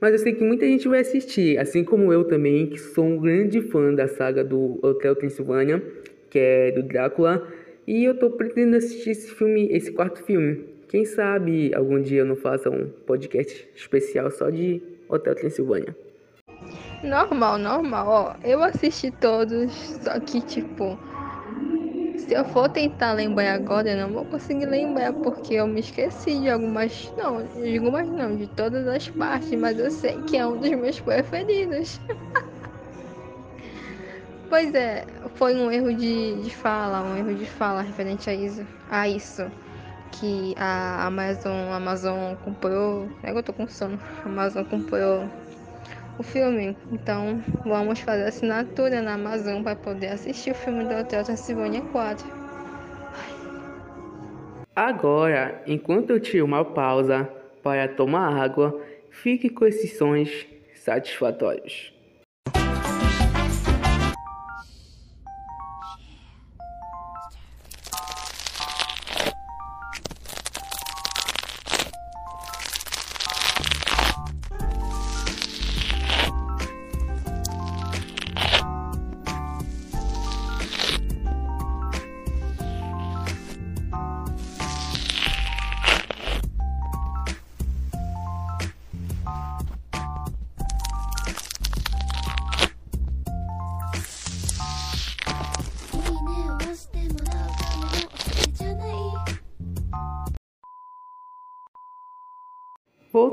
Mas 0.00 0.12
eu 0.12 0.18
sei 0.18 0.32
que 0.32 0.42
muita 0.42 0.66
gente 0.66 0.88
vai 0.88 1.00
assistir, 1.00 1.58
assim 1.58 1.84
como 1.84 2.12
eu 2.12 2.24
também, 2.24 2.66
que 2.66 2.78
sou 2.78 3.04
um 3.04 3.18
grande 3.18 3.60
fã 3.60 3.94
da 3.94 4.08
saga 4.08 4.42
do 4.42 4.78
Hotel 4.82 5.14
Transilvânia, 5.14 5.82
que 6.30 6.38
é 6.38 6.72
do 6.72 6.82
Drácula. 6.82 7.46
E 7.86 8.04
eu 8.04 8.14
tô 8.14 8.30
pretendendo 8.30 8.76
assistir 8.76 9.10
esse 9.10 9.30
filme, 9.30 9.68
esse 9.70 9.92
quarto 9.92 10.22
filme. 10.24 10.69
Quem 10.90 11.04
sabe 11.04 11.72
algum 11.72 12.02
dia 12.02 12.22
eu 12.22 12.24
não 12.24 12.34
faça 12.34 12.68
um 12.68 12.88
podcast 13.06 13.70
especial 13.76 14.28
só 14.28 14.50
de 14.50 14.82
Hotel 15.08 15.36
Transilvânia. 15.36 15.96
Normal, 17.04 17.58
normal, 17.58 18.08
ó. 18.08 18.34
Eu 18.42 18.60
assisti 18.60 19.12
todos, 19.12 19.72
só 20.02 20.18
que 20.18 20.40
tipo. 20.40 20.98
Se 22.16 22.34
eu 22.34 22.44
for 22.46 22.68
tentar 22.68 23.12
lembrar 23.12 23.54
agora, 23.54 23.88
eu 23.88 23.98
não 23.98 24.12
vou 24.12 24.24
conseguir 24.24 24.66
lembrar, 24.66 25.12
porque 25.12 25.54
eu 25.54 25.68
me 25.68 25.78
esqueci 25.78 26.40
de 26.40 26.50
algumas. 26.50 27.12
Não, 27.16 27.44
de 27.44 27.78
algumas 27.78 28.08
não, 28.08 28.34
de 28.34 28.48
todas 28.48 28.84
as 28.88 29.08
partes, 29.10 29.52
mas 29.52 29.78
eu 29.78 29.92
sei 29.92 30.20
que 30.22 30.38
é 30.38 30.44
um 30.44 30.58
dos 30.58 30.70
meus 30.70 30.98
preferidos. 30.98 32.00
pois 34.50 34.74
é, 34.74 35.06
foi 35.36 35.54
um 35.54 35.70
erro 35.70 35.94
de, 35.94 36.42
de 36.42 36.50
fala, 36.50 37.00
um 37.00 37.16
erro 37.16 37.32
de 37.32 37.46
fala 37.46 37.80
referente 37.80 38.28
a 38.28 38.34
isso. 38.34 38.66
A 38.90 39.08
isso 39.08 39.48
que 40.12 40.54
a 40.56 41.06
Amazon, 41.06 41.72
Amazon 41.72 42.34
comprou. 42.44 43.08
É 43.22 43.32
que 43.32 43.38
eu 43.38 43.42
tô 43.42 43.52
com 43.52 43.66
sono. 43.68 43.98
A 44.24 44.28
Amazon 44.28 44.64
comprou 44.64 45.28
o 46.18 46.22
filme. 46.22 46.76
Então 46.92 47.42
vamos 47.64 48.00
fazer 48.00 48.24
assinatura 48.24 49.00
na 49.00 49.14
Amazon 49.14 49.62
para 49.62 49.76
poder 49.76 50.08
assistir 50.08 50.52
o 50.52 50.54
filme 50.54 50.84
do 50.84 50.94
Hotel 50.94 51.24
Transilvânia 51.24 51.80
4. 51.92 52.26
Agora, 54.74 55.62
enquanto 55.66 56.10
eu 56.10 56.20
tiro 56.20 56.44
uma 56.44 56.64
pausa 56.64 57.28
para 57.62 57.88
tomar 57.88 58.40
água, 58.42 58.80
fique 59.10 59.50
com 59.50 59.66
esses 59.66 59.98
sons 59.98 60.46
satisfatórios. 60.74 61.92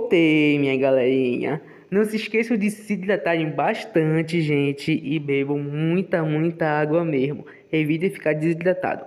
Voltei, 0.07 0.57
minha 0.57 0.77
galerinha. 0.77 1.61
Não 1.91 2.05
se 2.05 2.15
esqueçam 2.15 2.55
de 2.55 2.71
se 2.71 2.93
hidratarem 2.93 3.49
bastante, 3.49 4.39
gente, 4.41 4.89
e 5.03 5.19
bebam 5.19 5.59
muita, 5.59 6.23
muita 6.23 6.65
água 6.65 7.03
mesmo. 7.03 7.45
Evite 7.69 8.09
ficar 8.09 8.31
desidratado. 8.31 9.03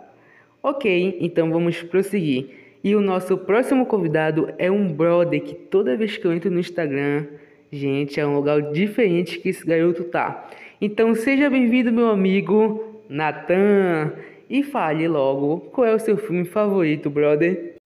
Ok, 0.63 1.17
então 1.19 1.51
vamos 1.51 1.83
prosseguir. 1.83 2.51
E 2.85 2.95
o 2.95 3.01
nosso 3.01 3.39
próximo 3.39 3.87
convidado 3.87 4.53
é 4.59 4.71
um 4.71 4.93
brother 4.93 5.43
que 5.43 5.55
toda 5.55 5.97
vez 5.97 6.19
que 6.19 6.27
eu 6.27 6.35
entro 6.35 6.51
no 6.51 6.61
Instagram, 6.61 7.25
gente, 7.73 8.21
é 8.21 8.27
um 8.27 8.35
lugar 8.35 8.61
diferente 8.71 9.39
que 9.39 9.49
esse 9.49 9.65
garoto 9.65 10.05
tá. 10.05 10.51
Então 10.83 11.15
seja 11.15 11.49
bem-vindo, 11.49 11.91
meu 11.91 12.11
amigo 12.11 13.01
Natan. 13.09 14.13
E 14.51 14.63
fale 14.63 15.09
logo 15.09 15.61
qual 15.73 15.87
é 15.87 15.95
o 15.95 15.99
seu 15.99 16.19
filme 16.19 16.45
favorito, 16.45 17.09
brother. 17.09 17.77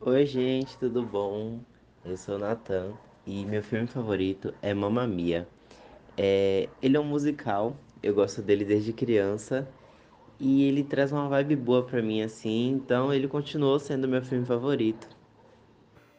Oi, 0.00 0.24
gente, 0.24 0.78
tudo 0.78 1.02
bom? 1.02 1.60
Eu 2.04 2.16
sou 2.16 2.34
o 2.34 2.38
Nathan 2.38 2.94
e 3.24 3.44
meu 3.44 3.62
filme 3.62 3.86
favorito 3.86 4.52
é 4.60 4.74
Mamma 4.74 5.06
Mia. 5.06 5.46
É, 6.18 6.68
ele 6.82 6.96
é 6.96 7.00
um 7.00 7.04
musical, 7.04 7.76
eu 8.02 8.12
gosto 8.12 8.42
dele 8.42 8.64
desde 8.64 8.92
criança 8.92 9.68
e 10.40 10.64
ele 10.64 10.82
traz 10.82 11.12
uma 11.12 11.28
vibe 11.28 11.54
boa 11.54 11.84
pra 11.84 12.02
mim 12.02 12.20
assim, 12.20 12.70
então 12.70 13.14
ele 13.14 13.28
continuou 13.28 13.78
sendo 13.78 14.08
meu 14.08 14.20
filme 14.20 14.44
favorito. 14.44 15.08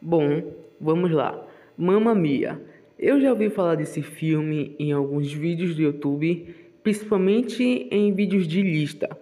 Bom, 0.00 0.54
vamos 0.80 1.10
lá. 1.10 1.46
Mamma 1.76 2.14
Mia. 2.14 2.58
Eu 2.98 3.20
já 3.20 3.30
ouvi 3.30 3.50
falar 3.50 3.74
desse 3.74 4.00
filme 4.00 4.74
em 4.78 4.90
alguns 4.92 5.30
vídeos 5.34 5.76
do 5.76 5.82
YouTube, 5.82 6.72
principalmente 6.82 7.62
em 7.90 8.10
vídeos 8.14 8.48
de 8.48 8.62
lista. 8.62 9.14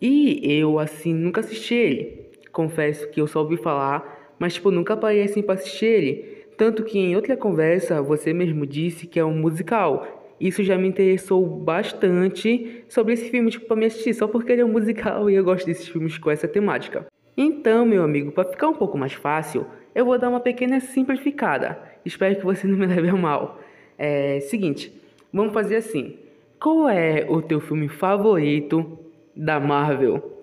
E 0.00 0.40
eu 0.50 0.78
assim 0.78 1.12
nunca 1.12 1.40
assisti 1.40 1.74
ele. 1.74 2.30
Confesso 2.50 3.06
que 3.10 3.20
eu 3.20 3.26
só 3.26 3.40
ouvi 3.40 3.58
falar 3.58 4.19
mas 4.40 4.54
tipo, 4.54 4.70
nunca 4.70 4.96
parei 4.96 5.22
assim 5.22 5.42
pra 5.42 5.54
assistir 5.54 5.84
ele. 5.84 6.44
Tanto 6.56 6.82
que 6.82 6.98
em 6.98 7.14
outra 7.14 7.36
conversa 7.36 8.00
você 8.00 8.32
mesmo 8.32 8.66
disse 8.66 9.06
que 9.06 9.20
é 9.20 9.24
um 9.24 9.34
musical. 9.34 10.34
Isso 10.40 10.64
já 10.64 10.78
me 10.78 10.88
interessou 10.88 11.46
bastante 11.46 12.82
sobre 12.88 13.12
esse 13.12 13.28
filme, 13.28 13.50
tipo, 13.50 13.66
pra 13.66 13.76
me 13.76 13.84
assistir, 13.84 14.14
só 14.14 14.26
porque 14.26 14.50
ele 14.50 14.62
é 14.62 14.64
um 14.64 14.72
musical 14.72 15.28
e 15.28 15.34
eu 15.34 15.44
gosto 15.44 15.66
desses 15.66 15.86
filmes 15.86 16.16
com 16.16 16.30
essa 16.30 16.48
temática. 16.48 17.06
Então, 17.36 17.84
meu 17.84 18.02
amigo, 18.02 18.32
para 18.32 18.48
ficar 18.48 18.68
um 18.68 18.74
pouco 18.74 18.96
mais 18.96 19.12
fácil, 19.12 19.66
eu 19.94 20.06
vou 20.06 20.18
dar 20.18 20.30
uma 20.30 20.40
pequena 20.40 20.80
simplificada. 20.80 21.78
Espero 22.04 22.36
que 22.36 22.44
você 22.44 22.66
não 22.68 22.78
me 22.78 22.86
leve 22.86 23.10
a 23.10 23.14
mal. 23.14 23.60
É 23.98 24.40
seguinte, 24.40 24.90
vamos 25.30 25.52
fazer 25.52 25.76
assim. 25.76 26.16
Qual 26.58 26.88
é 26.88 27.26
o 27.28 27.42
teu 27.42 27.60
filme 27.60 27.88
favorito 27.88 28.98
da 29.36 29.60
Marvel? 29.60 30.39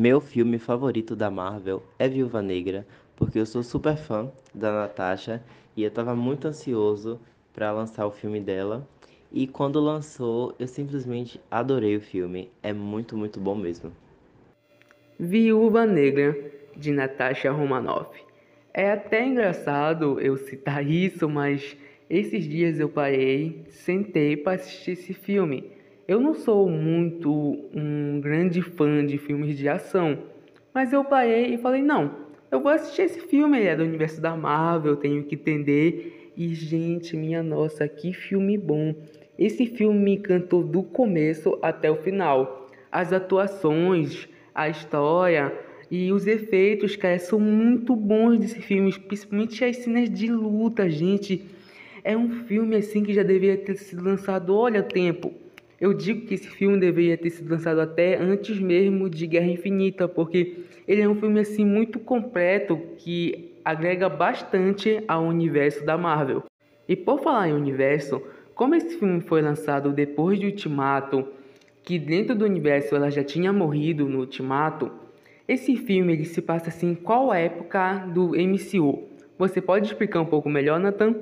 Meu 0.00 0.18
filme 0.18 0.58
favorito 0.58 1.14
da 1.14 1.30
Marvel 1.30 1.82
é 1.98 2.08
Viúva 2.08 2.40
Negra, 2.40 2.86
porque 3.14 3.38
eu 3.38 3.44
sou 3.44 3.62
super 3.62 3.98
fã 3.98 4.32
da 4.54 4.72
Natasha 4.72 5.42
e 5.76 5.82
eu 5.82 5.88
estava 5.88 6.16
muito 6.16 6.48
ansioso 6.48 7.20
para 7.52 7.70
lançar 7.70 8.06
o 8.06 8.10
filme 8.10 8.40
dela. 8.40 8.88
E 9.30 9.46
quando 9.46 9.78
lançou, 9.78 10.56
eu 10.58 10.66
simplesmente 10.66 11.38
adorei 11.50 11.98
o 11.98 12.00
filme. 12.00 12.50
É 12.62 12.72
muito, 12.72 13.14
muito 13.14 13.38
bom 13.38 13.54
mesmo. 13.54 13.92
Viúva 15.18 15.84
Negra, 15.84 16.34
de 16.74 16.92
Natasha 16.92 17.52
Romanoff. 17.52 18.18
É 18.72 18.92
até 18.92 19.26
engraçado 19.26 20.18
eu 20.18 20.38
citar 20.38 20.82
isso, 20.82 21.28
mas 21.28 21.76
esses 22.08 22.48
dias 22.48 22.80
eu 22.80 22.88
parei, 22.88 23.66
sentei 23.68 24.34
para 24.34 24.54
assistir 24.54 24.92
esse 24.92 25.12
filme. 25.12 25.78
Eu 26.10 26.18
não 26.18 26.34
sou 26.34 26.68
muito 26.68 27.30
um 27.72 28.20
grande 28.20 28.60
fã 28.60 29.06
de 29.06 29.16
filmes 29.16 29.56
de 29.56 29.68
ação, 29.68 30.18
mas 30.74 30.92
eu 30.92 31.04
parei 31.04 31.54
e 31.54 31.56
falei: 31.56 31.82
não, 31.82 32.10
eu 32.50 32.60
vou 32.60 32.72
assistir 32.72 33.02
esse 33.02 33.20
filme, 33.20 33.56
ele 33.56 33.68
é 33.68 33.76
do 33.76 33.84
universo 33.84 34.20
da 34.20 34.36
Marvel, 34.36 34.96
tenho 34.96 35.22
que 35.22 35.36
entender. 35.36 36.32
E, 36.36 36.52
gente, 36.52 37.16
minha 37.16 37.44
nossa, 37.44 37.86
que 37.86 38.12
filme 38.12 38.58
bom! 38.58 38.92
Esse 39.38 39.66
filme 39.66 40.00
me 40.00 40.16
encantou 40.16 40.64
do 40.64 40.82
começo 40.82 41.56
até 41.62 41.88
o 41.88 42.02
final. 42.02 42.68
As 42.90 43.12
atuações, 43.12 44.28
a 44.52 44.68
história 44.68 45.56
e 45.88 46.12
os 46.12 46.26
efeitos, 46.26 46.96
cara, 46.96 47.20
são 47.20 47.38
muito 47.38 47.94
bons 47.94 48.36
desse 48.36 48.60
filme, 48.60 48.92
principalmente 48.98 49.64
as 49.64 49.76
cenas 49.76 50.10
de 50.10 50.26
luta, 50.26 50.90
gente. 50.90 51.44
É 52.02 52.16
um 52.16 52.30
filme 52.46 52.74
assim 52.74 53.04
que 53.04 53.14
já 53.14 53.22
deveria 53.22 53.56
ter 53.56 53.76
sido 53.76 54.02
lançado, 54.02 54.56
olha 54.56 54.82
tempo. 54.82 55.32
Eu 55.80 55.94
digo 55.94 56.26
que 56.26 56.34
esse 56.34 56.46
filme 56.46 56.78
deveria 56.78 57.16
ter 57.16 57.30
sido 57.30 57.48
lançado 57.50 57.80
até 57.80 58.14
antes 58.16 58.58
mesmo 58.58 59.08
de 59.08 59.26
Guerra 59.26 59.46
Infinita, 59.46 60.06
porque 60.06 60.58
ele 60.86 61.00
é 61.00 61.08
um 61.08 61.14
filme 61.14 61.40
assim 61.40 61.64
muito 61.64 61.98
completo 61.98 62.76
que 62.98 63.54
agrega 63.64 64.06
bastante 64.06 65.02
ao 65.08 65.24
universo 65.24 65.82
da 65.86 65.96
Marvel. 65.96 66.44
E 66.86 66.94
por 66.94 67.22
falar 67.22 67.48
em 67.48 67.54
universo, 67.54 68.22
como 68.54 68.74
esse 68.74 68.98
filme 68.98 69.22
foi 69.22 69.40
lançado 69.40 69.90
depois 69.90 70.38
de 70.38 70.46
Ultimato, 70.46 71.26
que 71.82 71.98
dentro 71.98 72.34
do 72.34 72.44
universo 72.44 72.94
ela 72.94 73.10
já 73.10 73.24
tinha 73.24 73.50
morrido 73.50 74.06
no 74.06 74.18
Ultimato, 74.18 74.90
esse 75.48 75.76
filme 75.76 76.12
ele 76.12 76.26
se 76.26 76.42
passa 76.42 76.68
assim 76.68 76.94
qual 76.94 77.32
época 77.32 78.06
do 78.12 78.36
MCU? 78.36 79.08
Você 79.38 79.62
pode 79.62 79.86
explicar 79.86 80.20
um 80.20 80.26
pouco 80.26 80.50
melhor, 80.50 80.78
Nathan? 80.78 81.14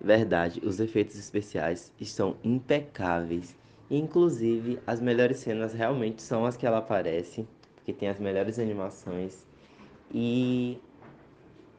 Verdade, 0.00 0.60
os 0.64 0.80
efeitos 0.80 1.16
especiais 1.16 1.92
estão 2.00 2.36
impecáveis. 2.42 3.59
Inclusive, 3.90 4.78
as 4.86 5.00
melhores 5.00 5.38
cenas 5.38 5.72
realmente 5.72 6.22
são 6.22 6.46
as 6.46 6.56
que 6.56 6.64
ela 6.64 6.78
aparece, 6.78 7.44
porque 7.74 7.92
tem 7.92 8.08
as 8.08 8.20
melhores 8.20 8.58
animações. 8.58 9.44
E 10.14 10.78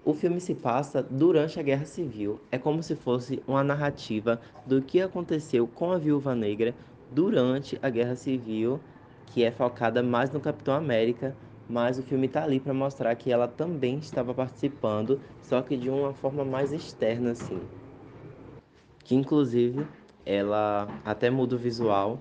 o 0.04 0.14
filme 0.14 0.42
se 0.42 0.54
passa 0.54 1.02
durante 1.02 1.58
a 1.58 1.64
Guerra 1.64 1.86
Civil. 1.86 2.40
É 2.52 2.58
como 2.58 2.84
se 2.84 2.96
fosse 2.96 3.42
uma 3.48 3.64
narrativa 3.64 4.42
do 4.66 4.82
que 4.82 5.00
aconteceu 5.00 5.66
com 5.68 5.92
a 5.92 5.98
Viúva 5.98 6.36
Negra 6.36 6.76
durante 7.12 7.80
a 7.82 7.90
Guerra 7.90 8.16
Civil, 8.16 8.80
que 9.28 9.44
é 9.44 9.52
focada 9.52 10.04
mais 10.04 10.32
no 10.32 10.42
Capitão 10.42 10.74
América, 10.74 11.34
mas 11.70 11.98
o 11.98 12.04
filme 12.04 12.26
está 12.26 12.44
ali 12.44 12.60
para 12.60 12.74
mostrar 12.74 13.16
que 13.16 13.32
ela 13.32 13.48
também 13.48 14.00
estava 14.00 14.34
participando, 14.34 15.22
só 15.42 15.62
que 15.62 15.78
de 15.78 15.90
uma 15.90 16.14
forma 16.14 16.44
mais 16.44 16.74
externa 16.74 17.32
assim. 17.32 17.62
Que 19.06 19.16
inclusive 19.16 19.86
ela 20.32 20.88
até 21.04 21.30
muda 21.30 21.56
o 21.56 21.60
visual 21.60 22.20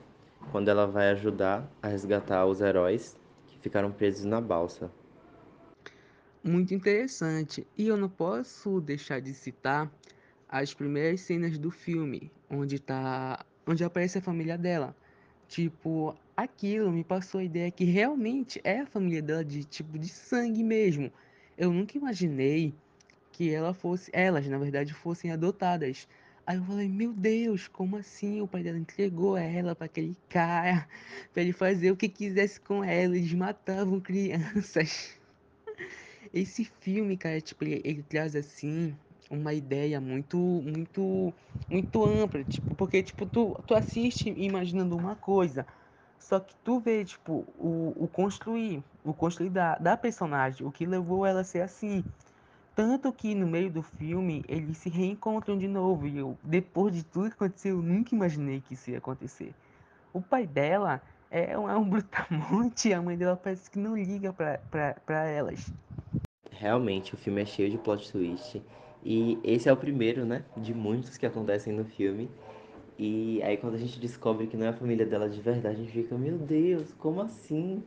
quando 0.50 0.68
ela 0.68 0.86
vai 0.86 1.10
ajudar 1.10 1.70
a 1.82 1.88
resgatar 1.88 2.46
os 2.46 2.60
heróis 2.60 3.16
que 3.46 3.58
ficaram 3.58 3.92
presos 3.92 4.24
na 4.24 4.40
balsa. 4.40 4.90
Muito 6.42 6.74
interessante. 6.74 7.66
E 7.76 7.86
eu 7.86 7.96
não 7.96 8.08
posso 8.08 8.80
deixar 8.80 9.20
de 9.20 9.34
citar 9.34 9.90
as 10.48 10.74
primeiras 10.74 11.20
cenas 11.20 11.58
do 11.58 11.70
filme, 11.70 12.32
onde 12.48 12.78
tá, 12.78 13.44
onde 13.66 13.84
aparece 13.84 14.18
a 14.18 14.22
família 14.22 14.58
dela. 14.58 14.96
Tipo, 15.46 16.16
aquilo 16.36 16.90
me 16.90 17.04
passou 17.04 17.40
a 17.40 17.44
ideia 17.44 17.70
que 17.70 17.84
realmente 17.84 18.60
é 18.64 18.80
a 18.80 18.86
família 18.86 19.22
dela 19.22 19.44
de 19.44 19.64
tipo 19.64 19.98
de 19.98 20.08
sangue 20.08 20.64
mesmo. 20.64 21.12
Eu 21.58 21.72
nunca 21.72 21.98
imaginei 21.98 22.74
que 23.32 23.52
ela 23.52 23.74
fosse, 23.74 24.10
elas 24.14 24.46
na 24.48 24.58
verdade 24.58 24.94
fossem 24.94 25.30
adotadas. 25.30 26.08
Aí 26.50 26.56
eu 26.56 26.64
falei, 26.64 26.88
meu 26.88 27.12
Deus, 27.12 27.68
como 27.68 27.96
assim? 27.96 28.40
O 28.40 28.48
pai 28.48 28.64
dela 28.64 28.76
entregou 28.76 29.36
ela 29.36 29.72
para 29.76 29.86
aquele 29.86 30.16
cara, 30.28 30.88
para 31.32 31.42
ele 31.42 31.52
fazer 31.52 31.92
o 31.92 31.96
que 31.96 32.08
quisesse 32.08 32.60
com 32.60 32.82
ela, 32.82 33.16
eles 33.16 33.32
matavam 33.32 34.00
crianças. 34.02 35.16
Esse 36.34 36.64
filme, 36.64 37.16
cara, 37.16 37.40
tipo, 37.40 37.62
ele, 37.62 37.80
ele 37.84 38.02
traz 38.02 38.34
assim 38.34 38.96
uma 39.30 39.54
ideia 39.54 40.00
muito, 40.00 40.36
muito, 40.36 41.32
muito 41.70 42.04
ampla, 42.04 42.42
tipo, 42.42 42.74
porque 42.74 43.00
tipo 43.00 43.26
tu, 43.26 43.54
tu 43.64 43.72
assiste 43.76 44.28
imaginando 44.36 44.96
uma 44.96 45.14
coisa, 45.14 45.64
só 46.18 46.40
que 46.40 46.56
tu 46.64 46.80
vê 46.80 47.04
tipo 47.04 47.44
o, 47.56 47.94
o 48.04 48.08
construir, 48.08 48.82
o 49.04 49.14
construir 49.14 49.50
da, 49.50 49.76
da 49.78 49.96
personagem, 49.96 50.66
o 50.66 50.72
que 50.72 50.84
levou 50.84 51.24
ela 51.24 51.42
a 51.42 51.44
ser 51.44 51.60
assim. 51.60 52.04
Tanto 52.74 53.12
que 53.12 53.34
no 53.34 53.46
meio 53.46 53.70
do 53.70 53.82
filme 53.82 54.42
eles 54.48 54.78
se 54.78 54.88
reencontram 54.88 55.58
de 55.58 55.68
novo. 55.68 56.06
E 56.06 56.18
eu, 56.18 56.36
depois 56.42 56.94
de 56.94 57.02
tudo 57.02 57.28
que 57.28 57.34
aconteceu, 57.34 57.76
eu 57.76 57.82
nunca 57.82 58.14
imaginei 58.14 58.60
que 58.60 58.74
isso 58.74 58.90
ia 58.90 58.98
acontecer. 58.98 59.52
O 60.12 60.20
pai 60.20 60.46
dela 60.46 61.00
é 61.30 61.56
um, 61.58 61.68
é 61.68 61.76
um 61.76 61.84
brutamonte 61.84 62.88
e 62.88 62.94
a 62.94 63.02
mãe 63.02 63.16
dela 63.16 63.36
parece 63.36 63.70
que 63.70 63.78
não 63.78 63.96
liga 63.96 64.32
pra 64.32 65.24
elas. 65.28 65.70
Realmente, 66.50 67.14
o 67.14 67.16
filme 67.16 67.42
é 67.42 67.46
cheio 67.46 67.70
de 67.70 67.78
plot 67.78 68.10
twist. 68.10 68.62
E 69.04 69.38
esse 69.44 69.68
é 69.68 69.72
o 69.72 69.76
primeiro, 69.76 70.24
né? 70.24 70.44
De 70.56 70.74
muitos 70.74 71.16
que 71.16 71.26
acontecem 71.26 71.72
no 71.72 71.84
filme. 71.84 72.28
E 72.98 73.42
aí 73.42 73.56
quando 73.56 73.74
a 73.74 73.78
gente 73.78 73.98
descobre 73.98 74.46
que 74.46 74.56
não 74.56 74.66
é 74.66 74.68
a 74.70 74.74
família 74.74 75.06
dela 75.06 75.28
de 75.28 75.40
verdade, 75.40 75.76
a 75.76 75.78
gente 75.78 75.92
fica, 75.92 76.16
meu 76.18 76.36
Deus, 76.36 76.92
como 76.98 77.22
assim? 77.22 77.82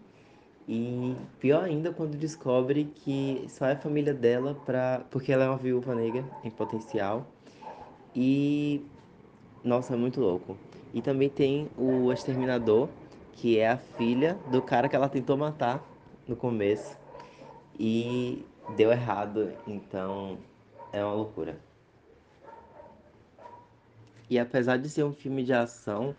E 0.68 1.16
pior 1.40 1.64
ainda 1.64 1.92
quando 1.92 2.18
descobre 2.18 2.86
que 2.96 3.46
só 3.50 3.66
é 3.66 3.76
família 3.76 4.14
dela 4.14 4.56
pra... 4.66 5.06
porque 5.12 5.32
ela 5.32 5.44
é 5.44 5.50
uma 5.50 5.58
viúva 5.58 5.94
negra 5.94 6.24
em 6.44 6.50
potencial. 6.50 7.28
E 8.16 8.86
nossa, 9.64 9.94
é 9.94 9.98
muito 9.98 10.20
louco. 10.20 10.58
E 10.94 11.02
também 11.02 11.30
tem 11.30 11.70
o 11.78 12.12
Exterminador, 12.12 12.90
que 13.34 13.58
é 13.60 13.70
a 13.70 13.78
filha 13.78 14.38
do 14.52 14.62
cara 14.62 14.88
que 14.88 14.96
ela 14.96 15.10
tentou 15.10 15.38
matar 15.38 15.84
no 16.28 16.36
começo. 16.36 16.98
E 17.80 18.46
deu 18.78 18.92
errado, 18.92 19.52
então 19.66 20.38
é 20.92 21.04
uma 21.04 21.14
loucura. 21.14 21.58
E 24.30 24.40
apesar 24.40 24.78
de 24.78 24.90
ser 24.90 25.04
um 25.04 25.14
filme 25.14 25.44
de 25.44 25.54
ação, 25.54 26.16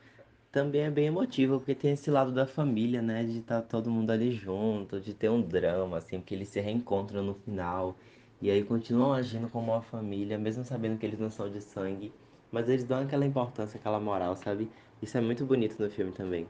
também 0.54 0.82
é 0.82 0.90
bem 0.90 1.06
emotivo, 1.06 1.58
porque 1.58 1.74
tem 1.74 1.94
esse 1.94 2.08
lado 2.12 2.30
da 2.30 2.46
família, 2.46 3.02
né? 3.02 3.24
De 3.24 3.40
estar 3.40 3.60
todo 3.62 3.90
mundo 3.90 4.12
ali 4.12 4.30
junto, 4.30 5.00
de 5.00 5.12
ter 5.12 5.28
um 5.28 5.42
drama, 5.42 5.98
assim, 5.98 6.20
porque 6.20 6.32
eles 6.32 6.48
se 6.48 6.60
reencontram 6.60 7.24
no 7.24 7.34
final. 7.34 7.96
E 8.40 8.48
aí 8.48 8.62
continuam 8.62 9.12
agindo 9.12 9.48
como 9.48 9.72
uma 9.72 9.82
família, 9.82 10.38
mesmo 10.38 10.64
sabendo 10.64 10.96
que 10.96 11.04
eles 11.04 11.18
não 11.18 11.28
são 11.28 11.50
de 11.50 11.60
sangue. 11.60 12.12
Mas 12.52 12.68
eles 12.68 12.84
dão 12.84 13.02
aquela 13.02 13.26
importância, 13.26 13.78
aquela 13.78 13.98
moral, 13.98 14.36
sabe? 14.36 14.70
Isso 15.02 15.18
é 15.18 15.20
muito 15.20 15.44
bonito 15.44 15.82
no 15.82 15.90
filme 15.90 16.12
também. 16.12 16.46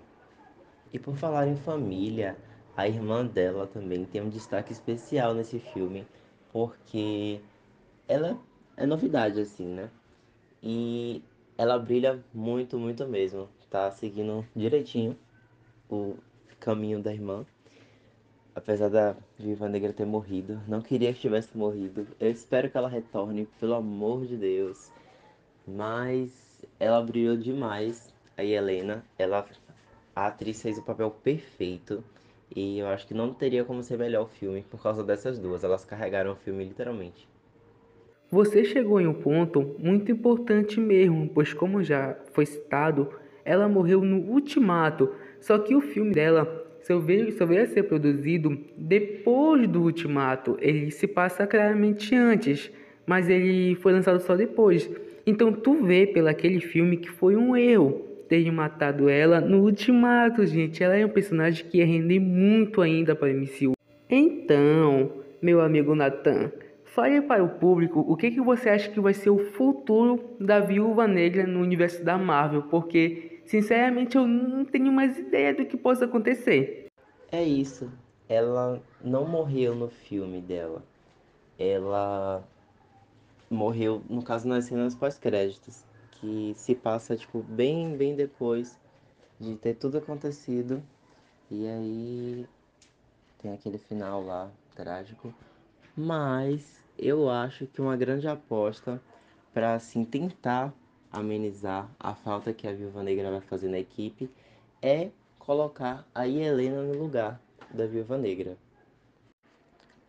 E 0.93 0.99
por 0.99 1.17
falar 1.17 1.49
em 1.49 1.57
família, 1.57 2.37
a 2.77 2.87
irmã 2.87 3.25
dela 3.25 3.67
também 3.67 4.05
tem 4.05 4.21
um 4.21 4.29
destaque 4.29 4.71
especial 4.71 5.33
nesse 5.33 5.59
filme, 5.59 6.07
porque 6.53 7.41
ela 8.07 8.39
é 8.77 8.85
novidade, 8.85 9.41
assim, 9.41 9.67
né? 9.67 9.89
E 10.63 11.23
ela 11.57 11.79
brilha 11.79 12.23
muito, 12.35 12.79
muito 12.79 13.07
mesmo. 13.07 13.49
Tá 13.75 13.91
seguindo 13.91 14.47
direitinho 14.55 15.17
o 15.91 16.15
caminho 16.61 17.03
da 17.03 17.13
irmã. 17.13 17.45
Apesar 18.55 18.89
da 18.89 19.17
Viva 19.37 19.69
Negra 19.69 19.93
ter 19.93 20.07
morrido, 20.07 20.61
não 20.69 20.81
queria 20.81 21.13
que 21.13 21.19
tivesse 21.19 21.59
morrido. 21.59 22.07
Eu 22.21 22.31
espero 22.31 22.71
que 22.71 22.77
ela 22.77 22.89
retorne, 22.89 23.49
pelo 23.59 23.75
amor 23.75 24.27
de 24.27 24.37
Deus. 24.37 24.93
Mas 25.67 26.65
ela 26.79 27.03
brilhou 27.03 27.37
demais. 27.37 28.15
A 28.37 28.45
Helena, 28.45 29.05
ela 29.19 29.45
a 30.15 30.27
atriz 30.29 30.63
fez 30.63 30.79
o 30.79 30.83
papel 30.83 31.11
perfeito. 31.11 32.05
E 32.55 32.79
eu 32.79 32.87
acho 32.87 33.09
que 33.09 33.13
não 33.13 33.35
teria 33.35 33.65
como 33.65 33.83
ser 33.83 33.99
melhor 33.99 34.27
o 34.27 34.29
filme 34.29 34.63
por 34.71 34.81
causa 34.81 35.03
dessas 35.03 35.37
duas. 35.37 35.65
Elas 35.65 35.85
carregaram 35.85 36.31
o 36.31 36.37
filme 36.37 36.63
literalmente. 36.63 37.29
Você 38.31 38.65
chegou 38.65 39.01
em 39.01 39.09
um 39.09 39.15
ponto 39.15 39.75
muito 39.81 40.13
importante 40.13 40.79
mesmo, 40.79 41.29
pois 41.29 41.53
como 41.53 41.83
já 41.83 42.17
foi 42.33 42.47
citado, 42.47 43.13
ela 43.45 43.69
morreu 43.69 44.01
no 44.01 44.19
Ultimato. 44.19 45.11
Só 45.41 45.59
que 45.59 45.75
o 45.75 45.81
filme 45.81 46.13
dela 46.13 46.65
só 46.81 46.99
veio, 46.99 47.33
só 47.33 47.47
veio 47.47 47.63
a 47.63 47.67
ser 47.67 47.85
produzido 47.85 48.59
depois 48.77 49.69
do 49.69 49.83
Ultimato. 49.83 50.57
Ele 50.61 50.91
se 50.91 51.07
passa 51.07 51.47
claramente 51.47 52.15
antes, 52.15 52.71
mas 53.07 53.29
ele 53.29 53.75
foi 53.77 53.93
lançado 53.93 54.21
só 54.21 54.35
depois. 54.35 54.91
Então 55.27 55.53
tu 55.53 55.83
vê 55.83 56.07
pelo 56.07 56.29
aquele 56.29 56.61
filme 56.61 56.97
que 56.97 57.11
foi 57.11 57.37
um 57.37 57.57
erro 57.57 58.03
ter 58.29 58.51
matado 58.51 59.09
ela 59.09 59.41
no 59.41 59.63
Ultimato, 59.63 60.45
gente. 60.47 60.83
Ela 60.83 60.97
é 60.97 61.05
um 61.07 61.11
personagem 61.11 61.65
que 61.67 61.79
ia 61.79 61.87
render 61.87 62.21
muito 62.21 62.81
ainda 62.81 63.15
para 63.15 63.33
MCU. 63.33 63.73
Então, 64.09 65.13
meu 65.41 65.61
amigo 65.61 65.95
Nathan, 65.95 66.51
fale 66.85 67.21
para 67.23 67.43
o 67.43 67.49
público 67.49 68.01
o 68.01 68.17
que, 68.17 68.31
que 68.31 68.41
você 68.41 68.69
acha 68.69 68.91
que 68.91 69.01
vai 69.01 69.15
ser 69.15 69.31
o 69.31 69.39
futuro 69.39 70.37
da 70.39 70.61
Viúva 70.61 71.07
Negra 71.07 71.47
no 71.47 71.61
universo 71.61 72.05
da 72.05 72.17
Marvel, 72.17 72.63
porque 72.63 73.34
sinceramente 73.47 74.17
eu 74.17 74.27
não 74.27 74.65
tenho 74.65 74.93
mais 74.93 75.19
ideia 75.19 75.55
do 75.55 75.67
que 75.67 75.77
possa 75.77 76.05
acontecer. 76.05 76.87
É 77.31 77.43
isso. 77.43 77.91
Ela 78.29 78.83
não 79.03 79.27
morreu 79.27 79.75
no 79.75 79.89
filme 79.89 80.41
dela. 80.41 80.83
Ela 81.59 82.43
morreu, 83.51 84.03
no 84.09 84.23
caso, 84.23 84.49
nas 84.49 84.65
cenas 84.65 84.95
pós-créditos 84.95 85.85
que 86.13 86.55
se 86.57 86.75
passa 86.75 87.17
tipo 87.17 87.43
bem 87.43 87.97
bem 87.97 88.15
depois 88.15 88.79
de 89.39 89.57
ter 89.57 89.75
tudo 89.75 89.99
acontecido 89.99 90.83
e 91.51 91.67
aí 91.67 92.47
tem 93.39 93.53
aquele 93.53 93.77
final 93.77 94.25
lá 94.25 94.51
trágico 94.75 95.35
mas 95.97 96.81
eu 96.99 97.29
acho 97.29 97.67
que 97.67 97.81
uma 97.81 97.97
grande 97.97 98.27
aposta 98.27 99.03
para 99.53 99.75
assim 99.75 100.05
tentar 100.05 100.73
amenizar 101.15 101.91
a 101.99 102.15
falta 102.15 102.53
que 102.53 102.67
a 102.67 102.73
Viúva 102.73 103.03
Negra 103.03 103.31
vai 103.31 103.41
fazer 103.41 103.69
na 103.69 103.79
equipe 103.79 104.31
é 104.83 105.11
colocar 105.39 106.07
a 106.15 106.27
Helena 106.27 106.83
no 106.83 106.99
lugar 106.99 107.41
da 107.73 107.87
Viúva 107.87 108.19
Negra. 108.19 108.57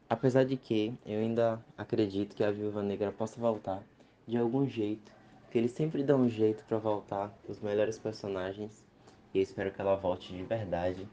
Apesar 0.10 0.44
de 0.46 0.58
que 0.58 0.94
eu 1.06 1.20
ainda 1.20 1.64
acredito 1.78 2.36
que 2.36 2.44
a 2.44 2.52
Viúva 2.52 2.84
Negra 2.84 3.12
possa 3.12 3.40
voltar 3.40 3.82
de 4.28 4.38
algum 4.38 4.68
jeito 4.68 5.16
porque 5.56 5.60
eles 5.60 5.72
sempre 5.72 6.04
dão 6.04 6.24
um 6.24 6.30
jeito 6.30 6.66
para 6.66 6.78
voltar 6.78 7.34
os 7.48 7.62
melhores 7.62 7.98
personagens. 7.98 8.84
E 9.34 9.38
eu 9.38 9.42
espero 9.42 9.72
que 9.72 9.80
ela 9.80 9.96
volte 9.96 10.34
de 10.34 10.44
verdade. 10.44 11.08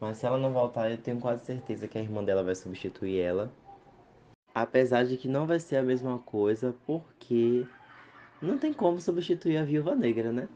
Mas 0.00 0.18
se 0.18 0.26
ela 0.26 0.36
não 0.36 0.52
voltar, 0.52 0.90
eu 0.90 0.98
tenho 0.98 1.20
quase 1.20 1.44
certeza 1.44 1.86
que 1.86 1.96
a 1.96 2.00
irmã 2.00 2.24
dela 2.24 2.42
vai 2.42 2.56
substituir 2.56 3.20
ela. 3.20 3.52
Apesar 4.52 5.04
de 5.04 5.16
que 5.16 5.28
não 5.28 5.46
vai 5.46 5.60
ser 5.60 5.76
a 5.76 5.82
mesma 5.84 6.18
coisa, 6.18 6.74
porque 6.84 7.64
não 8.44 8.58
tem 8.58 8.72
como 8.72 9.00
substituir 9.00 9.56
a 9.56 9.64
Viúva 9.64 9.94
Negra, 9.94 10.30
né? 10.30 10.48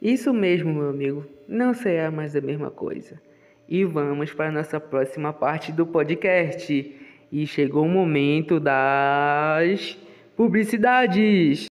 Isso 0.00 0.32
mesmo, 0.32 0.72
meu 0.72 0.88
amigo, 0.88 1.24
não 1.46 1.72
será 1.74 2.10
mais 2.10 2.34
a 2.34 2.40
mesma 2.40 2.70
coisa. 2.70 3.20
E 3.68 3.84
vamos 3.84 4.32
para 4.32 4.48
a 4.48 4.52
nossa 4.52 4.80
próxima 4.80 5.32
parte 5.32 5.70
do 5.70 5.86
podcast. 5.86 6.96
E 7.30 7.46
chegou 7.46 7.84
o 7.84 7.88
momento 7.88 8.58
das 8.58 9.96
publicidades. 10.36 11.66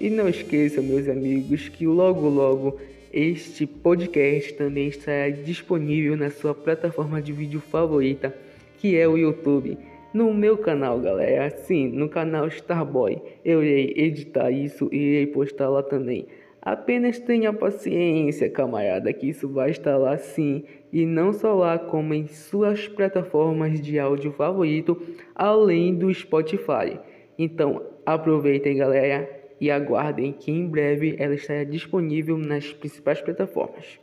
E 0.00 0.10
não 0.10 0.28
esqueça, 0.28 0.80
meus 0.80 1.08
amigos, 1.08 1.68
que 1.68 1.86
logo 1.86 2.28
logo 2.28 2.80
este 3.12 3.66
podcast 3.66 4.54
também 4.54 4.88
estará 4.88 5.28
disponível 5.28 6.16
na 6.16 6.30
sua 6.30 6.54
plataforma 6.54 7.20
de 7.20 7.30
vídeo 7.30 7.60
favorita, 7.60 8.34
que 8.78 8.96
é 8.96 9.06
o 9.06 9.18
YouTube. 9.18 9.76
No 10.14 10.32
meu 10.32 10.56
canal, 10.56 10.98
galera, 10.98 11.50
sim, 11.50 11.88
no 11.88 12.08
canal 12.08 12.48
Starboy, 12.48 13.20
eu 13.44 13.62
irei 13.62 13.92
editar 13.96 14.50
isso 14.50 14.88
e 14.90 14.96
irei 14.96 15.26
postar 15.26 15.68
lá 15.68 15.82
também. 15.82 16.26
Apenas 16.62 17.18
tenha 17.18 17.52
paciência, 17.52 18.48
camarada, 18.48 19.12
que 19.12 19.28
isso 19.28 19.48
vai 19.48 19.70
estar 19.70 19.98
lá 19.98 20.16
sim, 20.16 20.64
e 20.92 21.04
não 21.04 21.32
só 21.32 21.54
lá, 21.54 21.78
como 21.78 22.14
em 22.14 22.26
suas 22.26 22.88
plataformas 22.88 23.80
de 23.80 23.98
áudio 23.98 24.32
favorito, 24.32 25.00
além 25.34 25.94
do 25.94 26.12
Spotify. 26.14 26.98
Então, 27.38 27.82
aproveitem, 28.06 28.76
galera 28.76 29.41
e 29.62 29.70
aguardem 29.70 30.32
que 30.32 30.50
em 30.50 30.66
breve 30.66 31.14
ela 31.20 31.36
estará 31.36 31.62
disponível 31.62 32.36
nas 32.36 32.72
principais 32.72 33.20
plataformas. 33.20 34.00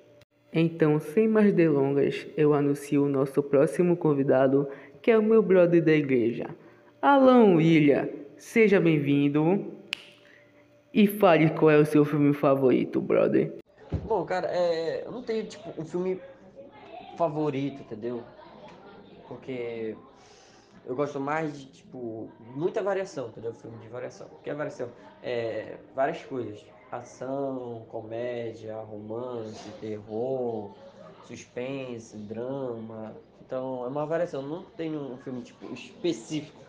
Então, 0.53 0.97
sem 1.01 1.27
mais 1.27 1.51
delongas, 1.51 2.25
eu 2.37 2.53
anuncio 2.53 3.03
o 3.03 3.09
nosso 3.09 3.43
próximo 3.43 3.97
convidado, 3.97 4.69
que 5.01 5.11
é 5.11 5.17
o 5.17 5.21
meu 5.21 5.43
brother 5.43 5.83
da 5.83 5.91
igreja, 5.91 6.45
Alan 7.01 7.55
William. 7.55 8.07
Seja 8.37 8.79
bem-vindo 8.79 9.73
e 10.93 11.05
fale 11.05 11.49
qual 11.49 11.71
é 11.71 11.77
o 11.77 11.85
seu 11.85 12.05
filme 12.05 12.33
favorito, 12.33 13.01
brother. 13.01 13.53
Bom, 14.05 14.23
cara, 14.23 14.47
é, 14.47 15.03
eu 15.05 15.11
não 15.11 15.21
tenho 15.21 15.43
tipo 15.43 15.73
um 15.77 15.83
filme 15.83 16.21
favorito, 17.17 17.81
entendeu? 17.81 18.23
Porque 19.27 19.93
eu 20.85 20.95
gosto 20.95 21.19
mais 21.19 21.57
de, 21.57 21.65
tipo, 21.67 22.29
muita 22.55 22.81
variação, 22.81 23.27
entendeu? 23.27 23.53
Filme 23.53 23.77
de 23.77 23.87
variação. 23.87 24.27
O 24.27 24.43
que 24.43 24.49
é 24.49 24.53
variação? 24.53 24.89
É, 25.21 25.77
várias 25.95 26.23
coisas. 26.23 26.65
Ação, 26.91 27.85
comédia, 27.89 28.75
romance, 28.77 29.69
terror, 29.79 30.71
suspense, 31.25 32.17
drama. 32.17 33.15
Então, 33.45 33.85
é 33.85 33.87
uma 33.87 34.05
variação. 34.05 34.41
Não 34.41 34.63
tem 34.63 34.97
um 34.97 35.17
filme, 35.17 35.41
tipo, 35.41 35.71
específico. 35.73 36.59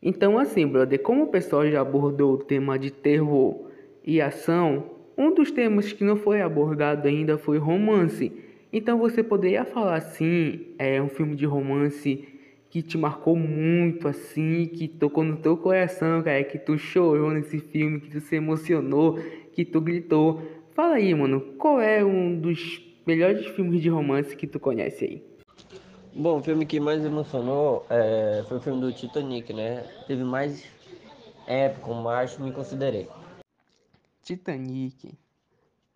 Então, 0.00 0.38
assim, 0.38 0.66
brother, 0.66 1.02
como 1.02 1.24
o 1.24 1.28
pessoal 1.28 1.68
já 1.68 1.80
abordou 1.80 2.34
o 2.34 2.38
tema 2.38 2.78
de 2.78 2.92
terror 2.92 3.68
e 4.04 4.20
ação, 4.20 4.84
um 5.16 5.34
dos 5.34 5.50
temas 5.50 5.92
que 5.92 6.04
não 6.04 6.16
foi 6.16 6.40
abordado 6.40 7.08
ainda 7.08 7.36
foi 7.36 7.58
romance. 7.58 8.32
Então, 8.72 8.98
você 8.98 9.24
poderia 9.24 9.64
falar 9.64 9.96
assim, 9.96 10.74
é 10.78 11.02
um 11.02 11.08
filme 11.08 11.34
de 11.34 11.44
romance 11.44 12.37
que 12.70 12.82
te 12.82 12.98
marcou 12.98 13.34
muito 13.34 14.08
assim, 14.08 14.66
que 14.66 14.86
tocou 14.86 15.24
no 15.24 15.36
teu 15.36 15.56
coração, 15.56 16.22
cara, 16.22 16.42
que 16.44 16.58
tu 16.58 16.76
chorou 16.78 17.30
nesse 17.30 17.58
filme, 17.58 18.00
que 18.00 18.10
tu 18.10 18.20
se 18.20 18.36
emocionou, 18.36 19.18
que 19.52 19.64
tu 19.64 19.80
gritou. 19.80 20.42
Fala 20.74 20.96
aí, 20.96 21.14
mano, 21.14 21.40
qual 21.58 21.80
é 21.80 22.04
um 22.04 22.38
dos 22.38 22.80
melhores 23.06 23.46
filmes 23.46 23.80
de 23.80 23.88
romance 23.88 24.36
que 24.36 24.46
tu 24.46 24.60
conhece 24.60 25.04
aí? 25.04 25.28
Bom, 26.14 26.38
o 26.38 26.42
filme 26.42 26.66
que 26.66 26.78
mais 26.80 27.04
emocionou 27.04 27.86
é, 27.88 28.44
foi 28.48 28.58
o 28.58 28.60
filme 28.60 28.80
do 28.80 28.92
Titanic, 28.92 29.52
né? 29.52 29.84
Teve 30.06 30.24
mais 30.24 30.64
épico, 31.46 31.94
mais 31.94 32.36
me 32.38 32.52
considerei. 32.52 33.08
Titanic. 34.22 35.16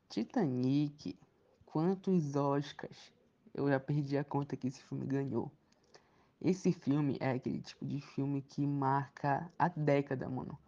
Titanic. 0.08 1.16
Quantos 1.66 2.34
Oscars? 2.36 3.12
Eu 3.54 3.68
já 3.68 3.78
perdi 3.78 4.16
a 4.16 4.24
conta 4.24 4.56
que 4.56 4.68
esse 4.68 4.82
filme 4.82 5.04
ganhou. 5.04 5.50
Esse 6.44 6.72
filme 6.72 7.16
é 7.20 7.30
aquele 7.30 7.60
tipo 7.60 7.86
de 7.86 8.00
filme 8.00 8.42
que 8.42 8.66
marca 8.66 9.48
a 9.56 9.68
década, 9.68 10.28
mano. 10.28 10.58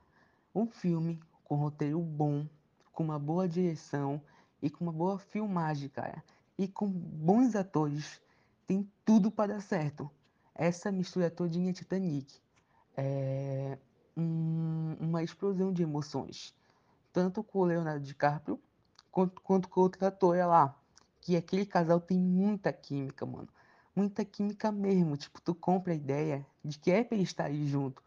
Um 0.55 0.69
filme 0.69 1.19
com 1.43 1.57
roteiro 1.57 1.99
bom, 1.99 2.47
com 2.93 3.03
uma 3.03 3.19
boa 3.19 3.49
direção 3.49 4.23
e 4.63 4.71
com 4.71 4.85
uma 4.85 4.93
boa 4.93 5.19
filmagem, 5.19 5.89
cara. 5.89 6.23
E 6.57 6.69
com 6.69 6.89
bons 6.89 7.57
atores, 7.57 8.23
tem 8.69 8.89
tudo 9.05 9.33
para 9.33 9.55
dar 9.55 9.61
certo. 9.61 10.09
Essa 10.55 10.93
mistura 10.93 11.29
todinha 11.29 11.73
Titanic 11.73 12.41
é 12.97 13.77
um, 14.17 14.97
uma 15.01 15.25
explosão 15.25 15.73
de 15.73 15.83
emoções. 15.83 16.55
Tanto 17.13 17.43
com 17.43 17.59
o 17.59 17.65
Leonardo 17.65 18.07
DiCaprio 18.07 18.61
quanto, 19.11 19.41
quanto 19.41 19.69
com 19.69 19.81
outro 19.81 20.07
ator 20.07 20.37
lá. 20.37 20.73
Que 21.21 21.37
aquele 21.37 21.67
casal 21.67 22.01
tem 22.01 22.17
muita 22.17 22.73
química, 22.73 23.27
mano 23.27 23.49
muita 23.95 24.25
química 24.25 24.71
mesmo. 24.73 25.17
Tipo, 25.17 25.41
tu 25.41 25.55
compra 25.55 25.93
a 25.93 25.97
ideia 25.97 26.47
de 26.65 26.79
que 26.79 26.91
é 26.91 27.05
pra 27.05 27.17
eles 27.17 27.29
estarem 27.29 27.67
junto. 27.67 28.03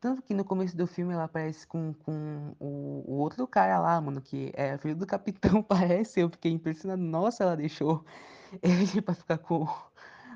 Tanto 0.00 0.22
que 0.22 0.32
no 0.32 0.44
começo 0.44 0.76
do 0.76 0.86
filme 0.86 1.12
ela 1.12 1.24
aparece 1.24 1.66
com, 1.66 1.92
com 1.92 2.54
o, 2.60 3.04
o 3.06 3.14
outro 3.18 3.46
cara 3.48 3.80
lá, 3.80 4.00
mano, 4.00 4.20
que 4.20 4.52
é 4.54 4.78
filho 4.78 4.94
do 4.94 5.06
capitão, 5.06 5.62
parece. 5.62 6.20
Eu 6.20 6.30
fiquei 6.30 6.52
impressionado. 6.52 7.02
Nossa, 7.02 7.42
ela 7.42 7.56
deixou 7.56 8.04
ele 8.62 9.02
pra 9.02 9.14
ficar 9.14 9.38
com, 9.38 9.66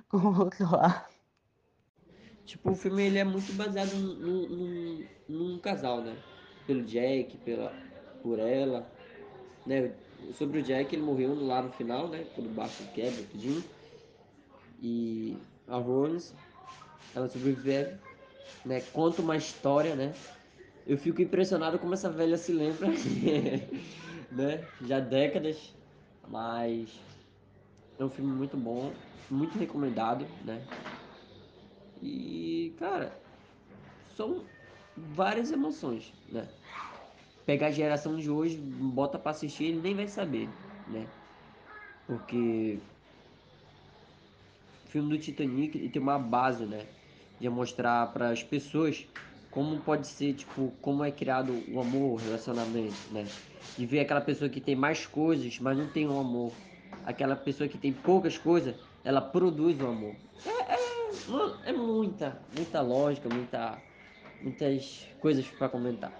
com 0.08 0.16
o 0.18 0.38
outro 0.40 0.70
lá. 0.70 1.08
Tipo, 2.44 2.72
o 2.72 2.74
filme 2.74 3.04
ele 3.04 3.18
é 3.18 3.24
muito 3.24 3.52
baseado 3.54 3.94
num, 3.94 4.48
num, 4.48 5.06
num 5.28 5.58
casal, 5.60 6.02
né? 6.02 6.16
Pelo 6.66 6.82
Jack, 6.82 7.36
pela, 7.38 7.72
por 8.20 8.38
ela, 8.40 8.86
né? 9.64 9.92
Sobre 10.34 10.58
o 10.58 10.62
Jack, 10.62 10.94
ele 10.94 11.02
morreu 11.02 11.34
lá 11.46 11.62
no 11.62 11.72
final, 11.72 12.08
né? 12.08 12.24
Por 12.34 12.46
baixo 12.48 12.82
quebra, 12.94 13.22
tudinho 13.30 13.62
e 14.82 15.36
a 15.68 15.76
Rose, 15.76 16.34
ela 17.14 17.28
sobrevive, 17.28 17.96
né? 18.66 18.80
Conta 18.92 19.22
uma 19.22 19.36
história, 19.36 19.94
né? 19.94 20.12
Eu 20.84 20.98
fico 20.98 21.22
impressionado 21.22 21.78
como 21.78 21.94
essa 21.94 22.10
velha 22.10 22.36
se 22.36 22.52
lembra, 22.52 22.88
né? 24.32 24.66
Já 24.84 24.98
décadas, 24.98 25.72
mas 26.28 26.90
é 27.98 28.04
um 28.04 28.10
filme 28.10 28.32
muito 28.32 28.56
bom, 28.56 28.92
muito 29.30 29.56
recomendado, 29.56 30.26
né? 30.44 30.60
E, 32.02 32.74
cara, 32.80 33.16
são 34.16 34.44
várias 34.96 35.52
emoções, 35.52 36.12
né? 36.28 36.48
Pegar 37.46 37.68
a 37.68 37.72
geração 37.72 38.16
de 38.16 38.28
hoje, 38.28 38.56
bota 38.56 39.18
para 39.18 39.30
assistir, 39.30 39.64
ele 39.64 39.80
nem 39.80 39.94
vai 39.94 40.08
saber, 40.08 40.48
né? 40.88 41.06
Porque 42.06 42.80
filme 44.92 45.08
do 45.08 45.18
Titanic 45.18 45.78
e 45.78 45.88
tem 45.88 46.00
uma 46.00 46.18
base, 46.18 46.66
né? 46.66 46.84
De 47.40 47.48
mostrar 47.48 48.12
para 48.12 48.28
as 48.28 48.42
pessoas 48.42 49.06
como 49.50 49.80
pode 49.80 50.06
ser, 50.06 50.34
tipo, 50.34 50.72
como 50.82 51.02
é 51.02 51.10
criado 51.10 51.62
o 51.72 51.80
amor, 51.80 52.12
o 52.12 52.16
relacionamento, 52.16 52.94
né? 53.10 53.26
De 53.76 53.86
ver 53.86 54.00
aquela 54.00 54.20
pessoa 54.20 54.50
que 54.50 54.60
tem 54.60 54.76
mais 54.76 55.06
coisas, 55.06 55.58
mas 55.58 55.76
não 55.76 55.88
tem 55.88 56.06
o 56.06 56.12
um 56.12 56.20
amor. 56.20 56.52
Aquela 57.06 57.34
pessoa 57.34 57.68
que 57.68 57.78
tem 57.78 57.92
poucas 57.92 58.36
coisas, 58.36 58.74
ela 59.02 59.20
produz 59.20 59.80
o 59.80 59.86
amor. 59.86 60.14
É, 60.44 60.74
é, 60.74 61.70
é 61.70 61.72
muita, 61.72 62.38
muita 62.54 62.80
lógica, 62.82 63.28
muita, 63.28 63.78
muitas 64.42 65.08
coisas 65.20 65.46
para 65.46 65.70
comentar. 65.70 66.12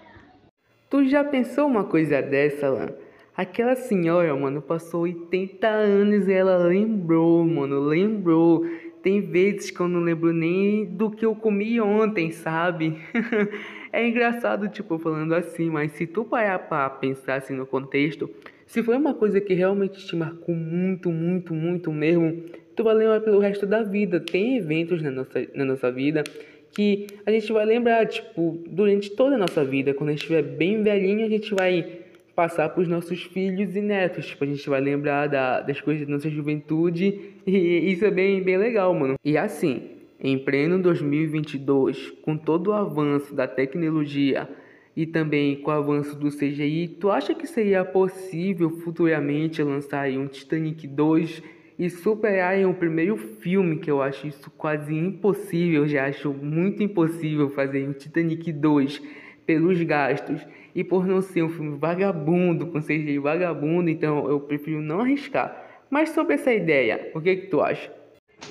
Tu 0.89 1.05
já 1.09 1.23
pensou 1.23 1.67
uma 1.67 1.83
coisa 1.83 2.21
dessa, 2.21 2.69
Lan? 2.69 2.89
Aquela 3.35 3.75
senhora, 3.75 4.35
mano, 4.35 4.61
passou 4.61 5.01
80 5.01 5.67
anos 5.67 6.27
e 6.27 6.31
ela 6.31 6.55
lembrou, 6.57 7.43
mano, 7.43 7.79
lembrou. 7.79 8.63
Tem 9.01 9.21
vezes 9.21 9.71
que 9.71 9.79
eu 9.79 9.87
não 9.87 10.01
lembro 10.01 10.31
nem 10.31 10.85
do 10.85 11.09
que 11.09 11.25
eu 11.25 11.35
comi 11.35 11.81
ontem, 11.81 12.31
sabe? 12.31 12.95
é 13.91 14.07
engraçado, 14.07 14.69
tipo, 14.69 14.99
falando 14.99 15.33
assim, 15.33 15.67
mas 15.67 15.93
se 15.93 16.05
tu 16.05 16.23
parar 16.23 16.59
pra 16.59 16.87
pensar 16.91 17.35
assim 17.35 17.55
no 17.55 17.65
contexto, 17.65 18.29
se 18.67 18.83
foi 18.83 18.95
uma 18.95 19.15
coisa 19.15 19.41
que 19.41 19.55
realmente 19.55 20.05
te 20.05 20.15
marcou 20.15 20.53
muito, 20.53 21.09
muito, 21.11 21.55
muito 21.55 21.91
mesmo, 21.91 22.43
tu 22.75 22.83
vai 22.83 22.93
lembrar 22.93 23.21
pelo 23.21 23.39
resto 23.39 23.65
da 23.65 23.81
vida. 23.81 24.19
Tem 24.19 24.57
eventos 24.57 25.01
na 25.01 25.09
nossa, 25.09 25.47
na 25.55 25.65
nossa 25.65 25.91
vida 25.91 26.23
que 26.71 27.07
a 27.25 27.31
gente 27.31 27.51
vai 27.51 27.65
lembrar, 27.65 28.05
tipo, 28.07 28.63
durante 28.67 29.09
toda 29.09 29.35
a 29.35 29.39
nossa 29.39 29.65
vida. 29.65 29.91
Quando 29.93 30.09
a 30.09 30.11
gente 30.11 30.21
estiver 30.21 30.43
bem 30.43 30.83
velhinho, 30.83 31.25
a 31.25 31.29
gente 31.29 31.53
vai 31.53 32.02
passar 32.35 32.69
para 32.69 32.81
os 32.81 32.87
nossos 32.87 33.23
filhos 33.23 33.75
e 33.75 33.81
netos. 33.81 34.25
Tipo, 34.25 34.43
a 34.43 34.47
gente 34.47 34.69
vai 34.69 34.81
lembrar 34.81 35.27
da, 35.27 35.61
das 35.61 35.79
coisas 35.79 36.05
da 36.05 36.13
nossa 36.13 36.29
juventude 36.29 37.33
e 37.45 37.91
isso 37.91 38.05
é 38.05 38.11
bem, 38.11 38.41
bem 38.41 38.57
legal, 38.57 38.93
mano. 38.93 39.15
E 39.23 39.37
assim, 39.37 39.91
em 40.19 40.37
pleno 40.37 40.81
2022, 40.81 42.11
com 42.21 42.37
todo 42.37 42.67
o 42.67 42.73
avanço 42.73 43.35
da 43.35 43.47
tecnologia 43.47 44.49
e 44.95 45.05
também 45.05 45.55
com 45.55 45.71
o 45.71 45.73
avanço 45.73 46.15
do 46.15 46.29
CGI, 46.29 46.97
tu 46.99 47.09
acha 47.09 47.33
que 47.33 47.47
seria 47.47 47.83
possível 47.83 48.69
futuramente 48.69 49.61
lançar 49.61 50.09
um 50.11 50.27
Titanic 50.27 50.87
2 50.87 51.41
e 51.77 51.89
superarem 51.89 52.65
o 52.65 52.73
primeiro 52.73 53.17
filme, 53.17 53.79
que 53.79 53.89
eu 53.89 54.01
acho 54.01 54.27
isso 54.27 54.51
quase 54.51 54.93
impossível, 54.93 55.87
já 55.87 56.05
acho 56.05 56.31
muito 56.31 56.83
impossível 56.83 57.49
fazer 57.49 57.89
o 57.89 57.93
Titanic 57.93 58.51
2 58.51 59.01
pelos 59.45 59.81
gastos 59.81 60.39
e 60.75 60.83
por 60.83 61.05
não 61.05 61.21
ser 61.21 61.43
um 61.43 61.49
filme 61.49 61.77
vagabundo, 61.77 62.67
com 62.67 62.81
CGI 62.81 63.19
vagabundo, 63.19 63.89
então 63.89 64.27
eu 64.27 64.39
prefiro 64.39 64.81
não 64.81 65.01
arriscar. 65.01 65.63
Mas 65.89 66.09
sobre 66.09 66.33
essa 66.33 66.51
ideia, 66.51 67.11
o 67.13 67.21
que 67.21 67.35
que 67.35 67.47
tu 67.47 67.61
acha? 67.61 67.91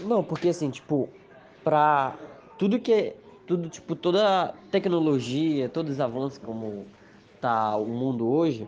Não, 0.04 0.22
porque 0.22 0.48
assim, 0.48 0.70
tipo, 0.70 1.08
pra 1.64 2.14
tudo 2.58 2.78
que 2.78 2.92
é, 2.92 3.16
tudo, 3.46 3.68
tipo, 3.68 3.96
toda 3.96 4.54
tecnologia, 4.70 5.68
todos 5.68 5.94
os 5.94 6.00
avanços 6.00 6.38
como 6.38 6.86
tá 7.40 7.76
o 7.76 7.86
mundo 7.86 8.28
hoje, 8.28 8.66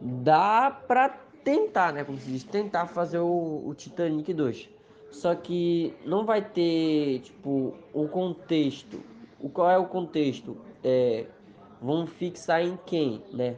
dá 0.00 0.70
pra 0.70 1.08
tentar, 1.44 1.92
né, 1.92 2.02
como 2.02 2.18
se 2.18 2.30
diz, 2.30 2.42
tentar 2.42 2.86
fazer 2.86 3.18
o, 3.18 3.62
o 3.66 3.74
Titanic 3.74 4.32
2. 4.32 4.68
Só 5.10 5.34
que 5.34 5.94
não 6.04 6.24
vai 6.24 6.42
ter, 6.42 7.20
tipo, 7.20 7.74
o 7.92 8.08
contexto. 8.08 9.00
O 9.38 9.48
qual 9.48 9.70
é 9.70 9.78
o 9.78 9.86
contexto? 9.86 10.56
É, 10.82 11.26
vão 11.84 12.06
fixar 12.06 12.62
em 12.62 12.78
quem, 12.86 13.22
né? 13.30 13.56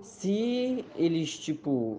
Se 0.00 0.82
eles, 0.96 1.38
tipo, 1.38 1.98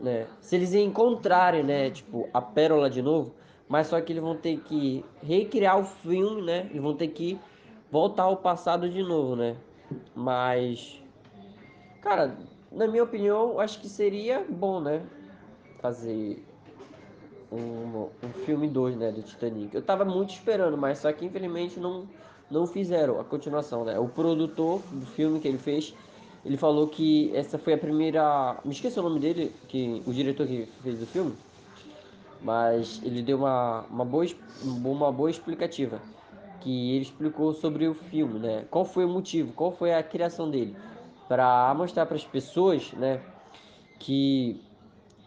né, 0.00 0.26
se 0.40 0.56
eles 0.56 0.72
encontrarem, 0.72 1.62
né, 1.62 1.90
tipo, 1.90 2.26
a 2.32 2.40
pérola 2.40 2.88
de 2.88 3.02
novo, 3.02 3.34
mas 3.68 3.88
só 3.88 4.00
que 4.00 4.14
eles 4.14 4.22
vão 4.22 4.34
ter 4.34 4.58
que 4.60 5.04
recriar 5.22 5.78
o 5.78 5.84
filme, 5.84 6.40
né? 6.40 6.66
Eles 6.70 6.80
vão 6.80 6.94
ter 6.94 7.08
que 7.08 7.38
voltar 7.90 8.22
ao 8.22 8.38
passado 8.38 8.88
de 8.88 9.02
novo, 9.02 9.36
né? 9.36 9.56
Mas, 10.14 11.02
cara, 12.00 12.34
na 12.72 12.86
minha 12.86 13.04
opinião, 13.04 13.60
acho 13.60 13.78
que 13.78 13.90
seria 13.90 14.42
bom, 14.48 14.80
né? 14.80 15.02
Fazer 15.82 16.42
um, 17.52 18.08
um 18.22 18.32
filme 18.46 18.68
2, 18.68 18.96
né? 18.96 19.12
Do 19.12 19.22
Titanic. 19.22 19.74
Eu 19.74 19.82
tava 19.82 20.04
muito 20.04 20.30
esperando, 20.30 20.78
mas 20.78 20.98
só 20.98 21.12
que 21.12 21.26
infelizmente 21.26 21.78
não, 21.78 22.06
não 22.50 22.66
fizeram 22.66 23.20
a 23.20 23.24
continuação, 23.24 23.84
né? 23.84 23.98
O 23.98 24.08
produtor 24.08 24.80
do 24.90 25.06
filme 25.06 25.40
que 25.40 25.48
ele 25.48 25.58
fez, 25.58 25.94
ele 26.44 26.56
falou 26.56 26.88
que 26.88 27.34
essa 27.34 27.58
foi 27.58 27.74
a 27.74 27.78
primeira. 27.78 28.56
Me 28.64 28.72
esqueci 28.72 28.98
o 28.98 29.02
nome 29.02 29.20
dele, 29.20 29.52
que 29.68 30.02
o 30.06 30.12
diretor 30.12 30.46
que 30.46 30.68
fez 30.82 31.02
o 31.02 31.06
filme 31.06 31.34
mas 32.46 33.00
ele 33.02 33.22
deu 33.22 33.38
uma, 33.38 33.84
uma, 33.90 34.04
boa, 34.04 34.24
uma 34.62 35.12
boa 35.12 35.30
explicativa. 35.30 36.00
Que 36.60 36.94
ele 36.94 37.02
explicou 37.02 37.52
sobre 37.52 37.86
o 37.86 37.94
filme, 37.94 38.38
né? 38.38 38.64
Qual 38.70 38.84
foi 38.84 39.04
o 39.04 39.08
motivo, 39.08 39.52
qual 39.52 39.72
foi 39.72 39.94
a 39.94 40.02
criação 40.02 40.50
dele. 40.50 40.76
Para 41.28 41.72
mostrar 41.74 42.06
para 42.06 42.16
as 42.16 42.24
pessoas, 42.24 42.92
né? 42.92 43.20
Que 43.98 44.60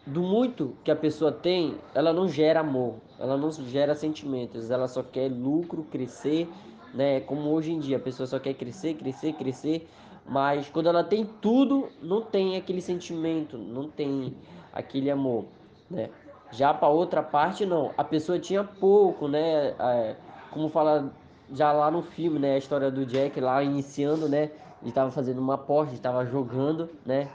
do 0.06 0.22
muito 0.22 0.76
que 0.82 0.90
a 0.90 0.96
pessoa 0.96 1.30
tem, 1.30 1.76
ela 1.94 2.12
não 2.12 2.26
gera 2.26 2.60
amor, 2.60 2.96
ela 3.18 3.36
não 3.36 3.52
gera 3.52 3.94
sentimentos, 3.94 4.70
ela 4.70 4.88
só 4.88 5.02
quer 5.02 5.30
lucro, 5.30 5.84
crescer, 5.84 6.48
né? 6.94 7.20
Como 7.20 7.50
hoje 7.50 7.72
em 7.72 7.78
dia, 7.78 7.96
a 7.96 8.00
pessoa 8.00 8.26
só 8.26 8.38
quer 8.38 8.54
crescer, 8.54 8.94
crescer, 8.94 9.32
crescer, 9.34 9.88
mas 10.26 10.68
quando 10.68 10.88
ela 10.88 11.02
tem 11.02 11.24
tudo, 11.24 11.88
não 12.02 12.22
tem 12.22 12.56
aquele 12.56 12.80
sentimento, 12.80 13.58
não 13.58 13.88
tem 13.88 14.34
aquele 14.72 15.10
amor, 15.10 15.46
né? 15.90 16.10
Já 16.52 16.74
para 16.74 16.88
outra 16.88 17.22
parte, 17.22 17.64
não. 17.64 17.92
A 17.96 18.04
pessoa 18.04 18.38
tinha 18.38 18.64
pouco, 18.64 19.28
né? 19.28 19.74
É, 19.78 20.16
como 20.50 20.68
fala 20.68 21.12
já 21.52 21.72
lá 21.72 21.90
no 21.90 22.02
filme, 22.02 22.38
né? 22.38 22.54
A 22.54 22.58
história 22.58 22.90
do 22.90 23.06
Jack 23.06 23.40
lá 23.40 23.62
iniciando, 23.62 24.28
né? 24.28 24.50
Ele 24.80 24.90
estava 24.90 25.10
fazendo 25.10 25.38
uma 25.38 25.54
aposta, 25.54 25.94
estava 25.94 26.24
jogando, 26.24 26.88
né? 27.04 27.28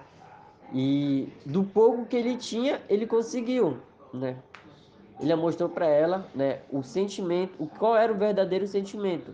E 0.74 1.30
do 1.46 1.64
pouco 1.64 2.06
que 2.06 2.16
ele 2.16 2.38
tinha, 2.38 2.82
ele 2.90 3.06
conseguiu, 3.06 3.78
né? 4.14 4.38
Ele 5.20 5.34
mostrou 5.36 5.70
para 5.70 5.86
ela, 5.86 6.26
né? 6.34 6.60
O 6.70 6.84
sentimento, 6.84 7.54
o 7.60 7.68
qual 7.68 7.96
era 7.96 8.12
o 8.12 8.18
verdadeiro 8.18 8.68
sentimento, 8.68 9.34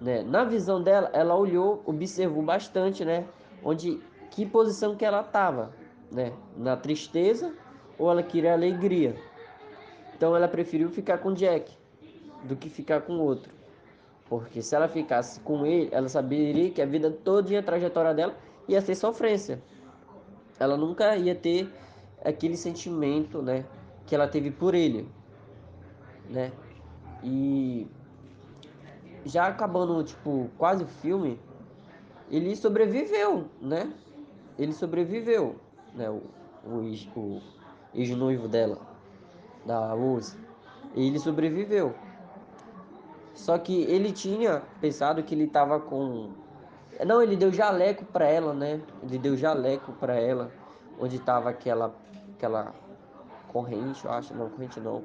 né? 0.00 0.22
Na 0.22 0.44
visão 0.44 0.82
dela, 0.82 1.10
ela 1.12 1.34
olhou, 1.36 1.82
observou 1.84 2.42
bastante, 2.42 3.04
né? 3.04 3.26
Onde 3.62 4.00
que 4.30 4.46
posição 4.46 4.96
que 4.96 5.04
ela 5.04 5.20
estava, 5.20 5.72
né? 6.10 6.32
Na 6.56 6.76
tristeza 6.76 7.52
ou 7.98 8.10
ela 8.10 8.22
queria 8.22 8.52
alegria. 8.52 9.14
Então 10.16 10.34
ela 10.34 10.48
preferiu 10.48 10.88
ficar 10.88 11.18
com 11.18 11.32
Jack 11.34 11.76
do 12.44 12.56
que 12.56 12.68
ficar 12.68 13.02
com 13.02 13.18
outro. 13.18 13.52
Porque 14.28 14.62
se 14.62 14.74
ela 14.74 14.88
ficasse 14.88 15.40
com 15.40 15.66
ele, 15.66 15.88
ela 15.92 16.08
saberia 16.08 16.70
que 16.70 16.80
a 16.80 16.86
vida 16.86 17.10
toda 17.10 17.58
a 17.58 17.62
trajetória 17.62 18.14
dela 18.14 18.34
ia 18.68 18.80
ser 18.80 18.94
sofrência. 18.94 19.60
Ela 20.58 20.76
nunca 20.76 21.16
ia 21.16 21.34
ter 21.34 21.68
aquele 22.24 22.56
sentimento, 22.56 23.42
né, 23.42 23.64
que 24.06 24.14
ela 24.14 24.28
teve 24.28 24.50
por 24.50 24.74
ele, 24.74 25.08
né? 26.28 26.52
E 27.24 27.86
já 29.24 29.46
acabando, 29.46 30.02
tipo, 30.04 30.50
quase 30.58 30.84
o 30.84 30.86
filme, 30.86 31.40
ele 32.30 32.54
sobreviveu, 32.56 33.46
né? 33.60 33.92
Ele 34.58 34.72
sobreviveu, 34.72 35.56
né? 35.94 36.08
O, 36.10 36.22
o, 36.66 37.42
ex-noivo 37.94 38.48
dela, 38.48 38.78
da 39.64 39.92
Rose. 39.92 40.36
Ele 40.94 41.18
sobreviveu. 41.18 41.94
Só 43.34 43.58
que 43.58 43.82
ele 43.82 44.12
tinha 44.12 44.62
pensado 44.80 45.22
que 45.22 45.34
ele 45.34 45.46
tava 45.46 45.80
com. 45.80 46.30
Não, 47.06 47.22
ele 47.22 47.36
deu 47.36 47.52
jaleco 47.52 48.04
para 48.04 48.26
ela, 48.26 48.52
né? 48.52 48.80
Ele 49.02 49.18
deu 49.18 49.36
jaleco 49.36 49.92
para 49.92 50.14
ela, 50.14 50.52
onde 50.98 51.18
tava 51.18 51.50
aquela 51.50 51.94
aquela 52.40 52.74
corrente, 53.48 54.04
eu 54.04 54.10
acho, 54.10 54.34
não, 54.34 54.48
corrente 54.48 54.80
não. 54.80 55.04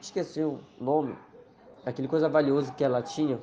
Esqueci 0.00 0.42
o 0.42 0.58
nome. 0.78 1.16
Aquele 1.84 2.08
coisa 2.08 2.28
valiosa 2.28 2.72
que 2.72 2.84
ela 2.84 3.02
tinha. 3.02 3.40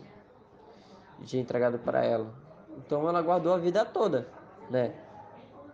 Tinha 1.24 1.42
entregado 1.42 1.78
para 1.80 2.04
ela. 2.04 2.34
Então 2.78 3.08
ela 3.08 3.22
guardou 3.22 3.54
a 3.54 3.58
vida 3.58 3.84
toda, 3.84 4.28
né? 4.70 4.94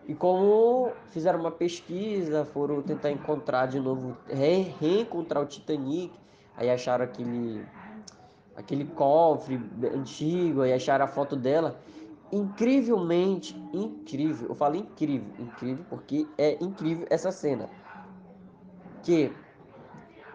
E 0.08 0.14
como 0.14 0.92
fizeram 1.08 1.40
uma 1.40 1.52
pesquisa, 1.52 2.46
foram 2.46 2.82
tentar 2.82 3.12
encontrar 3.12 3.68
de 3.68 3.80
novo, 3.80 4.16
re 4.28 4.74
reencontrar 4.80 5.42
o 5.42 5.48
Titanic, 5.48 6.14
aí 6.56 6.70
acharam 6.70 7.06
aquele, 7.06 7.66
aquele 8.56 8.86
cofre 8.86 9.60
antigo, 9.94 10.62
aí 10.62 10.74
acharam 10.74 11.06
a 11.06 11.08
foto 11.08 11.36
dela. 11.36 11.80
Incrivelmente, 12.32 13.56
incrível, 13.74 14.50
eu 14.50 14.56
falo 14.56 14.76
incrível, 14.76 15.34
incrível, 15.40 15.86
porque 15.90 16.28
é 16.38 16.58
incrível 16.64 17.08
essa 17.10 17.32
cena. 17.32 17.70
Que, 19.02 19.32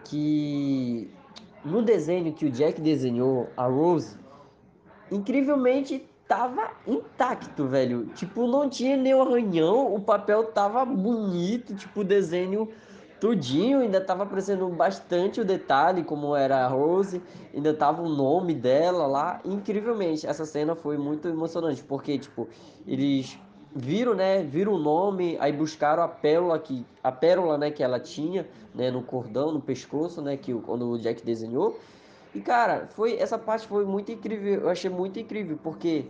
que 0.04 1.12
no 1.64 1.82
desenho 1.82 2.32
que 2.32 2.46
o 2.46 2.50
Jack 2.50 2.80
desenhou, 2.80 3.48
a 3.56 3.66
Rose, 3.66 4.16
incrivelmente 5.10 6.06
tava 6.26 6.70
intacto, 6.86 7.66
velho. 7.66 8.06
Tipo, 8.14 8.46
não 8.46 8.68
tinha 8.68 8.96
nenhum 8.96 9.22
arranhão, 9.22 9.94
o 9.94 10.00
papel 10.00 10.44
tava 10.44 10.84
bonito, 10.84 11.74
tipo, 11.74 12.00
o 12.00 12.04
desenho 12.04 12.68
tudinho, 13.20 13.80
ainda 13.80 14.00
tava 14.00 14.22
aparecendo 14.22 14.66
bastante 14.68 15.40
o 15.40 15.44
detalhe, 15.44 16.02
como 16.02 16.34
era 16.34 16.64
a 16.64 16.68
Rose, 16.68 17.20
ainda 17.54 17.74
tava 17.74 18.00
o 18.00 18.08
nome 18.08 18.54
dela 18.54 19.06
lá. 19.06 19.40
Incrivelmente, 19.44 20.26
essa 20.26 20.46
cena 20.46 20.74
foi 20.74 20.96
muito 20.96 21.28
emocionante, 21.28 21.84
porque, 21.84 22.18
tipo, 22.18 22.48
eles 22.86 23.38
viram, 23.74 24.14
né, 24.14 24.42
viram 24.42 24.72
o 24.72 24.78
nome, 24.78 25.36
aí 25.40 25.52
buscaram 25.52 26.02
a 26.02 26.08
pérola 26.08 26.58
que 26.58 26.84
a 27.02 27.12
pérola, 27.12 27.56
né, 27.56 27.70
que 27.70 27.82
ela 27.82 28.00
tinha, 28.00 28.46
né, 28.74 28.90
no 28.90 29.02
cordão, 29.02 29.52
no 29.52 29.60
pescoço, 29.60 30.20
né, 30.20 30.36
que 30.36 30.52
quando 30.54 30.90
o 30.90 30.98
Jack 30.98 31.24
desenhou. 31.24 31.78
E 32.34 32.40
cara, 32.40 32.88
foi 32.94 33.16
essa 33.16 33.38
parte 33.38 33.66
foi 33.66 33.84
muito 33.84 34.12
incrível, 34.12 34.62
eu 34.62 34.68
achei 34.68 34.90
muito 34.90 35.18
incrível, 35.18 35.58
porque 35.62 36.06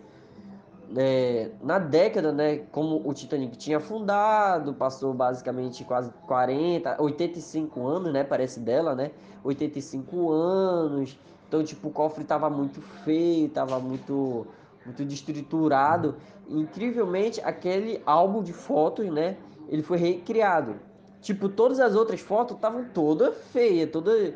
é, 0.96 1.50
na 1.62 1.78
década, 1.78 2.32
né, 2.32 2.58
como 2.72 3.00
o 3.04 3.14
Titanic 3.14 3.56
tinha 3.56 3.78
afundado, 3.78 4.74
passou 4.74 5.14
basicamente 5.14 5.84
quase 5.84 6.10
40, 6.26 7.00
85 7.00 7.86
anos, 7.86 8.12
né, 8.12 8.24
parece 8.24 8.60
dela, 8.60 8.94
né, 8.94 9.10
85 9.44 10.30
anos, 10.32 11.18
então, 11.50 11.64
tipo, 11.64 11.88
o 11.88 11.90
cofre 11.90 12.22
tava 12.22 12.48
muito 12.48 12.80
feio, 12.80 13.48
tava 13.48 13.80
muito, 13.80 14.46
muito 14.86 15.04
destriturado, 15.04 16.14
incrivelmente, 16.50 17.40
aquele 17.40 18.02
álbum 18.04 18.42
de 18.42 18.52
fotos, 18.52 19.06
né, 19.06 19.36
ele 19.68 19.82
foi 19.82 19.98
recriado, 19.98 20.76
tipo, 21.20 21.48
todas 21.48 21.78
as 21.78 21.94
outras 21.94 22.20
fotos 22.20 22.56
estavam 22.56 22.84
toda 22.92 23.32
feia, 23.32 23.86
toda 23.86 24.34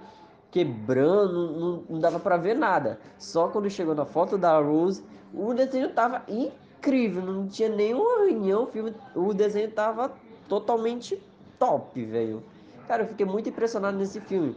quebrando, 0.51 1.51
não, 1.59 1.85
não 1.91 1.99
dava 1.99 2.21
para 2.21 2.37
ver 2.37 2.55
nada, 2.55 3.01
só 3.19 3.49
quando 3.49 3.69
chegou 3.69 3.95
na 3.95 4.05
foto 4.05 4.39
da 4.39 4.59
Rose, 4.61 5.03
o 5.33 5.53
desenho 5.53 5.91
tava 5.93 6.23
incrível, 6.29 7.23
não 7.23 7.49
tinha 7.49 7.69
nenhuma 7.69 8.25
reunião, 8.25 8.63
o, 8.63 8.67
filme, 8.67 8.95
o 9.17 9.35
desenho 9.35 9.71
tava 9.73 10.13
totalmente 10.49 11.21
top, 11.59 12.05
velho. 12.05 12.43
Cara, 12.87 13.03
eu 13.03 13.09
fiquei 13.09 13.27
muito 13.27 13.49
impressionado 13.49 13.97
nesse 13.97 14.21
filme. 14.21 14.55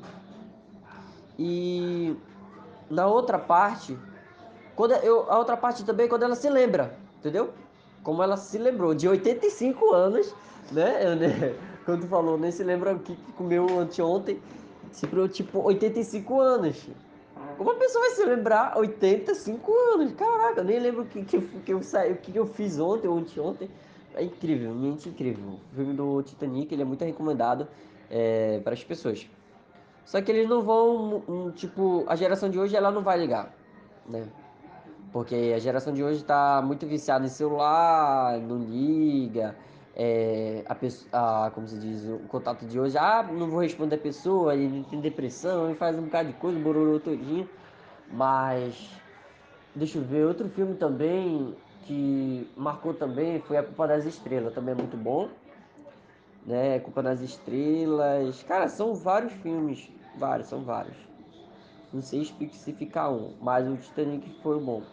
E 1.40 2.16
na 2.90 3.08
outra 3.08 3.40
parte, 3.40 3.98
quando 4.76 4.92
eu, 4.92 5.32
a 5.32 5.40
outra 5.40 5.58
parte 5.58 5.84
também, 5.84 6.08
quando 6.08 6.24
ela 6.24 6.36
se 6.36 6.50
lembra, 6.50 6.96
entendeu? 7.28 7.54
Como 8.04 8.24
ela 8.24 8.38
se 8.38 8.58
lembrou, 8.58 8.94
de 8.94 9.08
85 9.08 9.94
anos, 9.94 10.34
né? 10.72 11.56
quando 11.86 12.08
falou, 12.08 12.38
nem 12.38 12.52
se 12.52 12.64
lembra 12.64 12.94
o 12.94 13.00
que, 13.00 13.16
comeu 13.38 13.80
anteontem, 13.80 14.42
se 14.92 15.08
tipo 15.30 15.60
85 15.60 16.40
anos. 16.40 16.90
Como 17.58 17.72
a 17.72 17.76
pessoa 17.76 18.06
vai 18.06 18.14
se 18.14 18.26
lembrar 18.26 18.78
85 18.78 19.74
anos? 19.94 20.14
Caraca, 20.14 20.62
eu 20.62 20.64
nem 20.64 20.80
lembro 20.80 21.04
o 21.04 21.06
que, 21.06 21.24
que, 21.24 21.42
que, 21.42 21.74
eu, 21.74 21.82
saí, 21.82 22.14
o 22.14 22.18
que, 22.18 22.36
eu 22.36 22.46
fiz 22.46 22.80
ontem 22.80 23.08
ou 23.08 23.18
anteontem. 23.18 23.70
É 24.14 24.24
incrível, 24.24 24.70
realmente 24.70 25.10
incrível. 25.10 25.60
O 25.72 25.76
filme 25.76 25.94
do 25.94 26.22
Titanic 26.24 26.74
ele 26.74 26.82
é 26.82 26.86
muito 26.86 27.04
recomendado 27.04 27.68
é, 28.10 28.60
para 28.64 28.74
as 28.74 28.84
pessoas. 28.84 29.28
Só 30.06 30.22
que 30.22 30.32
eles 30.32 30.48
não 30.48 30.62
vão, 30.62 31.24
um, 31.28 31.52
tipo, 31.52 32.06
a 32.08 32.16
geração 32.16 32.50
de 32.50 32.58
hoje 32.58 32.76
ela 32.76 32.92
não 32.92 33.02
vai 33.02 33.18
ligar, 33.18 33.54
né? 34.08 34.28
Porque 35.18 35.52
a 35.56 35.58
geração 35.58 35.92
de 35.92 36.04
hoje 36.04 36.22
está 36.22 36.62
muito 36.62 36.86
viciada 36.86 37.26
em 37.26 37.28
celular, 37.28 38.40
não 38.40 38.60
liga. 38.60 39.56
É, 39.96 40.62
a 40.70 40.76
pessoa, 40.76 41.50
como 41.56 41.68
se 41.68 41.76
diz, 41.80 42.08
o 42.08 42.20
contato 42.28 42.68
de 42.68 42.80
hoje, 42.80 42.96
ah, 43.00 43.24
não 43.24 43.50
vou 43.50 43.62
responder 43.62 43.96
a 43.96 43.98
pessoa, 43.98 44.54
ele 44.54 44.86
tem 44.92 45.02
depressão, 45.02 45.66
ele 45.66 45.74
faz 45.74 45.98
um 45.98 46.04
bocado 46.04 46.30
de 46.30 46.36
coisa, 46.36 46.60
bororô 46.60 47.00
todinho. 47.00 47.50
Mas, 48.14 48.92
deixa 49.76 49.98
eu 49.98 50.04
ver, 50.04 50.24
outro 50.24 50.48
filme 50.50 50.76
também 50.76 51.56
que 51.88 52.48
marcou 52.56 52.94
também 52.94 53.40
foi 53.42 53.58
A 53.58 53.64
Culpa 53.64 53.88
das 53.88 54.06
Estrelas, 54.06 54.54
também 54.54 54.74
é 54.74 54.78
muito 54.78 54.96
bom. 54.96 55.30
Né, 56.46 56.80
Culpa 56.82 57.02
das 57.02 57.22
Estrelas. 57.22 58.44
Cara, 58.44 58.68
são 58.68 58.94
vários 58.94 59.34
filmes, 59.34 59.90
vários, 60.16 60.48
são 60.48 60.62
vários. 60.62 60.96
Não 61.92 62.04
sei 62.04 62.22
especificar 62.22 63.12
um, 63.12 63.34
mas 63.42 63.68
o 63.68 63.76
Titanic 63.78 64.30
foi 64.44 64.60
bom. 64.60 64.84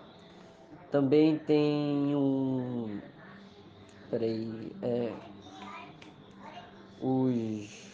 Também 0.95 1.38
tem 1.38 2.14
um. 2.14 3.01
Peraí. 4.09 4.70
É. 4.80 5.12
Os. 7.03 7.90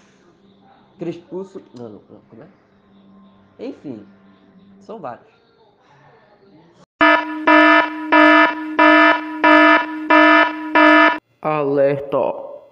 Crespúsculo. 0.99 1.65
Não, 1.75 1.85
não, 1.85 2.03
não, 2.11 2.21
como 2.29 2.43
é? 2.43 2.47
Enfim. 3.59 4.05
São 4.81 4.99
vários. 4.99 5.27
Alerta, 11.41 12.19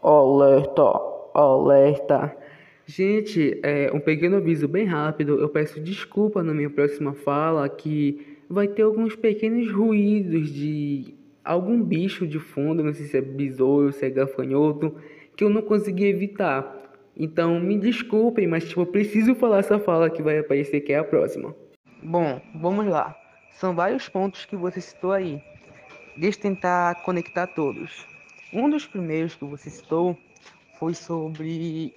alerta, 0.03 1.01
alerta. 1.33 2.37
Gente, 2.85 3.59
é, 3.63 3.91
um 3.95 4.01
pequeno 4.01 4.37
aviso 4.37 4.69
bem 4.69 4.85
rápido. 4.85 5.41
Eu 5.41 5.49
peço 5.49 5.81
desculpa 5.81 6.43
na 6.43 6.53
minha 6.53 6.69
próxima 6.69 7.15
fala 7.15 7.67
que 7.67 8.38
vai 8.49 8.67
ter 8.69 8.83
alguns 8.83 9.15
pequenos 9.15 9.71
ruídos 9.71 10.53
de 10.53 11.15
algum 11.45 11.83
bicho 11.83 12.27
de 12.27 12.39
fundo, 12.39 12.83
não 12.83 12.93
sei 12.93 13.07
se 13.07 13.17
é 13.17 13.21
besouro, 13.21 13.93
se 13.93 14.05
é 14.05 14.11
gafanhoto, 14.11 14.97
que 15.37 15.45
eu 15.45 15.51
não 15.51 15.63
consegui 15.63 16.07
evitar. 16.07 16.77
Então 17.17 17.59
me 17.59 17.79
desculpem, 17.79 18.47
mas 18.47 18.69
tipo, 18.69 18.83
eu 18.83 18.87
preciso 18.87 19.35
falar 19.35 19.59
essa 19.59 19.79
fala 19.79 20.09
que 20.09 20.23
vai 20.23 20.39
aparecer 20.39 20.81
que 20.81 20.93
é 20.93 20.99
a 20.99 21.05
próxima. 21.05 21.55
Bom, 22.03 22.41
vamos 22.55 22.87
lá. 22.87 23.17
São 23.53 23.75
vários 23.75 24.09
pontos 24.09 24.45
que 24.45 24.55
você 24.55 24.81
citou 24.81 25.13
aí. 25.13 25.43
Deixa 26.17 26.39
eu 26.39 26.43
tentar 26.43 27.03
conectar 27.03 27.47
todos. 27.49 28.07
Um 28.53 28.71
dos 28.71 28.87
primeiros 28.87 29.35
que 29.35 29.45
você 29.45 29.69
citou 29.69 30.17
foi 30.79 30.95
sobre 30.95 31.93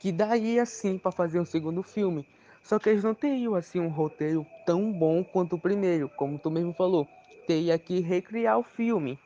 que 0.00 0.10
daria 0.10 0.62
assim 0.62 0.98
para 0.98 1.12
fazer 1.12 1.40
um 1.40 1.44
segundo 1.44 1.82
filme. 1.82 2.26
Só 2.68 2.78
que 2.78 2.90
eles 2.90 3.02
não 3.02 3.14
teriam 3.14 3.54
assim 3.54 3.80
um 3.80 3.88
roteiro 3.88 4.46
tão 4.62 4.92
bom 4.92 5.24
quanto 5.24 5.56
o 5.56 5.58
primeiro, 5.58 6.10
como 6.14 6.38
tu 6.38 6.50
mesmo 6.50 6.74
falou. 6.74 7.08
Teria 7.46 7.78
que 7.78 8.00
recriar 8.00 8.58
o 8.58 8.62
filme. 8.62 9.18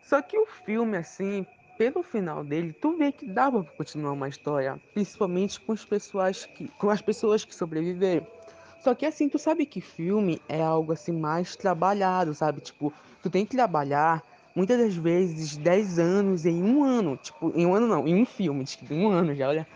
Só 0.00 0.22
que 0.22 0.38
o 0.38 0.46
filme 0.46 0.96
assim, 0.96 1.44
pelo 1.76 2.00
final 2.00 2.44
dele, 2.44 2.72
tu 2.80 2.96
vê 2.96 3.10
que 3.10 3.26
dava 3.26 3.64
para 3.64 3.72
continuar 3.72 4.12
uma 4.12 4.28
história, 4.28 4.80
principalmente 4.94 5.60
com 5.60 5.72
as 5.72 5.84
pessoas 5.84 6.46
que 6.46 6.68
com 6.78 6.88
as 6.90 7.02
pessoas 7.02 7.44
que 7.44 7.52
sobreviveram. 7.52 8.24
Só 8.78 8.94
que 8.94 9.04
assim, 9.04 9.28
tu 9.28 9.36
sabe 9.36 9.66
que 9.66 9.80
filme 9.80 10.40
é 10.48 10.62
algo 10.62 10.92
assim 10.92 11.10
mais 11.12 11.56
trabalhado, 11.56 12.32
sabe? 12.36 12.60
Tipo, 12.60 12.94
tu 13.20 13.28
tem 13.28 13.44
que 13.44 13.56
trabalhar 13.56 14.24
muitas 14.54 14.78
das 14.78 14.94
vezes 14.94 15.56
10 15.56 15.98
anos 15.98 16.46
em 16.46 16.62
um 16.62 16.84
ano. 16.84 17.16
Tipo, 17.16 17.50
em 17.52 17.66
um 17.66 17.74
ano 17.74 17.88
não, 17.88 18.06
em 18.06 18.14
um 18.14 18.24
filme, 18.24 18.64
tipo, 18.64 18.94
em 18.94 19.04
um 19.04 19.10
ano 19.10 19.34
já, 19.34 19.48
olha. 19.48 19.66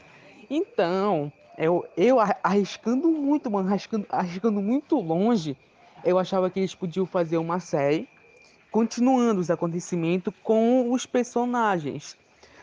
Então, 0.48 1.32
eu, 1.56 1.86
eu 1.96 2.18
arriscando 2.42 3.08
muito, 3.08 3.50
mano, 3.50 3.68
arriscando, 3.68 4.06
arriscando 4.10 4.60
muito 4.60 4.98
longe, 5.00 5.56
eu 6.04 6.18
achava 6.18 6.50
que 6.50 6.60
eles 6.60 6.74
podiam 6.74 7.06
fazer 7.06 7.38
uma 7.38 7.60
série 7.60 8.08
continuando 8.70 9.40
os 9.40 9.50
acontecimentos 9.50 10.34
com 10.42 10.90
os 10.90 11.06
personagens. 11.06 12.16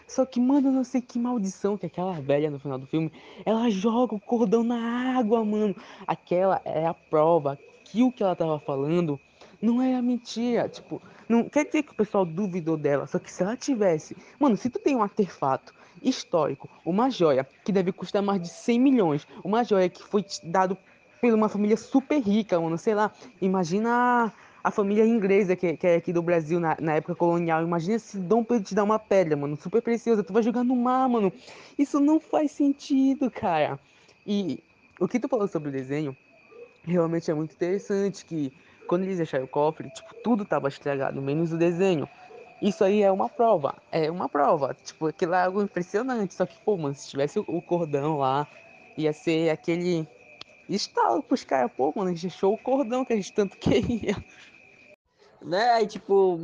Só 0.06 0.26
que, 0.26 0.42
mano, 0.42 0.68
eu 0.68 0.72
não 0.74 0.84
sei 0.84 1.00
que 1.00 1.18
maldição 1.18 1.78
que 1.78 1.86
aquela 1.86 2.12
velha 2.20 2.52
no 2.52 2.60
final 2.60 2.78
do 2.78 2.86
filme, 2.86 3.10
ela 3.46 3.70
joga 3.70 4.14
o 4.14 4.20
cordão 4.20 4.62
na 4.62 5.18
água, 5.18 5.44
mano. 5.46 5.74
Aquela 6.06 6.62
é 6.66 6.86
a 6.86 6.94
prova 6.94 7.58
que 7.86 8.04
o 8.04 8.12
que 8.12 8.22
ela 8.22 8.36
tava 8.36 8.60
falando 8.60 9.18
não 9.62 9.82
era 9.82 10.02
mentira. 10.02 10.68
Tipo, 10.68 11.02
não 11.30 11.48
quer 11.48 11.64
dizer 11.64 11.84
que 11.84 11.94
o 11.94 11.96
pessoal 11.96 12.26
duvidou 12.26 12.76
dela, 12.76 13.08
só 13.08 13.18
que 13.18 13.32
se 13.32 13.42
ela 13.42 13.56
tivesse. 13.56 14.18
Mano, 14.38 14.58
se 14.58 14.70
tu 14.70 14.80
tem 14.80 14.98
um 14.98 15.02
artefato 15.02 15.74
histórico, 16.02 16.70
uma 16.86 17.10
joia 17.10 17.47
que 17.64 17.72
deve 17.72 17.91
custar 17.91 18.22
mais 18.22 18.41
de 18.41 18.49
100 18.49 18.80
milhões, 18.80 19.28
uma 19.43 19.64
joia 19.64 19.89
que 19.89 20.04
foi 20.04 20.26
dado 20.43 20.78
por 21.22 21.34
uma 21.34 21.47
família 21.47 21.78
super 21.78 22.20
rica, 22.20 22.60
mano, 22.60 22.78
sei 22.78 22.95
lá, 22.95 23.12
imagina 23.39 24.34
a 24.64 24.72
família 24.72 25.06
inglesa 25.06 25.56
que, 25.56 25.76
que 25.76 25.88
é 25.88 25.95
aqui 25.95 26.14
do 26.14 26.22
Brasil 26.22 26.60
na, 26.60 26.78
na 26.80 26.93
época 26.93 27.16
colonial. 27.16 27.64
Imagina 27.64 27.97
se 27.99 28.18
Dom 28.18 28.43
Pedro 28.43 28.64
te 28.64 28.76
dar 28.76 28.84
uma 28.84 28.99
pedra, 28.99 29.36
mano, 29.36 29.56
super 29.56 29.82
preciosa, 29.82 30.24
tu 30.24 30.34
vai 30.34 30.43
jogar 30.43 30.64
no 30.64 30.76
mar, 30.76 31.08
mano. 31.10 31.32
Isso 31.78 31.99
não 31.99 32.20
faz 32.20 32.52
sentido, 32.52 33.30
cara. 33.30 33.80
E 34.26 34.64
o 34.99 35.08
que 35.08 35.20
tu 35.20 35.28
falou 35.28 35.47
sobre 35.47 35.70
o 35.70 35.72
desenho 35.72 36.16
realmente 36.84 37.30
é 37.30 37.34
muito 37.34 37.54
interessante, 37.54 38.26
que 38.26 38.52
quando 38.88 39.04
eles 39.04 39.20
acharam 39.20 39.45
o 39.45 39.47
cofre, 39.47 39.89
tipo, 39.89 40.14
tudo 40.24 40.45
tava 40.45 40.68
estragado, 40.68 41.22
menos 41.22 41.54
o 41.54 41.58
desenho. 41.58 42.08
Isso 42.62 42.84
aí 42.84 43.01
é 43.01 43.12
uma 43.12 43.28
prova, 43.28 43.76
é 43.91 44.12
uma 44.12 44.30
prova. 44.30 44.76
Tipo, 44.84 45.07
aquilo 45.07 45.34
é 45.34 45.43
algo 45.43 45.64
impressionante. 45.64 46.36
Só 46.36 46.45
que, 46.45 46.55
pô, 46.64 46.78
mano, 46.78 46.93
se 46.93 47.09
tivesse 47.09 47.39
o 47.39 47.62
cordão 47.62 48.20
lá, 48.20 48.47
ia 48.95 49.12
ser 49.12 49.49
aquele 49.49 50.07
estalo 50.70 51.24
pros 51.24 51.43
caras, 51.43 51.72
pô, 51.76 51.91
mano, 51.95 52.12
a 52.12 52.14
gente 52.14 52.28
achou 52.28 52.53
o 52.53 52.57
cordão 52.57 53.03
que 53.03 53.14
a 53.14 53.16
gente 53.16 53.34
tanto 53.34 53.57
queria. 53.59 54.16
Né? 55.41 55.72
Aí, 55.72 55.88
tipo, 55.88 56.38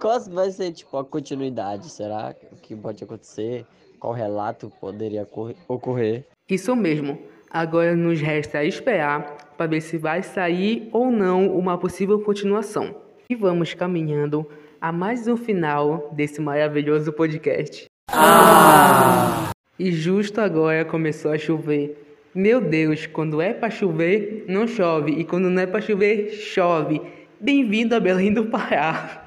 qual 0.00 0.20
vai 0.30 0.50
ser, 0.50 0.72
tipo, 0.72 0.96
a 0.98 1.04
continuidade? 1.04 1.88
Será 1.88 2.34
o 2.52 2.56
que 2.56 2.76
pode 2.76 3.02
acontecer? 3.02 3.66
Qual 3.98 4.12
relato 4.12 4.70
poderia 4.80 5.26
ocorrer? 5.66 6.26
Isso 6.46 6.76
mesmo. 6.76 7.18
Agora 7.50 7.96
nos 7.96 8.20
resta 8.20 8.64
esperar 8.64 9.54
para 9.56 9.66
ver 9.66 9.80
se 9.80 9.96
vai 9.96 10.22
sair 10.22 10.90
ou 10.92 11.10
não 11.10 11.56
uma 11.56 11.78
possível 11.78 12.20
continuação. 12.20 12.94
E 13.30 13.34
vamos 13.34 13.72
caminhando 13.72 14.46
a 14.84 14.92
mais 14.92 15.26
um 15.26 15.34
final 15.34 16.10
desse 16.12 16.42
maravilhoso 16.42 17.10
podcast. 17.10 17.86
Ah! 18.10 19.50
E 19.78 19.90
justo 19.90 20.42
agora 20.42 20.84
começou 20.84 21.32
a 21.32 21.38
chover. 21.38 22.18
Meu 22.34 22.60
Deus, 22.60 23.06
quando 23.06 23.40
é 23.40 23.54
para 23.54 23.70
chover, 23.70 24.44
não 24.46 24.66
chove. 24.66 25.12
E 25.12 25.24
quando 25.24 25.48
não 25.48 25.62
é 25.62 25.66
para 25.66 25.80
chover, 25.80 26.32
chove. 26.32 27.00
Bem-vindo 27.40 27.94
a 27.94 27.98
Belém 27.98 28.30
do 28.30 28.44
Pará. 28.44 29.26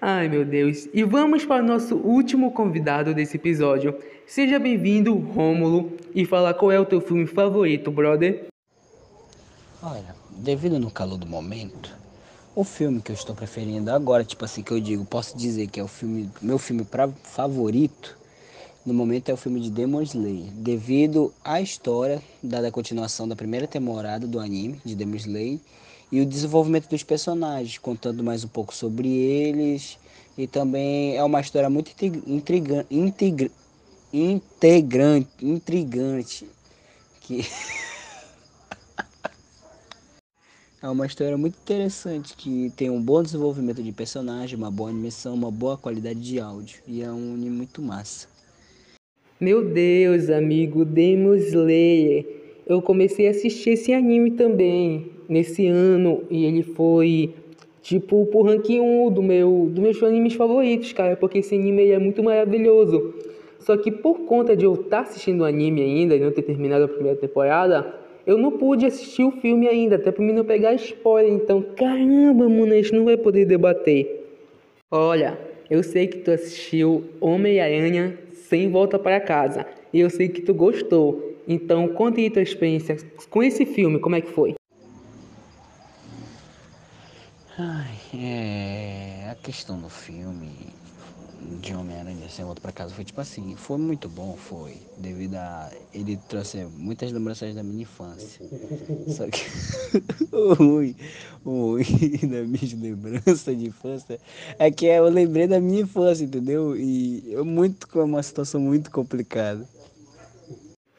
Ai, 0.00 0.28
meu 0.28 0.44
Deus. 0.44 0.88
E 0.92 1.04
vamos 1.04 1.44
para 1.44 1.62
o 1.62 1.66
nosso 1.66 1.94
último 1.98 2.50
convidado 2.50 3.14
desse 3.14 3.36
episódio. 3.36 3.96
Seja 4.26 4.58
bem-vindo, 4.58 5.14
Rômulo, 5.16 5.92
e 6.12 6.24
fala 6.24 6.52
qual 6.52 6.72
é 6.72 6.80
o 6.80 6.84
teu 6.84 7.00
filme 7.00 7.28
favorito, 7.28 7.88
brother. 7.92 8.46
Olha, 9.80 10.16
devido 10.36 10.80
no 10.80 10.90
calor 10.90 11.18
do 11.18 11.26
momento, 11.28 11.94
o 12.56 12.64
filme 12.64 13.02
que 13.02 13.12
eu 13.12 13.14
estou 13.14 13.36
preferindo 13.36 13.90
agora, 13.90 14.24
tipo 14.24 14.42
assim, 14.42 14.62
que 14.62 14.72
eu 14.72 14.80
digo, 14.80 15.04
posso 15.04 15.36
dizer 15.36 15.66
que 15.66 15.78
é 15.78 15.84
o 15.84 15.86
filme, 15.86 16.30
meu 16.40 16.58
filme 16.58 16.84
pra, 16.84 17.06
favorito, 17.22 18.16
no 18.84 18.94
momento 18.94 19.28
é 19.28 19.34
o 19.34 19.36
filme 19.36 19.60
de 19.60 19.70
Demon 19.70 20.00
Slayer, 20.00 20.50
devido 20.52 21.34
à 21.44 21.60
história 21.60 22.22
da 22.42 22.70
continuação 22.70 23.28
da 23.28 23.36
primeira 23.36 23.66
temporada 23.66 24.26
do 24.26 24.40
anime 24.40 24.80
de 24.86 24.94
Demon 24.94 25.16
Slayer 25.16 25.58
e 26.10 26.18
o 26.18 26.24
desenvolvimento 26.24 26.88
dos 26.88 27.02
personagens, 27.02 27.76
contando 27.76 28.24
mais 28.24 28.42
um 28.42 28.48
pouco 28.48 28.74
sobre 28.74 29.06
eles. 29.06 29.98
E 30.38 30.46
também 30.46 31.14
é 31.14 31.22
uma 31.22 31.40
história 31.42 31.68
muito 31.68 31.90
intrigante, 32.26 32.86
integra, 32.90 33.50
integrante, 34.10 35.28
intrigante, 35.42 36.48
que 37.20 37.46
é 40.86 40.88
uma 40.88 41.04
história 41.04 41.36
muito 41.36 41.56
interessante 41.60 42.36
que 42.36 42.70
tem 42.76 42.88
um 42.88 43.02
bom 43.02 43.20
desenvolvimento 43.20 43.82
de 43.82 43.90
personagem, 43.90 44.56
uma 44.56 44.70
boa 44.70 44.88
animação, 44.88 45.34
uma 45.34 45.50
boa 45.50 45.76
qualidade 45.76 46.20
de 46.20 46.38
áudio 46.38 46.78
e 46.86 47.02
é 47.02 47.10
um 47.10 47.34
anime 47.34 47.56
muito 47.56 47.82
massa. 47.82 48.28
Meu 49.40 49.64
Deus, 49.64 50.30
amigo 50.30 50.84
Demon 50.84 51.34
Slayer. 51.34 52.24
Eu 52.64 52.80
comecei 52.80 53.26
a 53.26 53.32
assistir 53.32 53.70
esse 53.70 53.92
anime 53.92 54.30
também 54.30 55.10
nesse 55.28 55.66
ano 55.66 56.22
e 56.30 56.44
ele 56.44 56.62
foi 56.62 57.34
tipo 57.82 58.24
pro 58.26 58.42
ranking 58.42 58.78
1 58.78 59.10
do 59.10 59.22
meu, 59.24 59.68
dos 59.68 59.82
meus 59.82 60.00
animes 60.04 60.34
favoritos, 60.34 60.92
cara, 60.92 61.16
porque 61.16 61.38
esse 61.38 61.56
anime 61.56 61.90
é 61.90 61.98
muito 61.98 62.22
maravilhoso. 62.22 63.12
Só 63.58 63.76
que 63.76 63.90
por 63.90 64.20
conta 64.20 64.56
de 64.56 64.64
eu 64.64 64.74
estar 64.74 65.00
assistindo 65.00 65.40
o 65.40 65.44
anime 65.44 65.82
ainda 65.82 66.14
e 66.14 66.20
não 66.20 66.30
ter 66.30 66.42
terminado 66.42 66.84
a 66.84 66.88
primeira 66.88 67.18
temporada, 67.18 68.05
eu 68.26 68.36
não 68.36 68.50
pude 68.50 68.84
assistir 68.84 69.22
o 69.22 69.30
filme 69.30 69.68
ainda, 69.68 69.96
até 69.96 70.10
pra 70.10 70.24
mim 70.24 70.32
não 70.32 70.44
pegar 70.44 70.74
spoiler. 70.74 71.32
Então, 71.32 71.62
caramba, 71.62 72.48
mano, 72.48 72.72
a 72.72 72.76
gente 72.76 72.92
não 72.92 73.04
vai 73.04 73.16
poder 73.16 73.44
debater. 73.44 74.26
Olha, 74.90 75.38
eu 75.70 75.82
sei 75.82 76.08
que 76.08 76.18
tu 76.18 76.32
assistiu 76.32 77.04
Homem-Aranha 77.20 78.18
sem 78.32 78.70
volta 78.70 78.98
para 78.98 79.20
casa. 79.20 79.64
E 79.92 80.00
eu 80.00 80.10
sei 80.10 80.28
que 80.28 80.42
tu 80.42 80.52
gostou. 80.52 81.36
Então, 81.46 81.86
conte 81.88 82.20
aí 82.20 82.28
tua 82.28 82.42
experiência 82.42 82.96
com 83.30 83.42
esse 83.42 83.64
filme, 83.64 84.00
como 84.00 84.16
é 84.16 84.20
que 84.20 84.30
foi? 84.30 84.54
Ai, 87.56 87.94
é. 88.20 89.30
A 89.30 89.34
questão 89.36 89.80
do 89.80 89.88
filme 89.88 90.75
de 91.60 91.74
Homem-Aranha 91.74 92.28
sem 92.28 92.44
volta 92.44 92.60
para 92.60 92.72
casa 92.72 92.94
foi 92.94 93.04
tipo 93.04 93.20
assim, 93.20 93.54
foi 93.56 93.78
muito 93.78 94.08
bom, 94.08 94.36
foi, 94.36 94.74
devido 94.98 95.36
a 95.36 95.70
ele 95.94 96.18
trouxe 96.28 96.66
muitas 96.76 97.12
lembranças 97.12 97.54
da 97.54 97.62
minha 97.62 97.82
infância. 97.82 98.44
Só 99.08 99.26
que 99.28 99.42
o 100.34 100.54
ruim, 100.54 100.96
o 101.44 101.72
ruim 101.72 101.84
da 102.28 102.42
minha 102.42 102.76
lembrança 102.80 103.54
de 103.54 103.66
infância 103.66 104.18
é 104.58 104.70
que 104.70 104.86
eu 104.86 105.08
lembrei 105.08 105.46
da 105.46 105.60
minha 105.60 105.82
infância, 105.82 106.24
entendeu? 106.24 106.76
E 106.76 107.22
eu 107.32 107.44
muito 107.44 107.88
com 107.88 108.04
uma 108.04 108.22
situação 108.22 108.60
muito 108.60 108.90
complicada. 108.90 109.66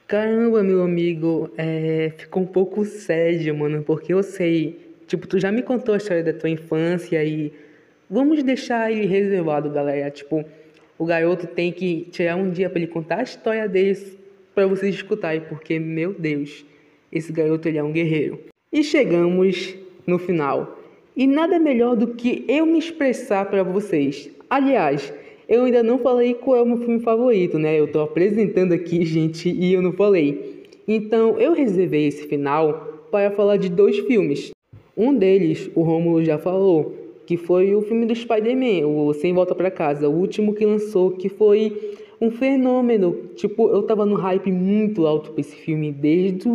Caramba, 0.07 0.63
meu 0.63 0.83
amigo, 0.83 1.51
é, 1.57 2.13
ficou 2.17 2.43
um 2.43 2.45
pouco 2.45 2.85
sério, 2.85 3.53
mano, 3.57 3.83
porque 3.83 4.13
eu 4.13 4.23
sei, 4.23 4.95
tipo, 5.05 5.27
tu 5.27 5.37
já 5.37 5.51
me 5.51 5.61
contou 5.61 5.93
a 5.93 5.97
história 5.97 6.23
da 6.23 6.31
tua 6.31 6.49
infância 6.49 7.21
e 7.25 7.51
vamos 8.09 8.41
deixar 8.43 8.91
ele 8.91 9.05
reservado, 9.05 9.69
galera. 9.69 10.09
Tipo, 10.09 10.43
o 10.97 11.05
garoto 11.05 11.47
tem 11.47 11.71
que 11.71 12.07
tirar 12.11 12.35
um 12.35 12.49
dia 12.49 12.69
para 12.69 12.79
ele 12.79 12.87
contar 12.87 13.19
a 13.19 13.23
história 13.23 13.67
deles 13.67 14.17
para 14.55 14.65
vocês 14.65 14.95
escutarem, 14.95 15.41
porque 15.41 15.77
meu 15.77 16.13
Deus, 16.13 16.65
esse 17.11 17.31
garoto 17.31 17.67
ele 17.67 17.77
é 17.77 17.83
um 17.83 17.91
guerreiro. 17.91 18.39
E 18.71 18.83
chegamos 18.83 19.75
no 20.05 20.17
final. 20.17 20.79
E 21.15 21.27
nada 21.27 21.59
melhor 21.59 21.95
do 21.95 22.07
que 22.15 22.43
eu 22.47 22.65
me 22.65 22.79
expressar 22.79 23.45
para 23.45 23.63
vocês. 23.63 24.29
Aliás, 24.49 25.13
eu 25.47 25.63
ainda 25.63 25.81
não 25.81 25.99
falei 25.99 26.33
qual 26.33 26.57
é 26.57 26.61
o 26.61 26.65
meu 26.65 26.77
filme 26.77 26.99
favorito, 26.99 27.57
né? 27.57 27.79
Eu 27.79 27.87
tô 27.87 28.01
apresentando 28.01 28.73
aqui, 28.73 29.03
gente, 29.05 29.49
e 29.49 29.73
eu 29.73 29.81
não 29.81 29.93
falei. 29.93 30.63
Então, 30.87 31.39
eu 31.39 31.53
reservei 31.53 32.07
esse 32.07 32.27
final 32.27 33.07
para 33.11 33.31
falar 33.31 33.57
de 33.57 33.69
dois 33.69 33.97
filmes. 33.99 34.51
Um 34.95 35.13
deles, 35.13 35.69
o 35.75 35.81
Romulo 35.83 36.23
já 36.23 36.37
falou, 36.37 37.06
que 37.27 37.35
foi 37.35 37.75
o 37.75 37.81
filme 37.81 38.05
do 38.05 38.15
Spider-Man, 38.15 38.87
o 38.87 39.13
Sem 39.13 39.33
Volta 39.33 39.53
para 39.53 39.69
Casa, 39.69 40.07
o 40.07 40.13
último 40.13 40.53
que 40.53 40.65
lançou, 40.65 41.11
que 41.11 41.27
foi 41.27 41.97
um 42.21 42.31
fenômeno. 42.31 43.13
Tipo, 43.35 43.67
eu 43.67 43.83
tava 43.83 44.05
no 44.05 44.15
hype 44.15 44.49
muito 44.49 45.05
alto 45.05 45.31
pra 45.31 45.41
esse 45.41 45.57
filme, 45.57 45.91
desde 45.91 46.49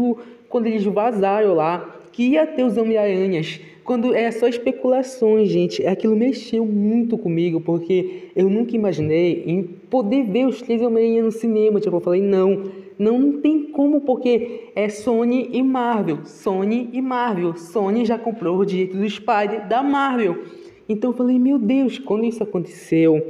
quando 0.49 0.67
eles 0.67 0.83
vazaram 0.85 1.55
lá 1.55 2.01
que 2.11 2.23
ia 2.23 2.47
ter 2.47 2.65
os 2.65 2.79
Homem-Aranhas. 2.79 3.61
Quando 3.85 4.15
é 4.15 4.31
só 4.31 4.49
especulações, 4.49 5.51
gente, 5.51 5.87
aquilo 5.87 6.17
mexeu 6.17 6.65
muito 6.65 7.19
comigo, 7.19 7.61
porque 7.61 8.29
eu 8.35 8.49
nunca 8.49 8.75
imaginei 8.75 9.43
em 9.47 9.63
poder 9.63 10.25
ver 10.25 10.47
os 10.47 10.63
três 10.63 10.81
Homem-Aranha 10.81 11.23
no 11.23 11.33
cinema. 11.33 11.81
Tipo, 11.81 11.97
eu 11.97 12.01
falei, 12.01 12.23
não, 12.23 12.65
não 12.99 13.41
tem 13.41 13.65
como, 13.65 14.01
porque 14.01 14.71
é 14.75 14.89
Sony 14.89 15.51
e 15.53 15.63
Marvel. 15.63 16.25
Sony 16.25 16.89
e 16.95 17.03
Marvel. 17.03 17.57
Sony 17.57 18.07
já 18.07 18.17
comprou 18.17 18.59
o 18.59 18.65
direito 18.65 18.97
do 18.97 19.09
Spider 19.09 19.69
da 19.69 19.83
Marvel. 19.83 20.62
Então 20.89 21.11
eu 21.11 21.17
falei, 21.17 21.39
meu 21.39 21.59
Deus, 21.59 21.99
quando 21.99 22.25
isso 22.25 22.43
aconteceu, 22.43 23.25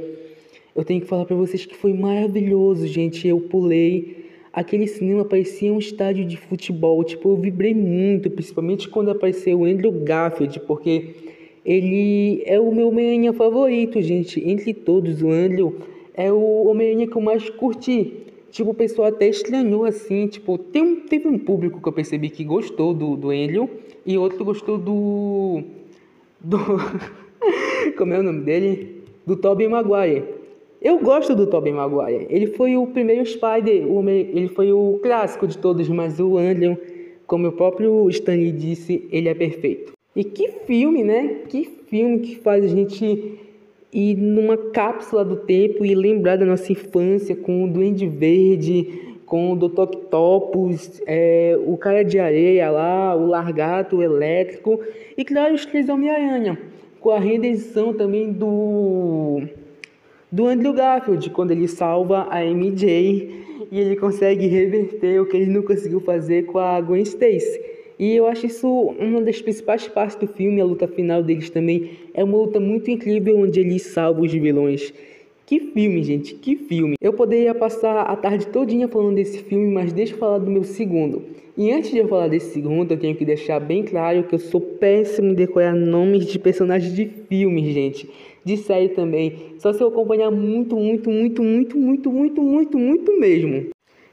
eu 0.75 0.83
tenho 0.83 1.01
que 1.01 1.07
falar 1.07 1.25
para 1.25 1.35
vocês 1.35 1.65
que 1.65 1.75
foi 1.75 1.93
maravilhoso, 1.93 2.87
gente. 2.87 3.27
Eu 3.27 3.39
pulei 3.41 4.23
aquele 4.53 4.85
cinema 4.85 5.25
parecia 5.25 5.73
um 5.73 5.79
estádio 5.79 6.23
de 6.25 6.37
futebol. 6.37 7.03
Tipo, 7.03 7.29
eu 7.29 7.37
vibrei 7.37 7.73
muito, 7.73 8.29
principalmente 8.29 8.87
quando 8.87 9.09
apareceu 9.09 9.59
o 9.59 9.65
Andrew 9.65 9.91
Garfield, 9.91 10.59
porque 10.61 11.15
ele 11.65 12.43
é 12.45 12.59
o 12.59 12.73
meu 12.73 12.89
Homem-Aranha 12.89 13.33
favorito, 13.33 14.01
gente. 14.01 14.39
Entre 14.47 14.73
todos, 14.73 15.21
o 15.21 15.29
Andrew 15.29 15.77
é 16.13 16.31
o 16.31 16.67
Homem-Aranha 16.67 17.07
que 17.07 17.15
eu 17.15 17.21
mais 17.21 17.49
curti. 17.49 18.13
Tipo, 18.51 18.69
o 18.69 18.73
pessoal 18.75 19.07
até 19.07 19.27
estranhou 19.27 19.83
assim. 19.85 20.27
Tipo, 20.27 20.57
tem 20.59 20.83
um, 20.83 20.95
teve 21.07 21.27
um 21.27 21.39
público 21.39 21.81
que 21.81 21.87
eu 21.87 21.93
percebi 21.93 22.29
que 22.29 22.43
gostou 22.43 22.93
do, 22.93 23.17
do 23.17 23.31
Andrew 23.31 23.67
e 24.05 24.15
outro 24.17 24.45
gostou 24.45 24.77
do. 24.77 25.63
Do. 26.39 26.57
Como 27.97 28.13
é 28.13 28.19
o 28.19 28.23
nome 28.23 28.41
dele? 28.41 29.03
Do 29.25 29.35
Tobey 29.35 29.67
Maguire. 29.67 30.23
Eu 30.81 30.99
gosto 30.99 31.33
do 31.35 31.47
Tobey 31.47 31.71
Maguire. 31.71 32.27
Ele 32.29 32.47
foi 32.47 32.75
o 32.75 32.87
primeiro 32.87 33.25
Spider, 33.25 33.85
ele 34.07 34.49
foi 34.49 34.73
o 34.73 34.99
clássico 35.01 35.47
de 35.47 35.57
todos, 35.57 35.87
mas 35.87 36.19
o 36.19 36.37
Andrew, 36.37 36.77
como 37.25 37.47
o 37.47 37.51
próprio 37.53 38.09
Stanley 38.09 38.51
disse, 38.51 39.07
ele 39.11 39.29
é 39.29 39.33
perfeito. 39.33 39.93
E 40.15 40.23
que 40.23 40.49
filme, 40.65 41.03
né? 41.03 41.37
Que 41.47 41.63
filme 41.87 42.19
que 42.19 42.35
faz 42.35 42.65
a 42.65 42.67
gente 42.67 43.39
ir 43.93 44.15
numa 44.17 44.57
cápsula 44.57 45.23
do 45.23 45.37
tempo 45.37 45.85
e 45.85 45.95
lembrar 45.95 46.37
da 46.37 46.45
nossa 46.45 46.71
infância 46.71 47.35
com 47.35 47.63
o 47.63 47.67
Duende 47.67 48.07
Verde, 48.07 49.15
com 49.25 49.53
o 49.53 49.55
Dr. 49.55 49.81
Octopus, 49.81 51.01
é, 51.07 51.57
o 51.65 51.77
Cara 51.77 52.03
de 52.03 52.19
Areia 52.19 52.69
lá, 52.69 53.15
o 53.15 53.27
Largato, 53.27 53.97
o 53.97 54.03
Elétrico 54.03 54.79
e, 55.17 55.23
claro, 55.23 55.53
os 55.53 55.65
Três 55.65 55.89
Homem-Aranha, 55.89 56.59
com 57.03 57.11
a 57.11 57.19
redenção 57.19 57.93
também 57.93 58.31
do 58.31 59.41
do 60.31 60.47
Andrew 60.47 60.73
Garfield, 60.73 61.29
quando 61.29 61.51
ele 61.51 61.67
salva 61.67 62.27
a 62.31 62.43
MJ 62.43 63.43
e 63.69 63.79
ele 63.79 63.95
consegue 63.97 64.47
reverter 64.47 65.21
o 65.21 65.25
que 65.27 65.37
ele 65.37 65.51
não 65.51 65.61
conseguiu 65.61 65.99
fazer 65.99 66.45
com 66.45 66.57
a 66.57 66.79
Gwen 66.81 67.03
Stacy. 67.03 67.61
E 67.99 68.15
eu 68.15 68.25
acho 68.25 68.47
isso 68.47 68.67
uma 68.67 69.21
das 69.21 69.41
principais 69.41 69.87
partes 69.87 70.15
do 70.15 70.25
filme, 70.25 70.59
a 70.61 70.65
luta 70.65 70.87
final 70.87 71.21
deles 71.21 71.49
também 71.49 71.91
é 72.13 72.23
uma 72.23 72.37
luta 72.37 72.59
muito 72.59 72.89
incrível 72.89 73.37
onde 73.37 73.59
ele 73.59 73.77
salva 73.77 74.21
os 74.21 74.31
vilões. 74.31 74.93
Que 75.53 75.59
filme, 75.59 76.01
gente, 76.01 76.33
que 76.33 76.55
filme. 76.55 76.95
Eu 76.99 77.13
poderia 77.13 77.53
passar 77.53 78.01
a 78.01 78.15
tarde 78.15 78.47
todinha 78.47 78.87
falando 78.87 79.17
desse 79.17 79.37
filme, 79.37 79.71
mas 79.71 79.93
deixa 79.93 80.15
eu 80.15 80.17
falar 80.17 80.39
do 80.39 80.49
meu 80.49 80.63
segundo. 80.63 81.21
E 81.55 81.71
antes 81.71 81.91
de 81.91 81.99
eu 81.99 82.07
falar 82.07 82.27
desse 82.27 82.51
segundo, 82.53 82.91
eu 82.91 82.97
tenho 82.97 83.15
que 83.15 83.23
deixar 83.23 83.59
bem 83.59 83.83
claro 83.83 84.23
que 84.23 84.33
eu 84.33 84.39
sou 84.39 84.59
péssimo 84.59 85.27
em 85.27 85.35
decorar 85.35 85.75
nomes 85.75 86.25
de 86.25 86.39
personagens 86.39 86.95
de 86.95 87.05
filmes, 87.05 87.71
gente 87.71 88.09
de 88.43 88.57
série 88.57 88.89
também. 88.89 89.53
Só 89.59 89.71
se 89.71 89.79
eu 89.79 89.89
acompanhar 89.89 90.31
muito, 90.31 90.75
muito, 90.75 91.11
muito, 91.11 91.43
muito, 91.43 91.77
muito, 91.77 92.11
muito, 92.11 92.41
muito, 92.41 92.79
muito 92.79 93.19
mesmo. 93.19 93.67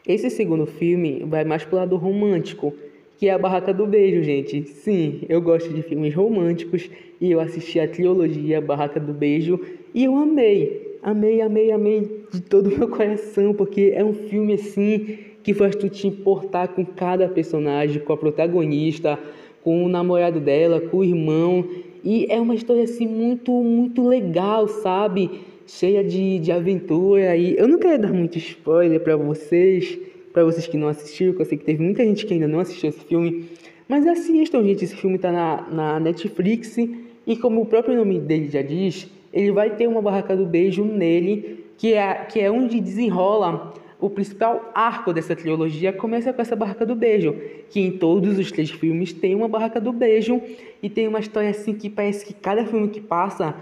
Esse 0.07 0.29
segundo 0.29 0.67
filme 0.67 1.25
vai 1.27 1.43
mais 1.43 1.65
pro 1.65 1.77
lado 1.77 1.97
romântico, 1.97 2.75
que 3.17 3.29
é 3.29 3.33
a 3.33 3.39
Barraca 3.39 3.73
do 3.73 3.87
Beijo, 3.87 4.23
gente. 4.23 4.63
Sim, 4.65 5.23
eu 5.27 5.41
gosto 5.41 5.73
de 5.73 5.81
filmes 5.81 6.15
românticos 6.15 6.91
e 7.19 7.31
eu 7.33 7.41
assisti 7.41 7.81
a 7.81 7.89
trilogia 7.89 8.61
Barraca 8.61 9.01
do 9.01 9.15
Beijo 9.15 9.59
e 9.95 10.05
eu 10.05 10.15
amei. 10.15 10.90
Amei, 11.03 11.41
amei, 11.41 11.73
amei 11.73 12.27
de 12.31 12.43
todo 12.43 12.67
o 12.67 12.79
meu 12.79 12.89
coração, 12.89 13.55
porque 13.55 13.93
é 13.95 14.05
um 14.05 14.13
filme 14.13 14.53
assim 14.53 15.19
que 15.43 15.55
faz 15.55 15.75
tu 15.75 15.89
te 15.89 16.07
importar 16.07 16.69
com 16.69 16.85
cada 16.85 17.27
personagem, 17.27 18.03
com 18.03 18.13
a 18.13 18.17
protagonista, 18.19 19.19
com 19.65 19.83
o 19.83 19.89
namorado 19.89 20.39
dela, 20.39 20.79
com 20.79 20.99
o 20.99 21.05
irmão. 21.05 21.65
E 22.05 22.27
é 22.29 22.39
uma 22.39 22.55
história 22.55 22.83
assim 22.83 23.07
muito, 23.07 23.51
muito 23.51 24.07
legal, 24.07 24.69
sabe? 24.69 25.41
Cheia 25.67 26.05
de, 26.05 26.39
de 26.39 26.53
aventura. 26.53 27.35
E 27.35 27.57
eu 27.57 27.67
não 27.67 27.79
quero 27.79 28.03
dar 28.03 28.13
muito 28.13 28.37
spoiler 28.37 29.01
para 29.01 29.17
vocês, 29.17 29.99
para 30.35 30.45
vocês 30.45 30.67
que 30.67 30.77
não 30.77 30.89
assistiram, 30.89 31.33
porque 31.33 31.43
eu 31.43 31.47
sei 31.47 31.57
que 31.57 31.65
teve 31.65 31.83
muita 31.83 32.05
gente 32.05 32.27
que 32.27 32.35
ainda 32.35 32.47
não 32.47 32.61
assistiu 32.61 32.91
esse 32.91 33.01
filme. 33.07 33.47
Mas 33.89 34.07
assistam, 34.07 34.63
gente. 34.63 34.85
Esse 34.85 34.97
filme 34.97 35.17
tá 35.17 35.33
na, 35.33 35.67
na 35.71 36.01
Netflix. 36.01 36.77
E 37.27 37.37
como 37.37 37.63
o 37.63 37.67
próprio 37.67 37.97
nome 37.97 38.19
dele 38.21 38.49
já 38.49 38.61
diz, 38.61 39.09
ele 39.33 39.53
vai 39.53 39.71
ter 39.71 39.87
uma 39.87 40.03
barraca 40.03 40.37
do 40.37 40.47
beijo 40.47 40.85
nele, 40.85 41.65
que 41.79 41.95
é, 41.95 42.15
que 42.25 42.41
é 42.41 42.51
onde 42.51 42.81
desenrola 42.81 43.75
o 44.01 44.09
principal 44.09 44.71
arco 44.75 45.13
dessa 45.13 45.37
trilogia 45.37 45.93
começa 45.93 46.33
com 46.33 46.41
essa 46.41 46.57
barraca 46.57 46.87
do 46.87 46.95
beijo, 46.95 47.37
que 47.69 47.81
em 47.81 47.93
todos 47.93 48.39
os 48.39 48.51
três 48.51 48.71
filmes 48.71 49.13
tem 49.13 49.35
uma 49.35 49.47
barraca 49.47 49.81
do 49.81 49.93
beijo 49.93 50.41
e 50.83 50.89
tem 50.89 51.07
uma 51.07 51.21
história 51.21 51.51
assim 51.51 51.75
que 51.75 51.91
parece 51.91 52.25
que 52.25 52.33
cada 52.33 52.65
filme 52.65 52.89
que 52.89 53.01
passa 53.01 53.55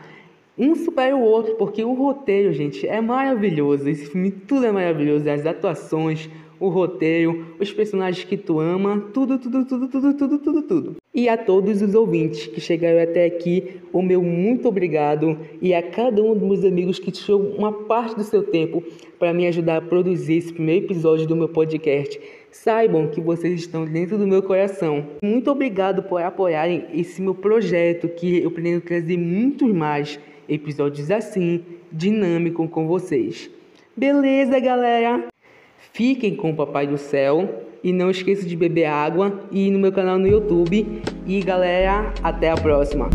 um 0.56 0.74
supera 0.74 1.16
o 1.16 1.22
outro, 1.22 1.54
porque 1.54 1.84
o 1.84 1.92
roteiro, 1.92 2.52
gente, 2.52 2.86
é 2.86 3.00
maravilhoso. 3.00 3.88
Esse 3.88 4.06
filme 4.06 4.30
tudo 4.30 4.66
é 4.66 4.72
maravilhoso, 4.72 5.30
as 5.30 5.46
atuações, 5.46 6.28
o 6.60 6.68
roteiro, 6.68 7.46
os 7.58 7.72
personagens 7.72 8.24
que 8.24 8.36
tu 8.36 8.60
ama, 8.60 9.08
tudo, 9.12 9.38
tudo, 9.38 9.64
tudo, 9.64 9.88
tudo, 9.88 10.14
tudo, 10.14 10.38
tudo, 10.38 10.62
tudo. 10.62 10.96
E 11.14 11.28
a 11.28 11.36
todos 11.36 11.82
os 11.82 11.94
ouvintes 11.94 12.46
que 12.46 12.60
chegaram 12.60 13.02
até 13.02 13.24
aqui, 13.24 13.80
o 13.92 14.00
meu 14.00 14.22
muito 14.22 14.68
obrigado 14.68 15.38
e 15.60 15.74
a 15.74 15.82
cada 15.82 16.22
um 16.22 16.34
dos 16.34 16.42
meus 16.42 16.64
amigos 16.64 16.98
que 16.98 17.10
tirou 17.10 17.40
uma 17.56 17.72
parte 17.72 18.14
do 18.14 18.22
seu 18.22 18.42
tempo 18.42 18.82
para 19.18 19.32
me 19.32 19.46
ajudar 19.46 19.78
a 19.78 19.80
produzir 19.80 20.36
esse 20.36 20.52
primeiro 20.52 20.86
episódio 20.86 21.26
do 21.26 21.34
meu 21.34 21.48
podcast. 21.48 22.20
Saibam 22.50 23.08
que 23.08 23.20
vocês 23.20 23.60
estão 23.60 23.84
dentro 23.84 24.16
do 24.16 24.26
meu 24.26 24.42
coração. 24.42 25.06
Muito 25.22 25.50
obrigado 25.50 26.02
por 26.04 26.22
apoiarem 26.22 26.84
esse 26.94 27.20
meu 27.20 27.34
projeto 27.34 28.08
que 28.08 28.42
eu 28.42 28.50
pretendo 28.50 28.80
trazer 28.80 29.16
muitos 29.16 29.72
mais 29.72 30.20
episódios 30.48 31.10
assim, 31.10 31.62
dinâmico 31.90 32.66
com 32.68 32.86
vocês. 32.86 33.50
Beleza, 33.96 34.60
galera? 34.60 35.26
Fiquem 35.92 36.34
com 36.36 36.50
o 36.50 36.56
Papai 36.56 36.86
do 36.86 36.98
Céu 36.98 37.64
e 37.82 37.92
não 37.92 38.10
esqueça 38.10 38.46
de 38.46 38.56
beber 38.56 38.86
água 38.86 39.40
e 39.50 39.68
ir 39.68 39.70
no 39.70 39.78
meu 39.78 39.92
canal 39.92 40.18
no 40.18 40.26
YouTube. 40.26 41.02
E 41.26 41.40
galera, 41.40 42.12
até 42.22 42.50
a 42.50 42.56
próxima. 42.56 43.08